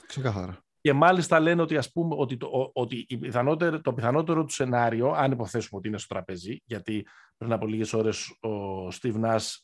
[0.07, 0.66] Ξεκάθαρα.
[0.87, 5.11] Και μάλιστα λένε ότι, ας πούμε, ότι, το, ότι η πιθανότερο, το πιθανότερο του σενάριο,
[5.11, 7.07] αν υποθέσουμε ότι είναι στο τραπέζι, γιατί
[7.37, 9.55] πριν από λίγες ώρες ο Steve Nash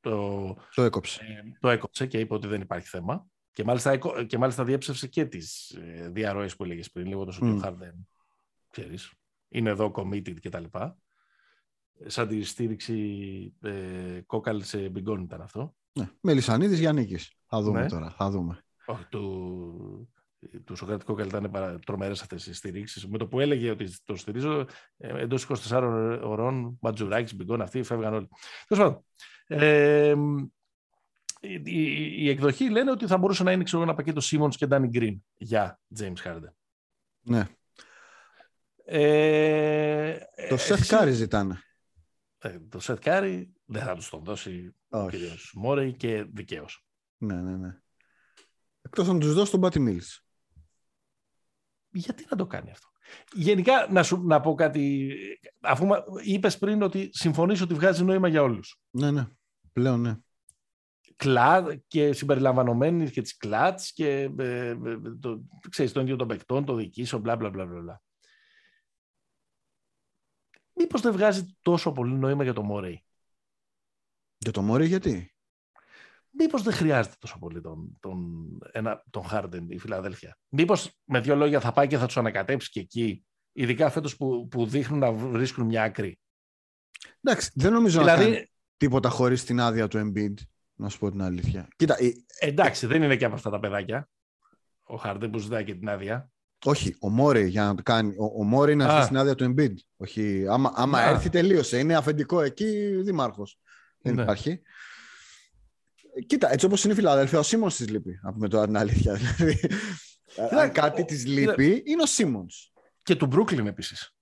[0.00, 1.24] το, το, έκοψε.
[1.24, 3.26] Ε, το έκοψε και είπε ότι δεν υπάρχει θέμα.
[3.52, 3.96] Και μάλιστα,
[4.26, 7.42] και μάλιστα διέψευσε και τις ε, διαρροές που έλεγες πριν, λίγο το mm.
[7.42, 8.04] ότι ο Harden,
[8.70, 9.12] ξέρεις,
[9.48, 10.64] είναι εδώ committed κτλ.
[12.06, 15.74] Σαν τη στήριξη ε, κόκαλ σε μπιγκόν ήταν αυτό.
[15.92, 16.10] Ναι.
[16.20, 17.32] Μελισανίδης Γιάννικης.
[17.46, 17.88] Θα δούμε ναι.
[17.88, 18.10] τώρα.
[18.10, 18.62] Θα δούμε.
[18.86, 20.08] Όχι, του,
[20.64, 23.06] του Σοκράτη Κόκαλ ήταν τρομερές αυτές οι στηρίξεις.
[23.06, 24.66] Με το που έλεγε ότι το στηρίζω,
[24.96, 28.28] ε, εντός 24 ωρών, Ματζουράκη, Μπιγκόν, αυτοί φεύγαν όλοι.
[28.66, 29.04] Τέλος πάντων.
[29.46, 30.14] Ε,
[31.40, 31.62] η,
[32.24, 35.16] η, εκδοχή λένε ότι θα μπορούσε να είναι ξέρω, ένα πακέτο Simmons και Danny Green
[35.36, 36.52] για James Harden.
[37.20, 37.46] Ναι.
[38.84, 40.18] Ε,
[40.48, 41.62] το Seth Curry ζητάνε.
[42.38, 45.12] Ε, το Seth Curry δεν θα τους τον δώσει ο κ.
[45.54, 46.86] Μόρεϊ και δικαίως.
[47.16, 47.78] Ναι, ναι, ναι.
[48.82, 50.27] Εκτός αν τους δώσει τον Μπάτι Mills
[51.90, 52.88] γιατί να το κάνει αυτό;
[53.32, 55.14] Γενικά, να, σου, να πω κάτι,
[55.60, 55.86] αφού
[56.24, 58.80] είπες πριν ότι συμφωνείς ότι βγάζει νόημα για όλους.
[58.90, 59.26] Ναι, ναι,
[59.72, 60.16] πλέον ναι.
[61.16, 64.76] Κλάτ και συμπεριλαμβανομένης και τις κλάτς και ε, ε,
[65.20, 68.02] το, ξέρεις, τον ίδιο των παικτών, το δική σου, μπλα μπλα μπλα μπλα.
[70.74, 73.04] Μήπως δεν βγάζει τόσο πολύ νόημα για το Μόρεϊ.
[74.36, 75.34] Για το Μόρεϊ γιατί;
[76.30, 78.18] Μήπως δεν χρειάζεται τόσο πολύ τον, τον,
[78.72, 80.38] ένα, τον Harden η Φιλαδέλφια.
[80.48, 84.48] Μήπως με δύο λόγια θα πάει και θα τους ανακατέψει και εκεί, ειδικά φέτος που,
[84.48, 86.18] που δείχνουν να βρίσκουν μια άκρη.
[87.22, 88.24] Εντάξει, δεν νομίζω δηλαδή...
[88.24, 90.34] να κάνει τίποτα χωρίς την άδεια του Embiid,
[90.74, 91.68] να σου πω την αλήθεια.
[91.76, 92.12] Κοίτα, η...
[92.38, 94.08] Εντάξει, δεν είναι και από αυτά τα παιδάκια.
[94.82, 96.30] Ο Harden που ζητάει και την άδεια.
[96.64, 98.14] Όχι, ο Μόρι για να το κάνει.
[98.18, 99.74] Ο, ο Μόρι είναι αυτή την άδεια του Embiid.
[99.96, 101.78] Όχι, άμα, άμα έρθει τελείωσε.
[101.78, 103.58] Είναι αφεντικό εκεί δήμαρχος.
[103.98, 104.22] Δεν ναι.
[104.22, 104.62] υπάρχει.
[106.26, 108.18] Κοίτα, έτσι όπως είναι η Φιλαδέλφια, ο Σίμον της λείπει.
[108.22, 109.12] Να πούμε τώρα την αλήθεια.
[109.14, 109.60] Δηλαδή,
[110.50, 112.46] αν κάτι της λείπει, είναι ο Σίμον.
[113.02, 114.12] Και του Μπρούκλιν επίσης.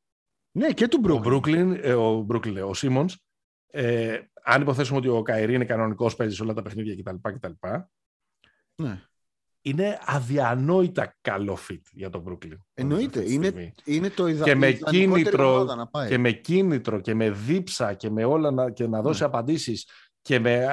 [0.51, 1.27] Ναι, και του Μπρούκλιν.
[1.27, 3.09] Ο Μπρούκλιν, ε, ο, Μπρούκλιν, ο Σίμον,
[3.71, 7.51] ε, αν υποθέσουμε ότι ο Καϊρή είναι κανονικός, παίζεις σε όλα τα παιχνίδια κτλ.
[8.75, 9.03] Ναι.
[9.61, 12.59] Είναι αδιανόητα καλό fit για τον Brooklyn.
[12.75, 13.33] Εννοείται.
[13.33, 14.45] Είναι, είναι το ιδα...
[14.45, 16.09] και με, κίνητρο, να πάει.
[16.09, 19.27] και με κίνητρο και με δίψα και με όλα να, και να δώσει ναι.
[19.27, 19.89] απαντήσεις
[20.27, 20.67] και με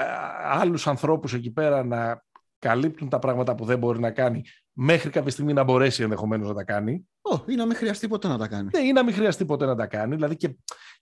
[0.43, 2.23] άλλους ανθρώπους εκεί πέρα να
[2.59, 6.53] καλύπτουν τα πράγματα που δεν μπορεί να κάνει μέχρι κάποια στιγμή να μπορέσει ενδεχομένως να
[6.53, 7.07] τα κάνει.
[7.21, 8.69] Oh, ή να μην χρειαστεί ποτέ να τα κάνει.
[8.73, 10.15] Ναι, ή να μην χρειαστεί ποτέ να τα κάνει.
[10.15, 10.57] Δηλαδή και,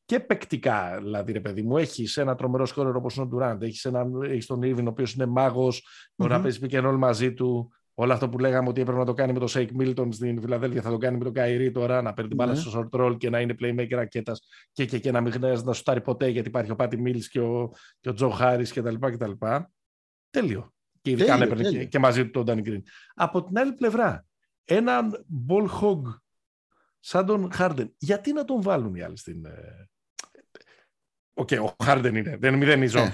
[0.06, 3.88] και παικτικά, δηλαδή, ρε παιδί μου, έχεις ένα τρομερό σκόρερ όπως είναι ο Ντουράντ, έχεις
[4.30, 6.36] έχεις τον Ίρβινγκ, ο οποίος είναι μάγος, μπορεί mm-hmm.
[6.36, 7.72] να παίζει pick μαζί του.
[7.94, 10.82] Όλο αυτό που λέγαμε ότι έπρεπε να το κάνει με τον Σέικ Μίλτον στην Φιλαδέλφια
[10.82, 13.30] θα το κάνει με τον Κάιρι τώρα, να παίρνει την μπάλα στο short roll και
[13.30, 14.34] να είναι playmaker ρακέτα
[14.72, 17.40] και, και, και να μην χρειάζεται να σουτάρει ποτέ γιατί υπάρχει ο Πάτι Μιλς και
[17.40, 18.94] ο, και ο Τζο Χάρις κτλ.
[20.30, 20.74] Τέλειο.
[21.02, 22.84] Και ειδικά αν έπαιρνε και, και, μαζί του τον Ντάνι Γκριν.
[23.14, 24.26] Από την άλλη πλευρά,
[24.64, 26.02] έναν ball hog
[27.00, 29.46] σαν τον Χάρντεν, γιατί να τον βάλουν οι άλλοι στην.
[29.46, 29.90] Ε,
[31.34, 33.00] ok, okay, ο Χάρντεν είναι, δεν μηδενίζω.
[33.00, 33.14] Ε,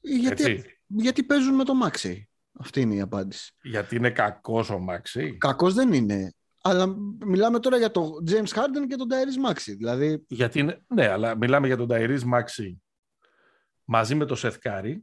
[0.00, 2.28] γιατί, γιατί παίζουν με το Μάξι.
[2.58, 3.54] Αυτή είναι η απάντηση.
[3.62, 5.36] Γιατί είναι κακός ο Μάξι.
[5.36, 6.34] Κακός δεν είναι.
[6.62, 6.86] Αλλά
[7.26, 9.74] μιλάμε τώρα για τον James Harden και τον Tyrese Maxey.
[9.76, 10.24] Δηλαδή...
[10.28, 10.84] Γιατί είναι...
[10.86, 12.76] Ναι, αλλά μιλάμε για τον Tyrese Maxey
[13.84, 14.96] μαζί με τον Seth Curry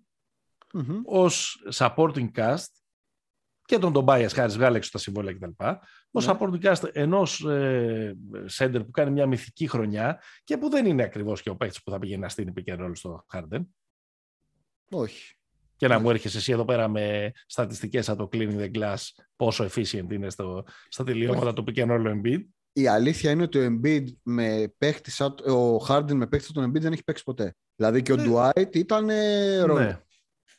[0.74, 1.02] mm-hmm.
[1.04, 2.66] ως supporting cast
[3.66, 5.64] και τον Tobias Harris βγάλε έξω τα συμβόλαια κτλ.
[6.12, 6.34] Ως ναι.
[6.34, 8.18] supporting cast ενός ε,
[8.58, 11.92] center που κάνει μια μυθική χρονιά και που δεν είναι ακριβώς και ο παίκτης που
[11.92, 13.62] θα πηγαίνει να στείλει pick and στο Harden.
[14.90, 15.36] Όχι
[15.82, 18.98] και να μου έρχεσαι εσύ εδώ πέρα με στατιστικές από το Cleaning the Glass
[19.36, 22.40] πόσο efficient είναι στο, στα τελειώματα του pick and roll Embiid.
[22.74, 26.92] Η αλήθεια είναι ότι ο Embiid με παίχτη, ο Harden με παίχτη του Embiid δεν
[26.92, 27.56] έχει παίξει ποτέ.
[27.76, 28.24] Δηλαδή και ο ναι.
[28.28, 29.10] Dwight ήταν
[29.66, 29.80] ρόλο.
[29.80, 30.00] Ναι.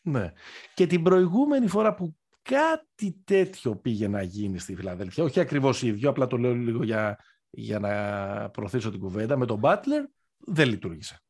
[0.02, 0.32] ναι.
[0.74, 6.10] Και την προηγούμενη φορά που κάτι τέτοιο πήγε να γίνει στη Φιλαδέλφια, όχι ακριβώς ίδιο,
[6.10, 7.18] απλά το λέω λίγο για,
[7.50, 10.04] για να προωθήσω την κουβέντα, με τον Butler
[10.38, 11.22] δεν λειτούργησε.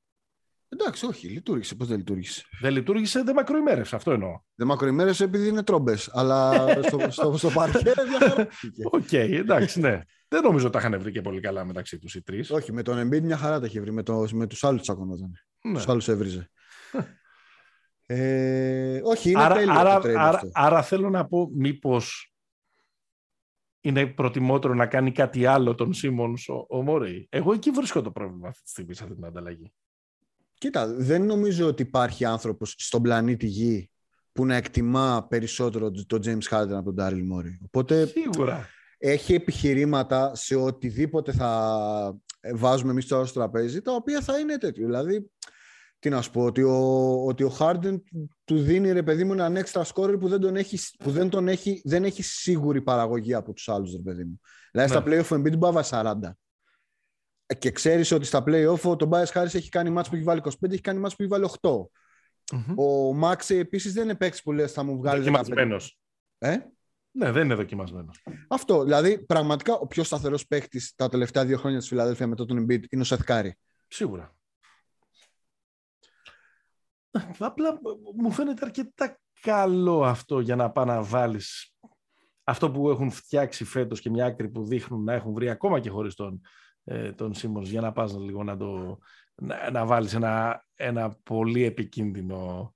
[0.72, 1.74] Εντάξει, όχι, λειτούργησε.
[1.74, 2.42] Πώς δεν λειτούργησε.
[2.60, 3.96] Δεν λειτουργήσε, δεν μακροημέρευσε.
[3.96, 4.40] Αυτό εννοώ.
[4.54, 5.96] Δεν μακροημέρευσε επειδή είναι τρόμπες.
[6.12, 7.92] Αλλά στο, στο, στο παρκέ
[8.90, 10.00] Ok, okay, εντάξει, ναι.
[10.28, 12.50] Δεν νομίζω ότι τα είχαν βρει και πολύ καλά μεταξύ τους οι τρεις.
[12.50, 13.92] Όχι, με τον Embiid μια χαρά τα είχε βρει.
[13.92, 15.30] Με, το, με τους άλλους τσακωνόταν.
[15.64, 15.72] Ναι.
[15.72, 16.50] Τους άλλους έβριζε.
[18.06, 20.50] ε, όχι, είναι άρα, τέλειο άρα, το άρα, αυτό.
[20.52, 22.34] άρα θέλω να πω μήπως
[23.80, 27.26] είναι προτιμότερο να κάνει κάτι άλλο τον Σίμον ο, ο Μόρεϊ.
[27.30, 29.72] Εγώ εκεί βρίσκω το πρόβλημα αυτή τη στιγμή σε αυτή την ανταλλαγή.
[30.62, 33.90] Κοίτα, δεν νομίζω ότι υπάρχει άνθρωπος στον πλανήτη Γη
[34.32, 37.58] που να εκτιμά περισσότερο τον James Harden από τον Daryl Morey.
[37.64, 38.68] Οπότε Σίγουρα.
[38.98, 42.18] έχει επιχειρήματα σε οτιδήποτε θα
[42.54, 44.86] βάζουμε εμείς τώρα στο τραπέζι, τα οποία θα είναι τέτοιο.
[44.86, 45.30] Δηλαδή,
[45.98, 46.78] τι να σου πω, ότι ο,
[47.26, 48.00] ότι ο Harden
[48.44, 51.48] του δίνει ρε παιδί μου έναν έξτρα σκόρερ που δεν, τον έχει, που δεν, τον
[51.48, 54.40] έχει, δεν έχει σίγουρη παραγωγή από τους άλλους ρε παιδί μου.
[54.72, 55.00] Δηλαδή ναι.
[55.00, 56.14] στα play-off Embiid μπάβα 40
[57.54, 60.50] και ξέρεις ότι στα play-off ο Tobias Harris έχει κάνει μάτς που έχει βάλει 25,
[60.70, 61.70] έχει κάνει μάτς που έχει βάλει 8.
[62.52, 62.74] Mm-hmm.
[62.76, 65.18] Ο Μάξι επίσης δεν είναι παίκτης που λες θα μου βγάλει.
[65.18, 65.98] Δοκιμασμένος.
[66.38, 66.56] Ε;
[67.10, 68.22] Ναι, δεν είναι δοκιμασμένος.
[68.48, 68.84] Αυτό.
[68.84, 72.82] Δηλαδή, πραγματικά ο πιο σταθερός παίκτης τα τελευταία δύο χρόνια της Φιλαδέλφια μετά τον Embiid
[72.88, 73.58] είναι ο Σεθκάρη.
[73.88, 74.36] Σίγουρα.
[77.38, 77.80] Απλά
[78.16, 81.72] μου φαίνεται αρκετά καλό αυτό για να πάει να βάλεις
[82.44, 85.90] αυτό που έχουν φτιάξει φέτος και μια άκρη που δείχνουν να έχουν βρει ακόμα και
[85.90, 86.40] χωρίς τον
[86.84, 88.98] ε, τον Σίμονς για να πας λίγο να, το,
[89.34, 92.74] να, να βάλεις ένα, ένα πολύ επικίνδυνο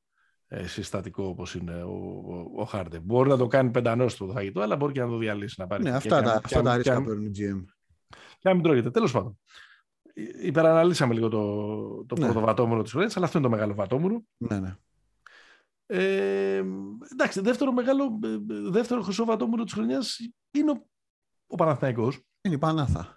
[0.49, 2.99] ε, συστατικό όπως είναι ο, ο, ο Χάρντε.
[2.99, 5.55] Μπορεί να το κάνει πεντανός το φαγητό, αλλά μπορεί και να το διαλύσει.
[5.59, 7.65] Να πάρει ναι, αυτά, τα, αυτά τα ρίσκα παίρνουν οι GM.
[8.09, 8.91] Και να μην τρώγεται.
[8.91, 9.39] Τέλος πάντων.
[10.43, 12.25] Υπεραναλύσαμε λίγο το, το ναι.
[12.25, 14.23] πρώτο βατόμουρο της χρονιάς, αλλά αυτό είναι το μεγάλο βατόμουρο.
[14.37, 14.77] Ναι, ναι.
[15.87, 16.63] Ε,
[17.13, 18.37] εντάξει, δεύτερο μεγάλο, ε,
[18.71, 20.19] δεύτερο χρυσό βατόμουρο της χρονιάς
[20.51, 20.87] είναι ο,
[21.47, 22.21] ο Παναθηναϊκός.
[22.41, 23.16] Είναι η Πανάθα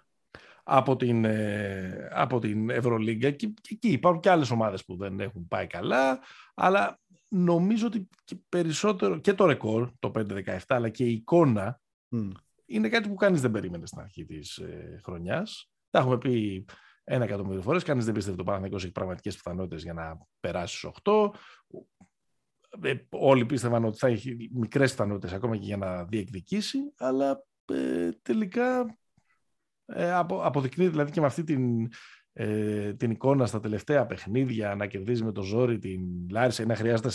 [0.62, 3.30] από την, ε, από την Ευρωλίγκα.
[3.30, 6.20] Και, και εκεί υπάρχουν και άλλες ομάδες που δεν έχουν πάει καλά
[6.54, 11.80] αλλά νομίζω ότι και περισσότερο και το ρεκόρ το 5-17 αλλά και η εικόνα
[12.66, 15.70] είναι κάτι που κανείς δεν περίμενε στην αρχή της ε, χρονιάς.
[15.90, 16.64] Τα έχουμε πει
[17.04, 20.92] ένα εκατομμύριο φορές κανείς δεν πίστευε το Παναθηναϊκός έχει πραγματικές πιθανότητες για να περάσει στους
[21.02, 21.30] 8
[22.82, 28.08] ε, όλοι πίστευαν ότι θα έχει μικρές πιθανότητες ακόμα και για να διεκδικήσει αλλά ε,
[28.22, 28.98] τελικά
[29.94, 31.88] ε, απο, αποδεικνύει δηλαδή και με αυτή την,
[32.32, 36.76] ε, την εικόνα στα τελευταία παιχνίδια να κερδίζει με το ζόρι την Λάρισα ή να
[36.76, 37.10] χρειάζεται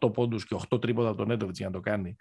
[0.00, 2.16] 38 πόντους και 8 τρίποτα από τον Έντοβιτς για να το κάνει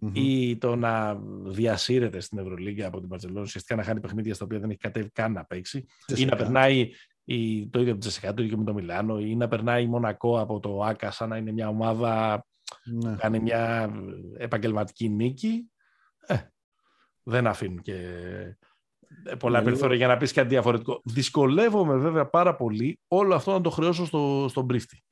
[0.00, 0.10] mm-hmm.
[0.14, 4.58] ή το να διασύρεται στην Ευρωλίγκα από την Παρσελόνη ουσιαστικά να χάνει παιχνίδια στα οποία
[4.58, 6.90] δεν έχει κατέβει καν να παίξει ή να περνάει
[7.24, 10.60] η, το ίδιο από το ίδιο με το Μιλάνο ή να περνάει η Μονακό από
[10.60, 12.44] το Άκα σαν να είναι μια ομάδα
[12.84, 13.16] ναι.
[13.16, 13.90] κάνει μια
[14.36, 15.70] επαγγελματική νίκη,
[16.26, 16.36] ε,
[17.22, 17.98] δεν αφήνουν και
[19.38, 21.00] πολλά ναι, περιθώρια για να πεις κάτι διαφορετικό.
[21.04, 25.02] Δυσκολεύομαι βέβαια πάρα πολύ όλο αυτό να το χρεώσω στο, στον πρίφτη.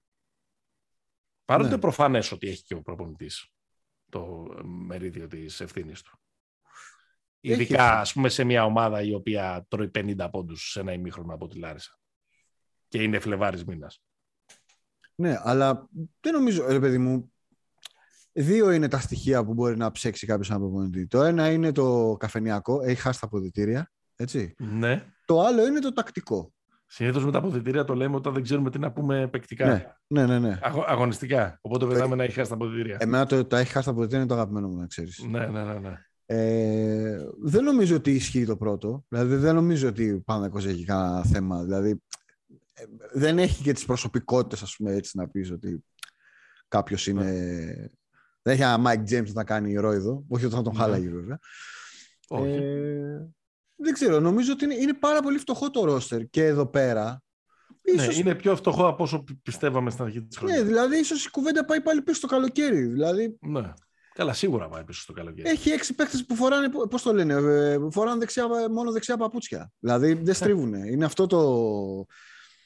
[1.44, 1.78] Παρότι ναι.
[1.78, 3.48] προφανές ότι έχει και ο προπονητής
[4.10, 6.18] το μερίδιο της ευθύνης του.
[7.40, 11.48] Ειδικά, ας πούμε, σε μια ομάδα η οποία τρώει 50 πόντους σε ένα ημίχρονο από
[11.48, 11.98] τη Λάρισα.
[12.88, 14.02] Και είναι Φλεβάρης μήνας.
[15.14, 15.88] Ναι, αλλά
[16.20, 17.32] δεν νομίζω, ρε παιδί μου,
[18.32, 21.06] δύο είναι τα στοιχεία που μπορεί να ψέξει κάποιος από προπονητή.
[21.06, 24.54] Το ένα είναι το καφενιακό, έχει χάσει τα αποδητήρια, έτσι.
[24.58, 25.04] Ναι.
[25.24, 26.52] Το άλλο είναι το τακτικό.
[26.86, 29.66] Συνήθως με τα αποδητήρια το λέμε όταν δεν ξέρουμε τι να πούμε παικτικά.
[29.66, 30.38] Ναι, ναι, ναι.
[30.38, 30.58] ναι.
[30.86, 31.58] αγωνιστικά.
[31.60, 32.96] Οπότε πετάμε να έχει χάσει τα αποδητήρια.
[33.00, 35.24] Εμένα το, το έχει χάσει τα αποδητήρια είναι το αγαπημένο μου, να ξέρεις.
[35.28, 35.78] Ναι, ναι, ναι.
[35.78, 35.98] ναι.
[36.26, 39.04] Ε, δεν νομίζω ότι ισχύει το πρώτο.
[39.08, 41.62] Δηλαδή δεν νομίζω ότι ο Παναγικός έχει κανένα θέμα.
[41.62, 42.02] Δηλαδή
[42.72, 45.84] ε, δεν έχει και τις προσωπικότητες ας πούμε έτσι να πεις ότι
[46.68, 47.24] κάποιος είναι...
[48.42, 50.78] Δεν έχει ένα Mike James να κάνει ηρώιδο, όχι όταν τον ναι.
[50.78, 51.38] χάλαγε βέβαια.
[52.28, 52.50] Όχι.
[52.50, 52.93] Ε,
[53.76, 57.22] δεν ξέρω, νομίζω ότι είναι, είναι πάρα πολύ φτωχό το ρόστερ και εδώ πέρα.
[57.94, 58.18] Ναι, ίσως...
[58.18, 60.58] είναι πιο φτωχό από όσο πιστεύαμε στην αρχή της χρονιάς.
[60.58, 62.84] Ναι, δηλαδή ίσως η κουβέντα πάει πάλι πίσω στο καλοκαίρι.
[62.84, 63.38] Δηλαδή...
[63.40, 63.72] Ναι.
[64.14, 65.48] Καλά, σίγουρα πάει πίσω στο καλοκαίρι.
[65.48, 69.72] Έχει έξι παίχτε που φοράνε, πώς το λένε, ε, φοράνε δεξιά, μόνο δεξιά παπούτσια.
[69.78, 70.74] Δηλαδή δεν στρίβουν.
[70.74, 72.04] είναι αυτό το.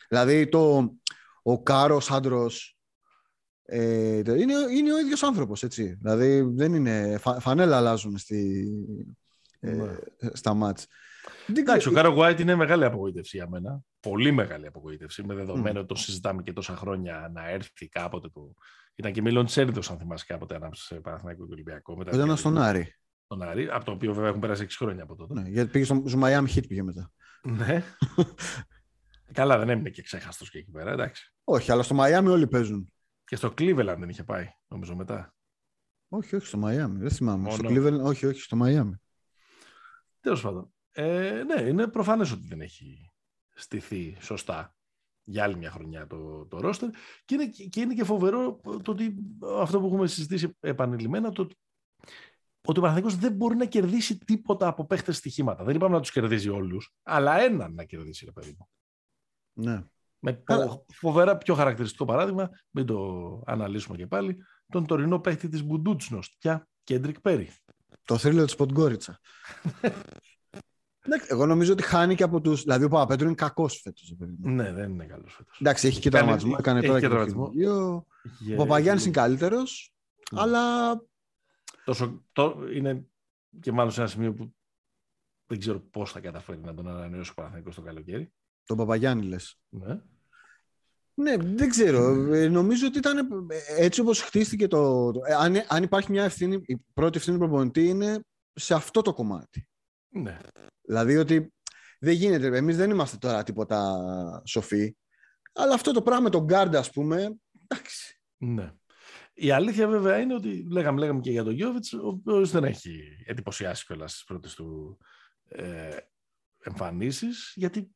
[0.08, 0.94] Δηλαδή το,
[1.42, 2.78] ο Κάρος άντρος.
[3.62, 5.98] Ε, είναι, είναι ο ίδιος άνθρωπος, έτσι.
[6.00, 9.12] Δηλαδή δεν είναι, φανέλα αλλάζουν στη, ε,
[9.60, 9.96] ναι.
[10.32, 10.86] στα μάτς.
[11.48, 13.80] Εντάξει, ο Κάρο Γουάιτ είναι μεγάλη απογοήτευση για μένα.
[14.00, 15.22] Πολύ μεγάλη απογοήτευση.
[15.24, 18.54] Με δεδομένο ότι το συζητάμε και τόσα χρόνια να έρθει κάποτε το,
[18.98, 21.96] ήταν και Μίλον Τσέριδος, αν θυμάσαι κάποτε, ανάμεσα σε Παναθηναϊκό και Ολυμπιακό.
[21.96, 22.94] Μετά Ήταν στον Άρη.
[23.24, 25.40] Στον Άρη, από το οποίο βέβαια έχουν περάσει 6 χρόνια από τότε.
[25.40, 27.12] Ναι, γιατί πήγε στο, στο Miami Heat πήγε μετά.
[27.42, 27.82] Ναι.
[29.32, 31.34] Καλά, δεν έμεινε και ξέχαστο και εκεί πέρα, εντάξει.
[31.44, 32.92] Όχι, αλλά στο Miami όλοι παίζουν.
[33.24, 35.34] Και στο Cleveland δεν είχε πάει, νομίζω μετά.
[36.08, 36.92] Όχι, όχι, στο Miami.
[36.98, 37.50] Δεν θυμάμαι.
[37.50, 38.92] Στο Cleveland, όχι, όχι, στο Miami.
[40.20, 40.72] Τέλος πάντων.
[40.90, 43.10] Ε, ναι, είναι προφανές ότι δεν έχει
[43.54, 44.76] στηθεί σωστά
[45.24, 46.90] για άλλη μια χρονιά το, το ρόστερ
[47.24, 49.14] και είναι, και είναι και φοβερό το ότι
[49.58, 51.48] αυτό που έχουμε συζητήσει επανειλημμένα το
[52.62, 55.64] ότι ο Παναθηναϊκός δεν μπορεί να κερδίσει τίποτα από παίχτες στοιχήματα.
[55.64, 58.68] Δεν είπαμε να τους κερδίζει όλους, αλλά έναν να κερδίσει, ρε παιδί μου.
[59.52, 59.84] Ναι.
[60.18, 60.42] Με
[60.94, 66.68] φοβερά πιο χαρακτηριστικό παράδειγμα, μην το αναλύσουμε και πάλι, τον τωρινό παίχτη της Μπουντούτσνος, πια
[66.84, 67.50] Κέντρικ Πέρι.
[68.08, 69.20] Το θρύλο της Ποντγκόριτσα.
[71.28, 72.54] Εγώ νομίζω ότι χάνει και από του.
[72.54, 74.14] Δηλαδή ο Παπαπέτρου είναι κακός φέτος.
[74.40, 75.58] Ναι, δεν είναι καλός φέτος.
[75.60, 76.56] Εντάξει, έχει και τραυματισμό.
[76.58, 77.52] Έκανε τώρα και τραυματισμό.
[78.52, 79.94] Ο Παπαγιάννης είναι καλύτερος,
[80.32, 80.40] ναι.
[80.40, 80.94] αλλά.
[81.84, 83.06] Τόσο, το, είναι
[83.60, 84.54] και μάλλον σε ένα σημείο που
[85.46, 88.32] δεν ξέρω πώς θα καταφέρει να τον ανανεώσει ο Παναθηναϊκός το καλοκαίρι.
[88.64, 89.60] Τον Παπαγιάννη λες.
[89.68, 90.00] Ναι.
[91.18, 92.32] Ναι, δεν ξέρω.
[92.34, 93.18] Ε, νομίζω ότι ήταν
[93.50, 95.10] ε, έτσι όπως χτίστηκε το...
[95.12, 98.20] το ε, αν, αν υπάρχει μια ευθύνη, η πρώτη ευθύνη προπονητή είναι
[98.52, 99.68] σε αυτό το κομμάτι.
[100.08, 100.38] Ναι.
[100.82, 101.52] Δηλαδή ότι
[101.98, 102.56] δεν γίνεται.
[102.56, 104.96] Εμείς δεν είμαστε τώρα τίποτα σοφοί.
[105.52, 107.36] Αλλά αυτό το πράγμα με τον Γκάρντ, ας πούμε.
[107.62, 108.20] Εντάξει.
[108.36, 108.72] Ναι.
[109.32, 113.00] Η αλήθεια βέβαια είναι ότι λέγαμε, λέγαμε και για τον Γιώβιτς, ο οποίος δεν έχει
[113.26, 114.98] εντυπωσιάσει κιόλας στι πρώτες του
[115.48, 115.96] ε,
[116.58, 117.52] εμφανίσεις.
[117.54, 117.90] Γιατί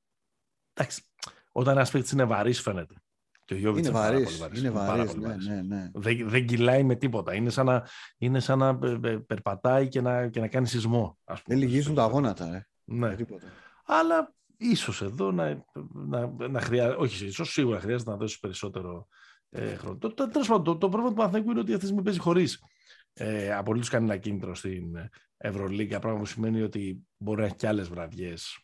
[0.72, 1.02] εντάξει,
[1.52, 2.94] όταν ένας παίκτης είναι βαρύς, φαίνεται.
[3.45, 4.49] Και ο Γιώβιτς είναι, βαρύς.
[4.57, 5.90] Είναι βαρύς, ναι, ναι, ναι.
[5.95, 7.34] Δεν, δεν κυλάει με τίποτα.
[7.34, 7.86] Είναι σαν να,
[8.18, 8.78] είναι σαν να
[9.26, 11.18] περπατάει και να, και να κάνει σεισμό.
[11.47, 12.55] Δεν λυγίζουν τα γόνατα.
[12.55, 12.66] Ε.
[12.84, 13.16] Ναι.
[13.84, 19.09] Αλλά ίσως εδώ να, να, να χρειάζεται, όχι ίσως σίγουρα χρειάζεται να δώσεις περισσότερο
[19.51, 19.99] ε, χρόνο.
[19.99, 22.62] Το, το, το, το, το πρόβλημα του Παναθηναϊκού είναι ότι αυτή τη στιγμή παίζει χωρίς
[23.12, 24.84] ε, απολύτως κανένα κίνητρο στην
[25.36, 28.59] Ευρωλίγκα, πράγμα που σημαίνει ότι μπορεί να έχει και άλλες βραδιές.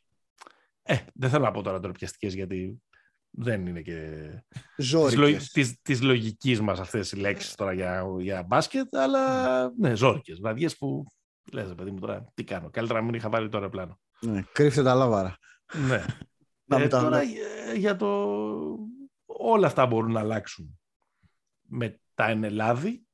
[0.83, 2.83] Ε, δεν θέλω να πω τώρα τροπιαστικές γιατί
[3.31, 4.29] δεν είναι και
[4.77, 5.51] ζώρικες.
[5.51, 10.77] της, της, λογικής μας αυτές οι λέξεις τώρα για, για μπάσκετ, αλλά ναι, ζώρικες, βραδιές
[10.77, 11.05] που
[11.53, 13.99] λες παιδί μου τώρα τι κάνω, καλύτερα να μην είχα βάλει το αεροπλάνο.
[14.21, 15.37] Ναι, κρύφτε τα λάβαρα.
[15.89, 16.05] Ναι.
[16.67, 18.09] ε, τώρα ε, για το...
[19.27, 20.79] Όλα αυτά μπορούν να αλλάξουν
[21.61, 23.07] με τα ενελάδη,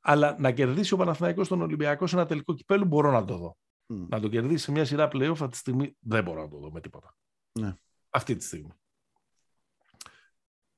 [0.00, 3.56] αλλά να κερδίσει ο Παναθηναϊκός στον Ολυμπιακό σε ένα τελικό κυπέλου μπορώ να το δω.
[3.86, 6.70] Να το κερδίσει σε μια σειρά playoff αυτή τη στιγμή δεν μπορώ να το δω
[6.70, 7.16] με τίποτα.
[7.60, 7.74] Ναι.
[8.10, 8.72] Αυτή τη στιγμή.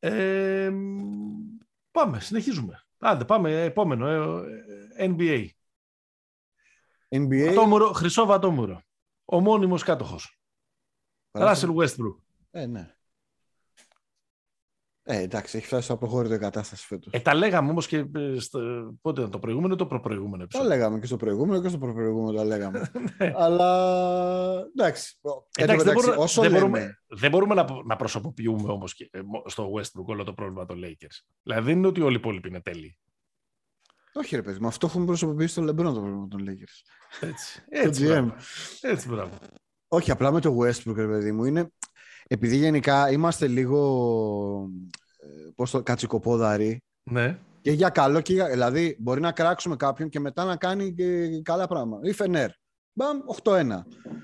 [0.06, 0.72] Ε,
[1.90, 2.80] πάμε, συνεχίζουμε.
[2.98, 5.46] Άντε, πάμε, επόμενο, ε, NBA.
[7.08, 7.92] NBA.
[7.94, 8.82] χρυσό βατόμουρο
[9.24, 10.40] ο μόνιμος κάτοχος.
[11.30, 12.16] Ράσελ Westbrook.
[12.50, 12.95] Ε, ναι.
[15.08, 17.12] Ε, εντάξει, έχει φτάσει στο αποχώρητο η κατάσταση φέτος.
[17.12, 18.60] Ε, τα λέγαμε όμως και ε, στο,
[19.00, 21.78] πότε ήταν το προηγούμενο ή το προπροηγούμενο επεισόδιο; Τα λέγαμε και στο προηγούμενο και στο
[21.78, 22.90] προπροηγούμενο τα λέγαμε.
[23.18, 23.32] Ναι.
[23.36, 23.88] Αλλά
[24.76, 25.18] εντάξει.
[25.56, 26.60] εντάξει δεν, μπορούμε, όσο δεν, λέμε...
[26.60, 31.24] μπορούμε, δεν μπορούμε να, να προσωποποιούμε όμως ε, στο Westbrook όλο το πρόβλημα των Lakers.
[31.42, 32.98] Δηλαδή δεν είναι ότι όλοι οι υπόλοιποι είναι τέλειοι.
[34.12, 36.82] Όχι ρε παιδί μου, αυτό έχουμε προσωποποιήσει στο Λεμπρόν το πρόβλημα των Lakers.
[37.20, 37.60] Έτσι.
[37.70, 38.08] Το Έτσι, GM.
[38.08, 38.34] μπράβο.
[38.80, 39.38] Έτσι, μπράβο.
[39.88, 41.70] Όχι, απλά με το Westbrook, ρε παιδί μου, είναι...
[42.28, 43.80] Επειδή γενικά είμαστε λίγο
[45.20, 47.38] ε, πώς το, κατσικοπόδαροι Ναι.
[47.60, 48.46] και για καλό και για...
[48.48, 52.08] Δηλαδή, μπορεί να κράξουμε κάποιον και μετά να κάνει και καλά πράγματα.
[52.08, 52.50] Ή Φενέρ.
[52.92, 53.64] Μπαμ, 8-1.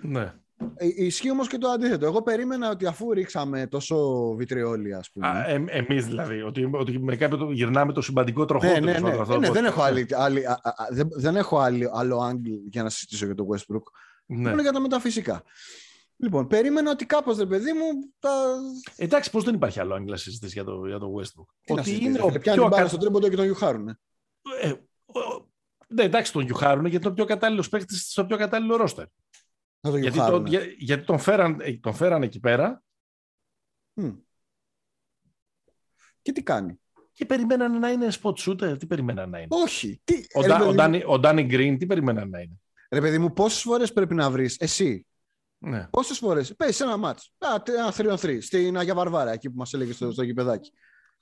[0.03, 0.32] ναι.
[0.74, 2.07] Ε, ισχύει όμως και το αντίθετο.
[2.07, 3.96] Εγώ περίμενα ότι αφού ρίξαμε τόσο
[4.36, 5.26] βιτριόλι, ας πούμε...
[5.28, 8.66] Α, ε, εμείς δηλαδή, ότι, ότι με κάποιο γυρνάμε το συμπαντικό τροχό.
[8.66, 9.16] ναι, του, ναι, τέλος ναι.
[9.16, 11.59] πάντων, αυτό Ε, ναι, πώς- δεν έχω, άλλη, άλλη- α, α, α, δεν, δεν έχω
[11.59, 13.82] άλλη, άλλο άγγελ για να συζητήσω για το Westbrook.
[14.26, 14.48] Ναι.
[14.48, 15.42] Μόνο για τα μεταφυσικά.
[16.23, 17.85] Λοιπόν, περίμενα ότι κάπως, ρε παιδί μου,
[18.18, 18.57] τα...
[18.97, 21.47] Εντάξει, πώς δεν υπάρχει άλλο άγγελα συζήτηση για το, για το Westbrook.
[21.61, 22.87] Τι να ότι συζητήσεις, είναι ρε ο φίλε, πιάνει πιο την μπάλα ακα...
[22.89, 23.99] στον τρέμποντο και τον γιουχάρουνε.
[24.61, 24.68] ε,
[25.05, 25.51] ο-
[25.89, 29.07] ναι, εντάξει, τον γιουχάρουν γιατί είναι ο πιο κατάλληλος παίκτης στο πιο κατάλληλο ρόστερ.
[29.81, 30.49] Να τον Γιατί, τον, γιουχάρουνε.
[30.49, 32.83] για, γιατί τον, φέραν, ε, τον φέραν εκεί πέρα
[33.95, 34.11] Μμ.
[36.23, 36.81] Και τι κάνει;
[37.12, 38.79] και περιμένανε να είναι spot shooter.
[38.79, 40.01] Τι περιμένανε να είναι; Όχι.
[40.05, 42.61] Τι, Ο, ρε, Ντα- παιδί ο, μου, Ντάνι, ο Ντάνι Γκριν, τι περιμένανε να είναι;
[42.91, 45.07] ρε παιδί μου, πόσες φορές πρέπει να βρεις εσύ
[45.65, 45.87] Ναι.
[45.91, 47.33] Πόσες φορές; Παίζει ένα μάτς.
[47.39, 50.73] Α, τε- ένα 3-3 στην Αγία Βαρβάρα, εκεί που μας έλεγε στο, στο γηπεδάκι.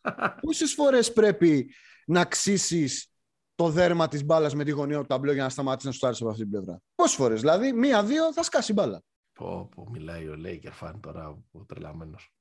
[0.47, 1.74] Πόσες φορές πρέπει
[2.07, 3.07] να ξύσεις
[3.55, 6.28] το δέρμα της μπάλας με τη γωνία του ταμπλό για να σταματήσει να σου από
[6.28, 9.03] αυτή την πλευρά; Πόσες φορές, δηλαδή, μία-δύο θα σκάσει η μπάλα.
[9.32, 12.32] πω, πω, μιλάει ο Λέικερ φαν τώρα ο τρελαμένος.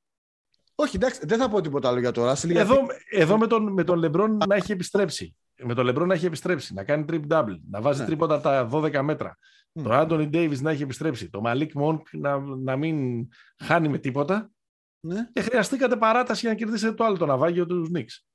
[0.75, 2.49] Όχι, εντάξει, δεν θα πω τίποτα άλλο για το Ράσιλ.
[2.51, 5.35] γιατί- Εδώ, εδώ με τον, με τον Λεμπρόν να έχει επιστρέψει.
[5.63, 6.73] Με τον Λεμπρόν να έχει επιστρέψει.
[6.73, 7.57] Να κάνει triple double.
[7.69, 8.05] Να βάζει Ναι.
[8.05, 9.37] τρίποντα απ' τα 12 μέτρα.
[9.79, 9.83] Μμ.
[9.83, 11.29] Τον Άντωνι Ντέιβις να έχει επιστρέψει.
[11.29, 13.27] Το Μαλίκ Μονκ να, να μην
[13.63, 14.51] χάνει με τίποτα.
[14.99, 18.25] Ναι, Και χρειαστήκατε παράταση για να κερδίσετε το άλλο το ναυάγιο του Νιξ.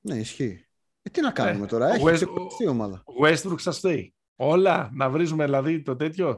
[0.00, 0.66] ναι, ισχύει.
[1.02, 3.02] Ε, τι να κάνουμε Ε, τώρα, ο έχει West- ξεκουραστεί η ομάδα.
[3.22, 4.08] Westbrook στα stay.
[4.36, 6.34] Όλα να βρίζουμε δηλαδή το τέτοιο.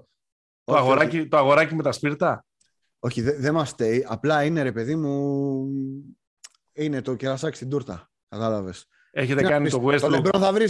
[0.64, 2.44] Το Όχι, αγοράκι, το αγοράκι με τα σπίρτα.
[2.98, 4.04] Όχι, δεν δε μας φταίει.
[4.08, 5.66] Απλά είναι ρε παιδί μου.
[6.72, 8.10] Είναι το κερασάκι στην τούρτα.
[8.28, 8.86] Κατάλαβες.
[9.10, 10.10] Έχετε κάνει το Το Westbrook.
[10.10, 10.66] Λεμπρόν θα βρει.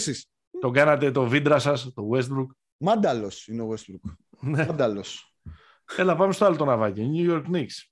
[0.60, 2.46] Τον κάνατε το Βύντρα σας, το Westbrook.
[2.78, 4.12] Μάνταλος είναι ο Westbrook.
[4.40, 4.66] Ναι.
[4.66, 5.34] Μάνταλος.
[5.96, 7.10] Έλα, πάμε στο άλλο το ναυάγιο.
[7.14, 7.88] New York Knicks.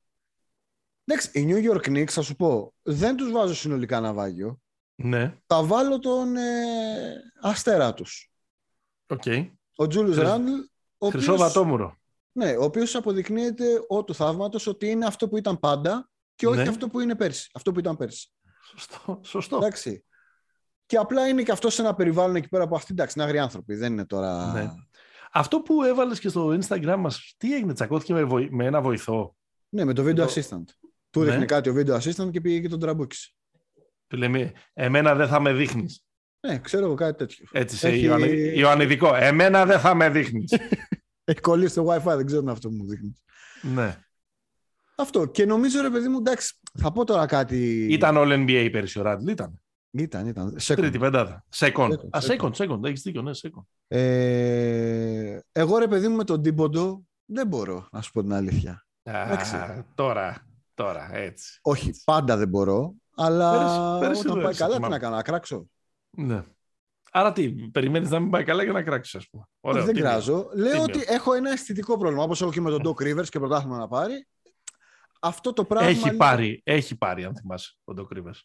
[1.04, 4.60] Εντάξει, οι New York Knicks, θα σου πω, δεν τους βάζω συνολικά ναυάγιο.
[4.94, 8.32] Ναι, Θα βάλω τον ε, αστέρα τους.
[9.08, 9.22] οκ.
[9.76, 10.50] Ο Τζούλους Χρυσ- Ράντλ,
[10.98, 11.96] ο Χρυσό οποίος, βατόμουρο.
[12.32, 16.62] ναι, ο οποίος αποδεικνύεται ό του θαύματος ότι είναι αυτό που ήταν πάντα και όχι
[16.62, 16.68] Ναι.
[16.68, 17.50] αυτό που είναι πέρσι.
[17.54, 18.28] Αυτό που ήταν πέρσι.
[18.70, 19.20] Σωστό.
[19.24, 19.56] Σωστό.
[19.56, 20.04] Εντάξει.
[20.86, 23.40] Και απλά είναι και αυτό σε ένα περιβάλλον εκεί πέρα που αυτοί εντάξει, είναι άγριοι
[23.40, 23.74] άνθρωποι.
[23.74, 24.52] Δεν είναι τώρα.
[24.52, 24.70] Ναι.
[25.32, 29.36] Αυτό που έβαλες και στο Instagram μας, τι έγινε, τσακώθηκε με, βοη- με ένα βοηθό;
[29.68, 30.64] Ναι, με το video Το- assistant.
[31.10, 31.30] Του Ναι.
[31.30, 33.30] ρίχνει κάτι ο video assistant και πήγε και τον τραμπούκισε.
[34.06, 36.04] Του λέμε, εμένα δεν θα με δείχνεις.
[36.46, 37.46] Ναι, ξέρω εγώ κάτι τέτοιο.
[37.52, 39.14] Έτσι σε Έχει- Ιωαννη- Ιωαννιδικό.
[39.14, 40.52] Εμένα δεν θα με δείχνεις.
[41.24, 43.22] Έχει κολλήσει το WiFi, δεν ξέρω τι είναι αυτό που μου δείχνεις.
[43.62, 43.96] ναι.
[44.96, 45.26] Αυτό.
[45.26, 47.86] Και νομίζω ρε παιδί μου, εντάξει, θα πω τώρα κάτι.
[47.90, 49.60] Ήταν all NBA πέρυσι ο Ράντλ, ήταν;
[49.98, 50.56] Ήταν, ήταν.
[50.60, 50.76] Second.
[50.76, 51.44] Τρίτη πεντάδα.
[51.54, 51.88] Second.
[51.90, 52.50] Second, Α, second.
[52.50, 52.84] second, second.
[52.84, 53.62] Έχεις δίκιο, ναι, second.
[53.88, 58.86] Ε, εγώ ρε παιδί μου με τον Τίμποντο δεν μπορώ να σου πω την αλήθεια.
[59.02, 59.56] Εντάξει.
[59.56, 61.58] Α, τώρα, τώρα, έτσι.
[61.62, 64.94] Όχι, πάντα δεν μπορώ, αλλά Πέρυσι- πέρυσι όταν δεν πάει σε καλά τι θυμάμαι.
[64.94, 65.66] να κάνω, να κράξω.
[66.10, 66.42] Ναι.
[67.12, 69.44] Άρα τι, περιμένεις να μην πάει καλά για να κράξεις, ας πούμε.
[69.60, 70.02] Όχι, δεν τίμιο.
[70.02, 70.48] κράζω.
[70.54, 70.82] Λέω Τίμιο.
[70.82, 73.88] ότι έχω ένα αισθητικό πρόβλημα, όπως έχω και με τον Doc Rivers και πρωτάθλημα να
[73.88, 74.26] πάρει.
[75.20, 75.88] Αυτό το πράγμα...
[75.88, 78.44] Έχει λίγο- πάρει, έχει πάρει, αν θυμάσαι, ο Ντοκ Ρίβερς.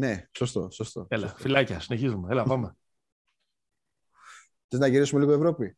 [0.00, 1.06] Ναι, σωστό, σωστό.
[1.08, 1.42] Έλα, σωστό.
[1.42, 2.28] φυλάκια, συνεχίζουμε.
[2.30, 2.76] Έλα, πάμε.
[4.68, 5.76] Θες να γυρίσουμε λίγο Ευρώπη;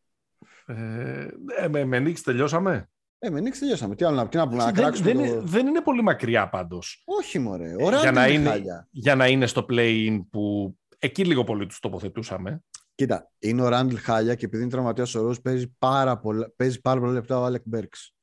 [0.67, 3.95] ε, ε, με, με Νίξ τελειώσαμε; Ε, με Νιξ τελειώσαμε.
[3.95, 5.25] Τι άλλο να, τι να πούμε, να δεν, κράξουμε δεν, το...
[5.25, 7.03] είναι, δεν είναι πολύ μακριά πάντως.
[7.05, 8.89] Όχι μωρέ, Ε, ωραία για, να είναι, χάλια.
[8.91, 12.63] για να είναι στο play-in που εκεί λίγο πολύ τους τοποθετούσαμε.
[12.95, 16.81] Κοίτα, είναι ο Ράντλ χάλια και επειδή είναι τραυματίας ο Ροζ παίζει πάρα πολλά, παίζει
[16.81, 18.15] πάρα πολλά λεπτά ο Άλεκ Μπέρξ.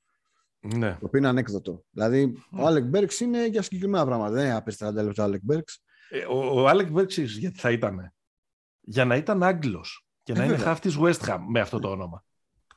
[0.60, 0.92] Ναι.
[0.92, 1.84] Το οποίο είναι ανέκδοτο.
[1.90, 4.32] Δηλαδή, ο Άλεκ Μπέρξ είναι για συγκεκριμένα πράγματα.
[4.32, 5.84] Δεν είναι να παίζει 30 λεπτά ο Άλεκ Μπέρξ.
[6.10, 8.14] Ε, Ο, ο Άλεκ Μπέρξης γιατί θα ήταν.
[8.82, 10.76] Για να ήταν Άγγλος και να Ε, είναι βέβαια.
[10.76, 12.24] χαφ της West Ham με αυτό το όνομα.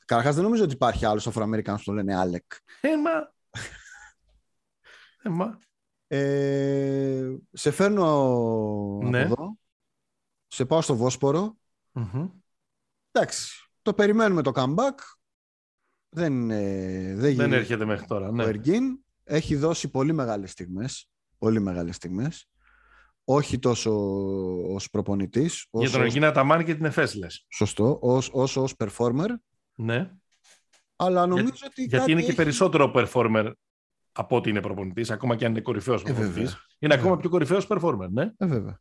[0.05, 2.53] Καταρχάς, δεν νομίζω ότι υπάρχει άλλος Αφροαμερικάνος που το λένε Άλεκ.
[2.81, 3.33] Ε, μα...
[5.23, 5.59] Ε, μα...
[6.07, 8.05] Ε, σε φέρνω
[9.03, 9.23] Ναι.
[9.23, 9.57] από εδώ.
[10.47, 11.57] Σε πάω στο Βόσπορο.
[11.93, 12.29] Μμμ.
[13.13, 14.99] Εντάξει, το περιμένουμε το comeback.
[16.09, 17.57] Δεν, ε, δεν, Δεν γίνεται.
[17.57, 18.29] έρχεται μέχρι τώρα.
[18.29, 18.45] Ο Ναι.
[18.45, 21.11] Εργίν έχει δώσει πολύ μεγάλες στιγμές.
[21.39, 22.47] Πολύ μεγάλες στιγμές.
[23.35, 23.91] Όχι τόσο
[24.75, 27.47] ως προπονητής, Για όσο τον ως, Εργίνα Ταμάν και την Εφές λες.
[27.55, 29.29] σωστό, ως, όσο ως performer.
[29.75, 30.11] Ναι.
[30.97, 33.53] Αλλά νομίζω ότι Γιατί κάτι είναι και έχει- περισσότερο performer
[34.13, 36.23] από ότι είναι προπονητής, ακόμα και αν είναι κορυφαίος Ε, βέβαια.
[36.23, 36.57] προπονητής.
[36.79, 38.23] είναι ακόμα πιο κορυφαίος performer, ναι.
[38.37, 38.81] Ε, βέβαια.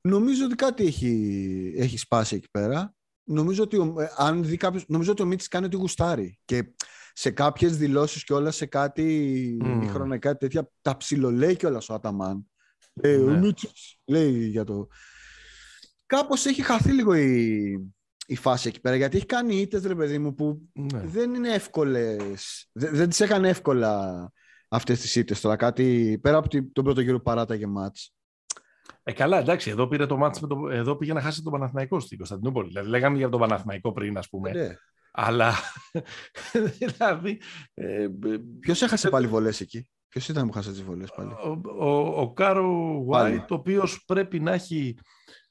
[0.00, 2.94] Νομίζω ότι κάτι έχει, έχει σπάσει εκεί πέρα.
[3.24, 6.38] Νομίζω ότι, ο, ε, αν δει κάποιος, νομίζω ότι ο Μίτσης κάνει ό,τι γουστάρει.
[6.44, 6.74] Και
[7.12, 9.80] σε κάποιες δηλώσεις και όλα σε κάτι Μμμ.
[9.82, 9.88] mm.
[9.88, 12.50] χρόνια, κάτι τέτοια, τα ψιλολέει κιόλας ο Αταμάν.
[13.02, 13.32] Λέει, Ναι.
[13.32, 14.88] ο Μίτσης, λέει για το...
[16.06, 17.62] κάπως έχει χαθεί λίγο η,
[18.26, 18.96] η φάση εκεί πέρα.
[18.96, 21.00] Γιατί έχει κάνει ήττες, ρε παιδί μου, που Ναι.
[21.00, 22.68] δεν είναι εύκολες.
[22.72, 24.32] Δεν, δεν τις έκανε εύκολα
[24.68, 25.56] αυτές τις ήττες τώρα.
[25.56, 28.12] Κάτι πέρα από τη- τον πρώτο γύρο που παράταγε μάτς.
[29.02, 32.00] Ε, καλά, εντάξει, εδώ, πήρε το μάτς με το, εδώ πήγε να χάσει τον Παναθηναϊκό
[32.00, 32.68] στην Κωνσταντινούπολη.
[32.68, 34.50] Δηλαδή, λέγαμε για τον Παναθηναϊκό πριν, ας πούμε.
[34.52, 34.74] Ναι.
[35.12, 35.54] Αλλά,
[36.78, 37.40] δηλαδή,
[37.74, 38.08] ε, ε,
[38.60, 42.32] Ποιος έχασε πάλι βολές εκεί; Ποιος ήταν που χάσε τις βολές πάλι; ο, ο, ο
[42.32, 43.40] Κάρο Πάλι.
[43.40, 44.98] White, ο οποίος πρέπει να έχει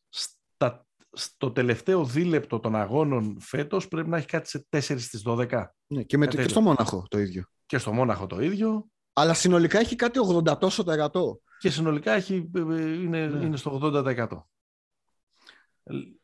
[0.09, 5.65] στα, στο τελευταίο δίλεπτο των αγώνων φέτος, πρέπει να έχει κάτι σε 4 στις 12.
[5.87, 6.49] Ναι, και, με το, και Κατέληξε.
[6.49, 7.43] στο Μόναχο το ίδιο.
[7.65, 8.87] Και στο Μόναχο το ίδιο.
[9.13, 11.21] Αλλά συνολικά έχει κάτι 80 τόσο τα 100.
[11.59, 13.45] Και συνολικά έχει, ε, ε, είναι, Ναι.
[13.45, 14.27] είναι στο 80%.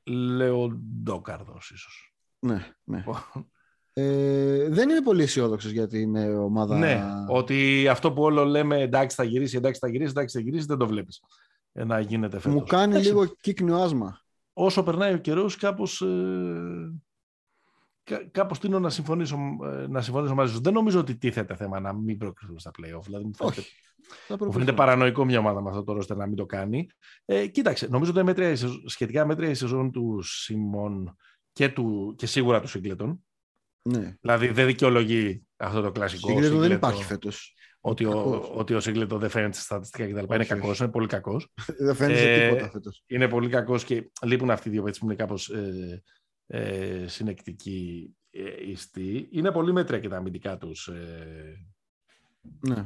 [0.03, 2.15] Λεοντόκαρδος ίσως.
[2.39, 3.03] Ναι, ναι.
[3.95, 6.77] Ε, δεν είμαι πολύ αισιόδοξος για την ε, ομάδα.
[6.77, 10.65] Ναι, ότι αυτό που όλο λέμε εντάξει θα γυρίσει, εντάξει θα γυρίσει, εντάξει θα γυρίσει,
[10.65, 11.21] δεν το βλέπεις
[11.71, 12.53] ε, να γίνεται φέτος.
[12.59, 14.19] Μου κάνει Εντάξει, λίγο κύκνιο άσμα.
[14.53, 16.93] Όσο περνάει ο καιρός κάπως, ε,
[18.03, 20.61] κα- κάπως τίνω να συμφωνήσω, ε, να συμφωνήσω μαζί σου.
[20.61, 23.01] Δεν νομίζω ότι τίθεται θέμα να μην προκριθούν στα play-off.
[23.03, 23.69] Δηλαδή μου φαίνεται, Όχι.
[24.07, 24.73] Θα μου φαίνεται προχωρήσουμε.
[24.73, 26.87] παρανοϊκό μια ομάδα με αυτό το ρόστερ να μην το κάνει.
[27.25, 31.15] Ε, κοίταξε, νομίζω ότι είναι μέτρια η σεζόν- σχετικά μέτρια η σεζόν του Σιμών
[31.51, 33.25] και, του, και σίγουρα του Σίγκλετον.
[33.83, 34.15] Ναι.
[34.21, 36.27] Δηλαδή δεν δικαιολογεί αυτό το κλασικό.
[36.27, 36.75] Συγκρίτω δεν Singleton.
[36.75, 37.55] υπάρχει φέτος.
[37.79, 38.51] ότι ο, Κακός.
[38.55, 40.17] ότι ο Σίγκλετο δεν φαίνεται στα στατιστικά κτλ.
[40.33, 40.83] Είναι Όχι, κακός, όχι.
[40.83, 41.53] είναι πολύ κακός.
[41.85, 43.03] Δεν φαίνεται Ε, τίποτα φέτος.
[43.07, 46.01] Είναι πολύ κακός και λείπουν αυτοί οι δύο παίκτες που είναι κάπως ε,
[46.47, 49.27] ε, συνεκτικοί ε, ιστοί.
[49.31, 51.65] Είναι πολύ μέτρια και τα αμυντικά τους ε,
[52.59, 52.85] Ναι.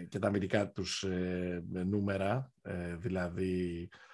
[0.00, 2.52] ε, και τα αμυντικά τους ε, νούμερα.
[2.62, 4.13] Ε, δηλαδή α, ε,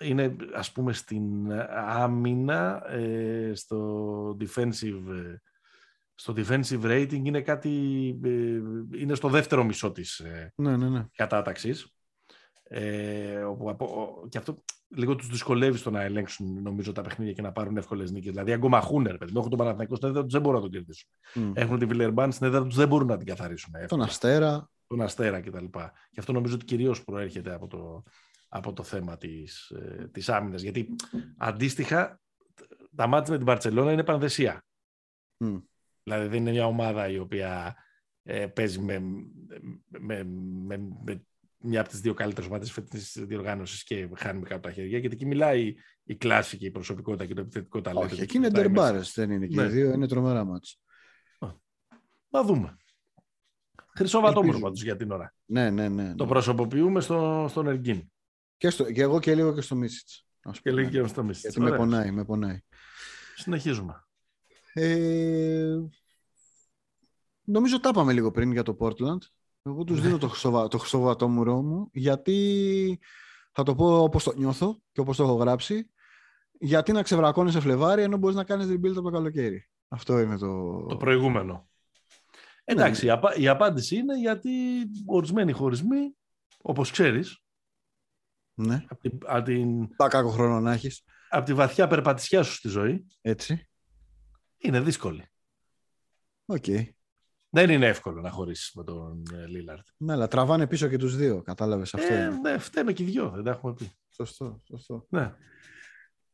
[0.00, 1.52] είναι ας πούμε στην
[1.86, 5.36] άμυνα ε, στο defensive ε,
[6.14, 7.70] στο defensive rating είναι κάτι
[8.24, 8.28] ε,
[9.00, 11.04] είναι στο δεύτερο μισό της ε, ναι, ναι, ναι.
[11.16, 11.88] κατάταξης
[12.62, 17.32] ε, όπου από, ο- και αυτό λίγο τους δυσκολεύει στο να ελέγξουν νομίζω τα παιχνίδια
[17.32, 20.22] και να πάρουν εύκολες νίκες δηλαδή αγκομαχούν ρε παιδί μου, έχουν τον Παναθηναϊκό στην έδρα
[20.22, 21.50] τους δεν μπορούν να τον κερδίσουν Μμ.
[21.54, 24.70] έχουν τη Βιλερμπάνς στην έδρα τους δεν μπορούν να την καθαρίσουν Τον εύκολα Αστέρα.
[24.86, 25.64] τον Αστέρα κτλ.
[26.10, 28.02] Και αυτό νομίζω ότι κυρίως προέρχεται από το,
[28.54, 30.62] από το θέμα της, ε, της άμυνας.
[30.62, 30.94] Γιατί
[31.36, 32.20] αντίστοιχα
[32.96, 34.64] τα μάτια με την Παρτσελώνα είναι πανδεσία.
[35.36, 35.56] Μμ.
[36.02, 37.76] Δηλαδή δεν είναι μια ομάδα η οποία
[38.22, 38.98] ε, παίζει με,
[39.88, 40.24] με,
[40.64, 41.26] με, με
[41.58, 44.98] μια από τις δύο καλύτερες ομάδες φετινής διοργάνωσης και χάνει με κάτω τα χέρια.
[44.98, 45.74] Γιατί εκεί μιλάει
[46.04, 48.04] η κλάση και η προσωπικότητα και το επιθετικό ταλέντο.
[48.06, 48.82] Όχι, και εκεί είναι κοιτάει μέσα.
[48.82, 49.04] ντερμπάρε.
[49.14, 49.66] Δεν είναι και Ναι.
[49.66, 49.92] οι δύο.
[49.92, 50.80] Είναι τρομερά μάτς.
[52.28, 52.76] Να δούμε.
[53.96, 54.64] Χρυσό βατόμουρο Ελπίζουμε.
[54.64, 55.34] πάντως για την ώρα.
[55.44, 56.02] Ναι, ναι, ναι.
[56.02, 56.14] ναι.
[56.14, 58.12] Το προσωποποιούμε στο, στον Εργίν.
[58.56, 60.26] Και, στο, και εγώ και λίγο και στο Μίσιτς.
[60.62, 61.42] Και λέει και στο Μίσιτς.
[61.42, 61.78] Γιατί με Ωραία.
[61.78, 62.60] πονάει, με πονάει.
[63.36, 64.04] Συνεχίζουμε.
[64.72, 65.76] Ε,
[67.44, 69.18] νομίζω τα είπαμε λίγο πριν για το Portland.
[69.62, 72.98] Εγώ τους δίνω το, χρυσοβα, το χρυσοβατόμουρό μου γιατί
[73.52, 75.90] θα το πω όπως το νιώθω και όπως το έχω γράψει
[76.52, 79.68] γιατί να ξεβρακώνεις σε Φλεβάρι ενώ μπορείς να κάνεις rebuild από το καλοκαίρι.
[79.88, 80.82] Αυτό είναι το...
[80.88, 81.68] Το προηγούμενο.
[82.64, 84.50] Εντάξει, η, απα- η απάντηση είναι γιατί
[85.06, 86.16] ορισμένοι χωρισμοί,
[86.62, 87.43] όπως ξέρεις,
[88.54, 88.84] Ναι.
[88.88, 91.04] από την, απ' την, Α κακό χρόνο να έχεις.
[91.30, 93.68] απ' τη βαθιά περπατησιά σου στη ζωή, Έτσι.
[94.58, 95.24] είναι δύσκολη.
[96.46, 96.64] Οκ.
[97.48, 99.86] Δεν είναι εύκολο να χωρίσεις με τον ε, Λίλαρντ.
[99.96, 101.42] Ναι, αλλά τραβάνε πίσω και τους δύο.
[101.42, 102.14] Κατάλαβες αυτό.
[102.14, 102.38] Ε, είναι.
[102.38, 103.90] ναι, φταίμε και οι δυο, δεν τα έχουμε πει.
[104.14, 105.06] Σωστό, σωστό.
[105.08, 105.34] Ναι.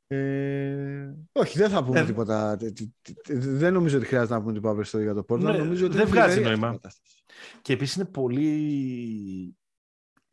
[0.06, 2.56] Ε, όχι, δεν θα πούμε Ε, τίποτα.
[2.56, 2.88] τε- τε-
[3.22, 5.42] τε- Δεν νομίζω ότι χρειάζεται να πούμε τίποτα περισσότερο για το Portland.
[5.52, 6.70] Ναι, νομίζω ότι δεν είναι βγάζει θλιβερή αυτή η νόημα.
[6.72, 7.24] κατάσταση.
[7.62, 9.56] Και επίσης είναι πολύ...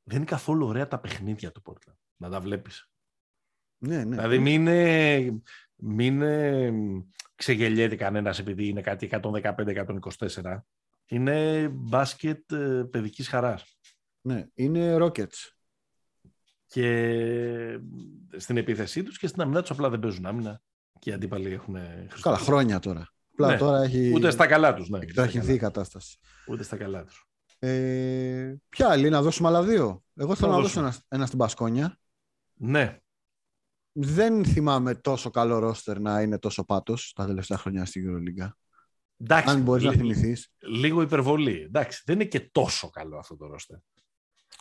[0.10, 1.96] Δεν είναι καθόλου ωραία τα παιχνίδια του Portland.
[2.18, 2.90] Να τα βλέπεις.
[3.78, 4.16] Ναι, ναι.
[4.16, 5.42] Δηλαδή μην, είναι-
[5.76, 6.72] μην ε,
[7.36, 10.58] ξεγελιέται κανένας επειδή είναι κάτι 115-124.
[11.06, 13.78] Είναι μπάσκετ ε, παιδικής χαράς.
[14.22, 14.48] ναι.
[14.54, 15.52] Είναι Rockets.
[16.68, 17.80] Και
[18.38, 20.62] στην επίθεσή τους και στην αμυνά τους απλά δεν παίζουν άμυνα
[21.00, 22.22] και οι αντίπαλοι έχουν χρησιμοποιήσει.
[22.22, 23.10] Καλά, χρόνια τώρα.
[23.32, 23.58] Απλά Ναι.
[23.58, 24.90] τώρα έχει Ούτε στα καλά τους.
[24.90, 26.18] Ναι, ούτε, στα εκτραχυνθεί η καλά, κατάσταση.
[26.48, 27.27] ούτε στα καλά τους.
[27.60, 30.04] Ε, ποια άλλη, να δώσουμε άλλα δύο.
[30.16, 30.88] Εγώ θέλω Να να δώσω δώσουμε.
[30.88, 32.00] ένα, ένα στην Πασκόνια.
[32.54, 33.00] Ναι,
[33.92, 38.50] Δεν θυμάμαι τόσο καλό ρόστερ να είναι τόσο πάτος τα τελευταία χρόνια στην Euroliga.
[39.18, 39.50] εντάξει.
[39.50, 40.54] Αν μπορείς να λί- θυμηθείς.
[40.60, 41.62] Λίγο υπερβολή.
[41.62, 43.78] Εντάξει, δεν είναι και τόσο καλό αυτό το ρόστερ.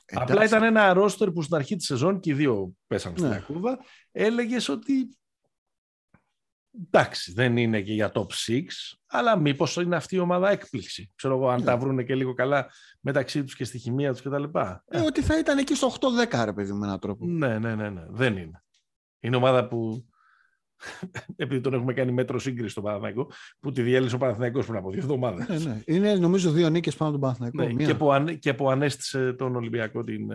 [0.06, 0.46] Απλά Εντάξει.
[0.46, 3.34] ήταν ένα ρόστερ που στην αρχή της σεζόν και οι δύο πέσαν στην Ναι.
[3.36, 3.78] ακούβα.
[4.12, 5.16] Έλεγες ότι
[6.84, 8.62] εντάξει, δεν είναι και για top 6,
[9.06, 11.12] αλλά μήπως είναι αυτή η ομάδα έκπληξη.
[11.16, 11.64] Ξέρω εγώ αν Ναι.
[11.64, 12.70] τα βρούνε και λίγο καλά
[13.00, 14.44] μεταξύ τους και στη χημεία τους κτλ.
[14.86, 17.26] Ε, ότι θα ήταν εκεί στο 8-10 ρε παιδί με έναν τρόπο.
[17.26, 18.04] Ναι, ναι, ναι, ναι.
[18.08, 18.62] Δεν είναι.
[19.20, 20.06] Είναι ομάδα που,
[21.36, 24.90] επειδή τον έχουμε κάνει μέτρο σύγκριση στον Παναθηναϊκό, που τη διέλυσε ο Παναθηναϊκός πριν από
[24.90, 25.48] δύο εβδομάδες.
[25.48, 25.80] Ναι, ναι.
[25.84, 27.72] Είναι νομίζω δύο νίκες πάνω από τον Παναθηναϊκό.
[27.72, 27.92] Ναι, Μία.
[27.92, 30.28] και, που ανε- και που ανέστησε τον Ολυμπιακό την,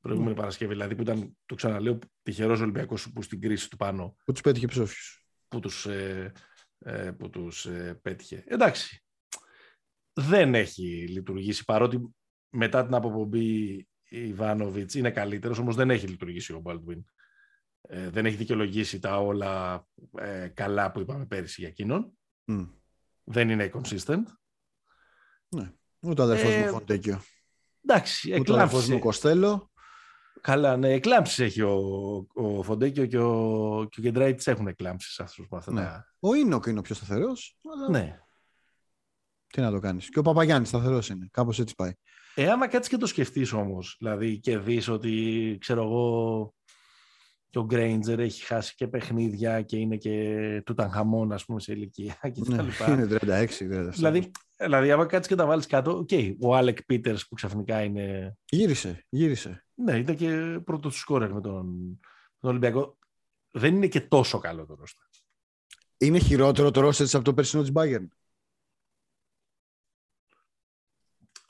[0.00, 4.16] Προηγούμενη Παρασκευή, δηλαδή που ήταν, το ξαναλέω, τυχερός Ολυμπιακός που στην κρίση του πάνω.
[4.24, 5.21] Που τους πέτυχε ψόφιου.
[5.52, 6.32] Που τους ε,
[6.78, 8.44] ε, που τους ε, πέτυχε.
[8.46, 9.04] Εντάξει.
[10.12, 12.14] Δεν έχει λειτουργήσει παρότι
[12.48, 17.04] μετά την αποπομπή η Βάνοβιτς είναι καλύτερος, όμως δεν έχει λειτουργήσει ο Μπάλτουιν.
[17.80, 19.86] Ε, δεν έχει δικαιολογήσει τα όλα
[20.18, 22.18] ε, καλά που είπαμε πέρυσι για εκείνον.
[23.24, 24.24] Δεν είναι consistent.
[25.48, 25.72] Ναι.
[26.00, 27.22] Ούτε ο αδερφός ε, μου Φοντέκιο.
[27.84, 29.71] Εντάξει, Ούτε ο αδερφός μου Κοστέλο.
[30.42, 31.76] Καλά, ναι, εκλάμψεις έχει ο,
[32.34, 35.72] ο Φοντέκιο και ο, και ο Γκεντράιτ έχουν εκλάμψεις αυτού που αυτά.
[35.72, 36.04] Ναι.
[36.20, 37.58] Ο Ίνοκ είναι ο πιο σταθερός.
[37.74, 37.98] Αλλά...
[37.98, 38.18] Ναι.
[39.46, 40.08] Τι να το κάνεις.
[40.08, 41.28] Και ο Παπαγιάννης σταθερός είναι.
[41.30, 41.92] Κάπως έτσι πάει.
[42.34, 46.54] Ε, άμα κάτσεις και το σκεφτείς όμως, δηλαδή και δεις ότι ξέρω εγώ
[47.50, 51.72] και ο Γκρέιντζερ έχει χάσει και παιχνίδια και είναι και του Τανχαμών, ας πούμε, σε
[51.72, 53.88] ηλικία και ναι, Είναι 36, 37.
[53.92, 54.30] Δηλαδή,
[54.62, 58.36] δηλαδή, άμα κάτσεις και τα βάλεις κάτω, okay, ο Άλεκ Πίτερς που ξαφνικά είναι.
[58.44, 59.64] Γύρισε, γύρισε.
[59.74, 62.00] Ναι, ήταν και πρώτος του σκόρερ με τον,
[62.38, 62.98] τον Ολυμπιακό.
[63.50, 65.04] Δεν είναι και τόσο καλό το ρόστερ.
[65.96, 68.06] Είναι χειρότερο το ρόστερ από το περσινό της Bayern.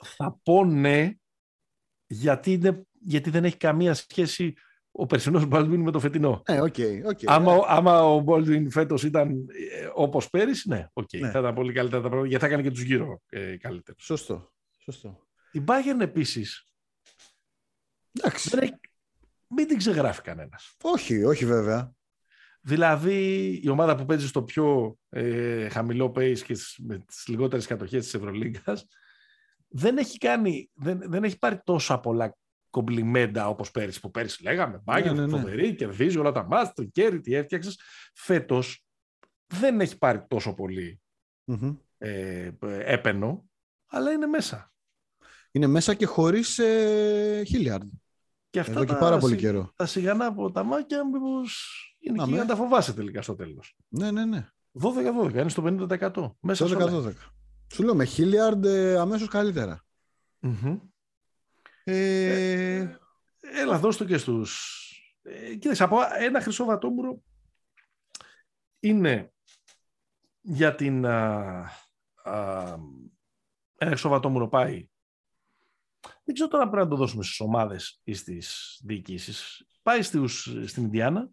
[0.04, 1.12] Θα πω ναι,
[2.06, 4.54] γιατί, είναι, γιατί δεν έχει καμία σχέση
[4.92, 6.42] ο περσινός Baldwin με το φετινό.
[6.50, 7.64] Ναι, okay, okay, άμα, yeah.
[7.66, 11.30] άμα ο Baldwin φέτος ήταν ε, όπως πέρυσι, ναι, okay, ναι.
[11.30, 13.96] θα ήταν πολύ καλύτερα τα πράγματα, γιατί θα έκανε και τους γύρω ε, καλύτερα.
[14.00, 14.52] Σωστό.
[14.78, 15.26] Σωστό.
[15.52, 16.72] Η Bayern επίσης
[18.20, 18.56] Εντάξει.
[18.56, 18.80] Δεν
[19.46, 20.76] Μην την ξεγράφει κανένας.
[20.82, 21.92] Όχι, όχι βέβαια.
[22.60, 28.04] Δηλαδή η ομάδα που παίζει στο πιο ε, χαμηλό pace και με τις λιγότερες κατοχές
[28.04, 28.86] της Ευρωλίγκας
[29.68, 32.36] δεν έχει, κάνει, δεν, δεν έχει πάρει τόσα πολλά
[32.72, 35.38] κομπλιμέντα όπως πέρυσι που πέρυσι λέγαμε μπάγκερ, ναι, ναι, ναι.
[35.38, 37.80] φοβερή, κερδίζει όλα τα μάτς, το κέρι, τι έφτιαξες
[38.14, 38.84] φέτος
[39.46, 40.54] δεν έχει πάρει τόσο
[41.98, 42.50] ε,
[42.84, 43.44] έπαινο
[43.86, 44.72] αλλά είναι μέσα
[45.52, 47.90] είναι μέσα και χωρίς ε, Χίλιαρντ
[48.50, 49.72] και αυτά Εδώ και πάρα πολύ καιρό.
[49.76, 53.76] Τα σιγανά από τα μάκια, μήπως είναι εκεί να τα φοβάσαι τελικά στο τέλος.
[53.88, 54.48] Ναι, ναι, ναι.
[55.24, 56.30] 12-12, είναι στο 50%.
[56.40, 57.12] Μέσα 12-12.
[57.72, 59.84] Σου λέω με Χίλιαρντ ε, αμέσως καλύτερα.
[60.42, 60.80] Mm-hmm.
[61.84, 62.98] Ε...
[63.40, 64.80] έλα, δώσ' το και στους.
[65.22, 67.22] Ε, κοίταξε, από ένα χρυσό βατόμουρο
[68.80, 69.32] είναι
[70.40, 71.06] για την.
[71.06, 71.70] Α,
[72.24, 72.76] α,
[73.76, 74.86] ένα χρυσό βατόμουρο πάει
[76.24, 79.66] δεν ξέρω τώρα πρέπει να το δώσουμε στις ομάδες ή στις διοικήσεις.
[79.82, 81.30] Πάει στους, στην Ινδιάνα.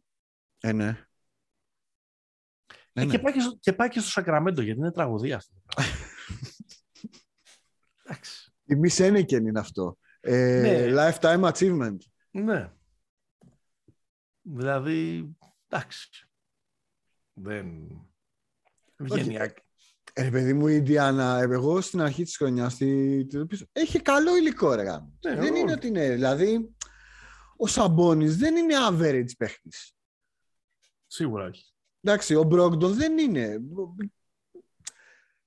[0.60, 1.08] Ε, ναι.
[2.94, 3.24] Ε, ναι, και, ναι.
[3.24, 5.54] Πάει και, στο, και πάει και στο Σακραμέντο, γιατί είναι τραγωδία αυτό.
[8.04, 8.54] Εντάξει.
[8.64, 9.98] Η μη Σένικεν είναι αυτό.
[10.20, 10.94] Ε, ναι.
[10.96, 11.98] Lifetime achievement.
[12.32, 12.72] Ναι.
[14.42, 15.30] Δηλαδή,
[15.68, 16.30] εντάξει.
[17.34, 17.88] Δεν
[18.98, 19.38] βγαίνει
[20.14, 22.78] ε, παιδί μου, η Ιντιάνα, εγώ στην αρχή της χρονιάς
[23.72, 26.10] έχει καλό υλικό, ρε ναι, Δεν είναι ότι είναι.
[26.10, 26.76] Δηλαδή,
[27.58, 29.94] ο Σαμπόνι δεν είναι average παίχτης.
[31.08, 31.74] Σίγουρα όχι.
[32.02, 33.60] Εντάξει, ο Μπρόγκτον δεν είναι.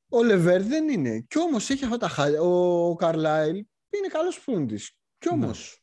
[0.08, 1.20] Ο Λεβέρ δεν είναι.
[1.20, 2.40] Κι όμως έχει αυτά τα χάλια.
[2.40, 3.66] Ο Καρλάιλ
[3.98, 4.80] είναι καλός πούντι.
[5.18, 5.58] Κι όμως.
[5.58, 5.80] Ναι.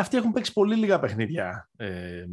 [0.00, 2.24] Αυτοί έχουν παίξει πολύ λίγα παιχνίδια ε,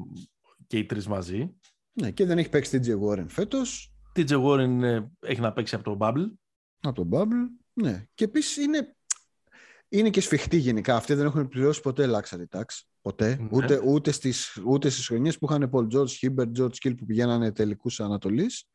[0.67, 1.55] και οι τρεις μαζί.
[1.93, 3.93] Ναι, και δεν έχει παίξει την Warren φέτος.
[4.15, 6.31] TJ Warren έχει να παίξει από το Bubble.
[6.79, 8.05] Από το Bubble, ναι.
[8.13, 8.95] Και επίσης είναι,
[9.89, 10.95] είναι και σφιχτοί γενικά.
[10.95, 12.63] Αυτοί δεν έχουν πληρώσει ποτέ luxury tax.
[13.01, 13.35] Ποτέ.
[13.35, 13.47] Ναι.
[13.51, 17.51] Ούτε, ούτε, στις, ούτε στις χρονιές που είχαν Paul George, Hibbert, George Kill που πηγαίνανε
[17.51, 18.67] τελικούς Ανατολής.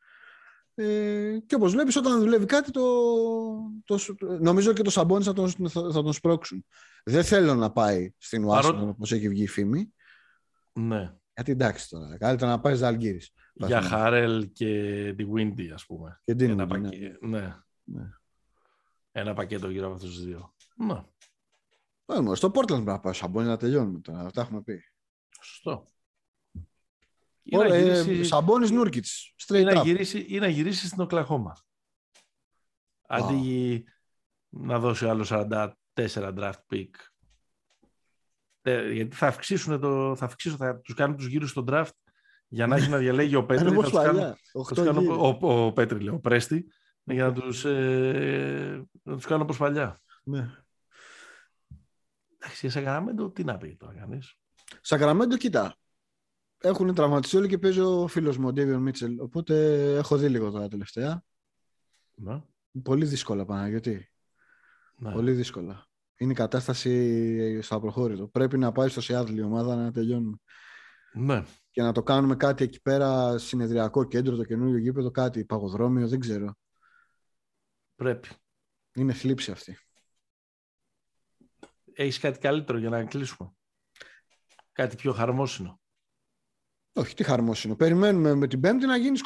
[0.75, 2.81] Ε, και όπως βλέπεις όταν δουλεύει κάτι το,
[3.85, 3.97] το,
[4.39, 6.65] νομίζω και το Σαμπόνι θα τον, θα, θα τον σπρώξουν.
[7.03, 8.89] Δεν θέλω να πάει στην Ουάσιγκτον Παρό...
[8.89, 9.93] όπως έχει βγει η φήμη.
[10.73, 11.13] Ναι.
[11.35, 13.33] Γιατί εντάξει τώρα, καλύτερα να πάει Ζαλγκύρης.
[13.53, 16.21] Για Χαρέλ και τη Windy, ας πούμε.
[16.23, 17.17] Και την Ένα, πακέ...
[17.21, 17.39] ναι.
[17.39, 17.55] ναι.
[17.83, 18.09] ναι.
[19.11, 20.53] Ένα πακέτο γύρω από αυτούς τους δύο.
[20.75, 21.03] Ναι.
[22.05, 24.19] Πάμε, στο Portland πρέπει να πάει Σαμπόνι να τελειώνουμε τώρα.
[24.19, 24.83] Αυτά έχουμε πει.
[25.41, 25.85] Σωστό.
[27.51, 28.23] Ωραία, ε, γυρίσει...
[28.23, 29.33] Σαμπόνις Νούρκιτς.
[29.53, 31.57] Ή να, γυρίσει, ή να γυρίσει στην Οκλαχώμα.
[33.07, 33.85] Αντί
[34.49, 35.69] να δώσει άλλο 44
[36.13, 36.89] draft pick.
[38.61, 41.91] Ε, γιατί θα αυξήσουν το, θα, αυξήσουν, θα τους κάνουν τους γύρους στο draft
[42.47, 43.69] για να έχει να διαλέγει ο Πέτρη.
[43.69, 43.81] θα
[44.51, 46.67] τους κάνω, ο, ο, ο Πέτρη, λέω, ο Πρέστη,
[47.03, 50.01] για να τους, ε, να τους κάνω όπως παλιά.
[50.23, 50.49] Ναι.
[52.37, 54.37] Εντάξει, Σακραμέντο, τι να πει τώρα κανείς.
[54.81, 55.75] Σακραμέντο, κοίτα.
[56.65, 59.19] Έχουν τραυματιστεί όλοι και παίζει ο φίλος μου, ο Ντέβιον Μίτσελ.
[59.19, 61.23] Οπότε έχω δει λίγο τώρα τελευταία.
[62.15, 62.41] Ναι.
[62.83, 64.11] Πολύ δύσκολα, Παναγιώτη.
[64.95, 65.11] Ναι.
[65.11, 65.87] Πολύ δύσκολα.
[66.17, 68.27] Είναι η κατάσταση στο απροχώρητο.
[68.27, 70.37] Πρέπει να πάει στο Σιάτλ η ομάδα να τελειώνουμε.
[71.13, 71.43] Ναι
[71.73, 76.19] και να το κάνουμε κάτι εκεί πέρα, συνεδριακό κέντρο, το καινούριο γήπεδο, κάτι παγοδρόμιο, δεν
[76.19, 76.55] ξέρω.
[77.95, 78.27] Πρέπει.
[78.93, 79.77] Είναι θλίψη αυτή.
[81.93, 83.51] Έχεις κάτι καλύτερο για να κλείσουμε;
[84.71, 85.81] Κάτι πιο χαρμόσυνο;
[86.93, 87.75] Όχι, τι χαρμόσυνο.
[87.75, 89.17] Περιμένουμε με την Πέμπτη να γίνει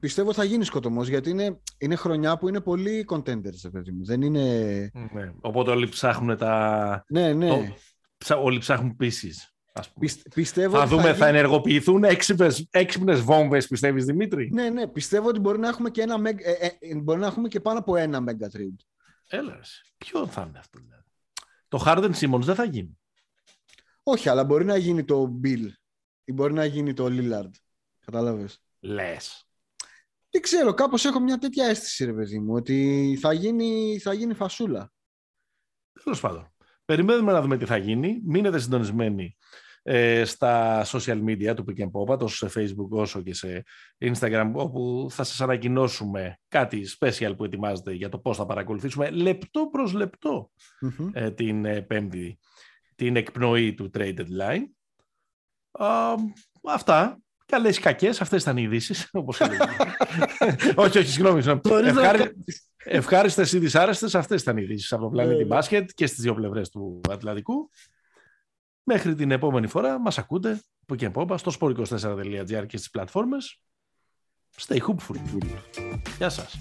[0.00, 4.04] Πιστεύω θα γίνει σκοτωμός γιατί είναι, είναι χρονιά που είναι πολύ contenders, παιδί μου.
[4.04, 4.90] Δεν είναι.
[5.12, 5.32] Ναι.
[5.40, 7.04] Οπότε όλοι ψάχνουν τα.
[7.08, 7.74] Ναι, ναι.
[8.36, 9.54] Όλοι ψάχνουν πίσεις.
[10.34, 12.04] πιστεύω θα δούμε, θα, θα ενεργοποιηθούν
[12.70, 14.86] έξυπνε βόμβες, πιστεύεις Δημήτρη; Ναι, ναι.
[14.86, 17.78] Πιστεύω ότι μπορεί να έχουμε και, ένα, ε, ε, ε, μπορεί να έχουμε και πάνω
[17.78, 18.84] από ένα Mega Trade.
[19.28, 19.60] Έλα,
[19.96, 21.04] ποιο θα είναι αυτό, δηλαδή;
[21.68, 22.98] Το Harden Simmons δεν θα γίνει.
[24.06, 25.68] Όχι, αλλά μπορεί να γίνει το Bill
[26.24, 27.50] ή μπορεί να γίνει το Lillard.
[28.04, 28.62] Κατάλαβες.
[28.80, 29.48] Λες.
[30.30, 34.34] Δεν ξέρω, κάπως έχω μια τέτοια αίσθηση, ρε παιδί μου, ότι θα γίνει, θα γίνει
[34.34, 34.92] φασούλα.
[36.04, 36.54] Τέλος πάντων.
[36.84, 38.20] Περιμένουμε να δούμε τι θα γίνει.
[38.24, 39.36] Μείνετε συντονισμένοι
[39.82, 43.64] ε, στα social media του Pick and Pop, τόσο σε Facebook όσο και σε
[43.98, 49.66] Instagram, όπου θα σας ανακοινώσουμε κάτι special που ετοιμάζεται για το πώς θα παρακολουθήσουμε λεπτό
[49.66, 50.50] προς λεπτο
[51.12, 52.38] ε, την ε, πέμπτη,
[52.94, 54.64] την εκπνοή του Trade Deadline.
[56.62, 57.18] αυτά.
[57.46, 59.10] Καλέ ή κακές, αυτές ήταν οι ειδήσεις.
[60.74, 61.60] όχι, όχι, συγγνώμη.
[62.84, 66.34] Ευχάριστες ή δυσάρεστες, αυτές ήταν οι ειδήσεις από το πλανήτη ε, μπάσκετ και στις δύο
[66.34, 67.70] πλευρές του Ατλαντικού.
[68.82, 73.60] Μέχρι την επόμενη φορά μας ακούτε από και από στο sport24.gr και στις πλατφόρμες.
[74.56, 75.16] Stay hoopful.
[76.18, 76.56] Γεια σας.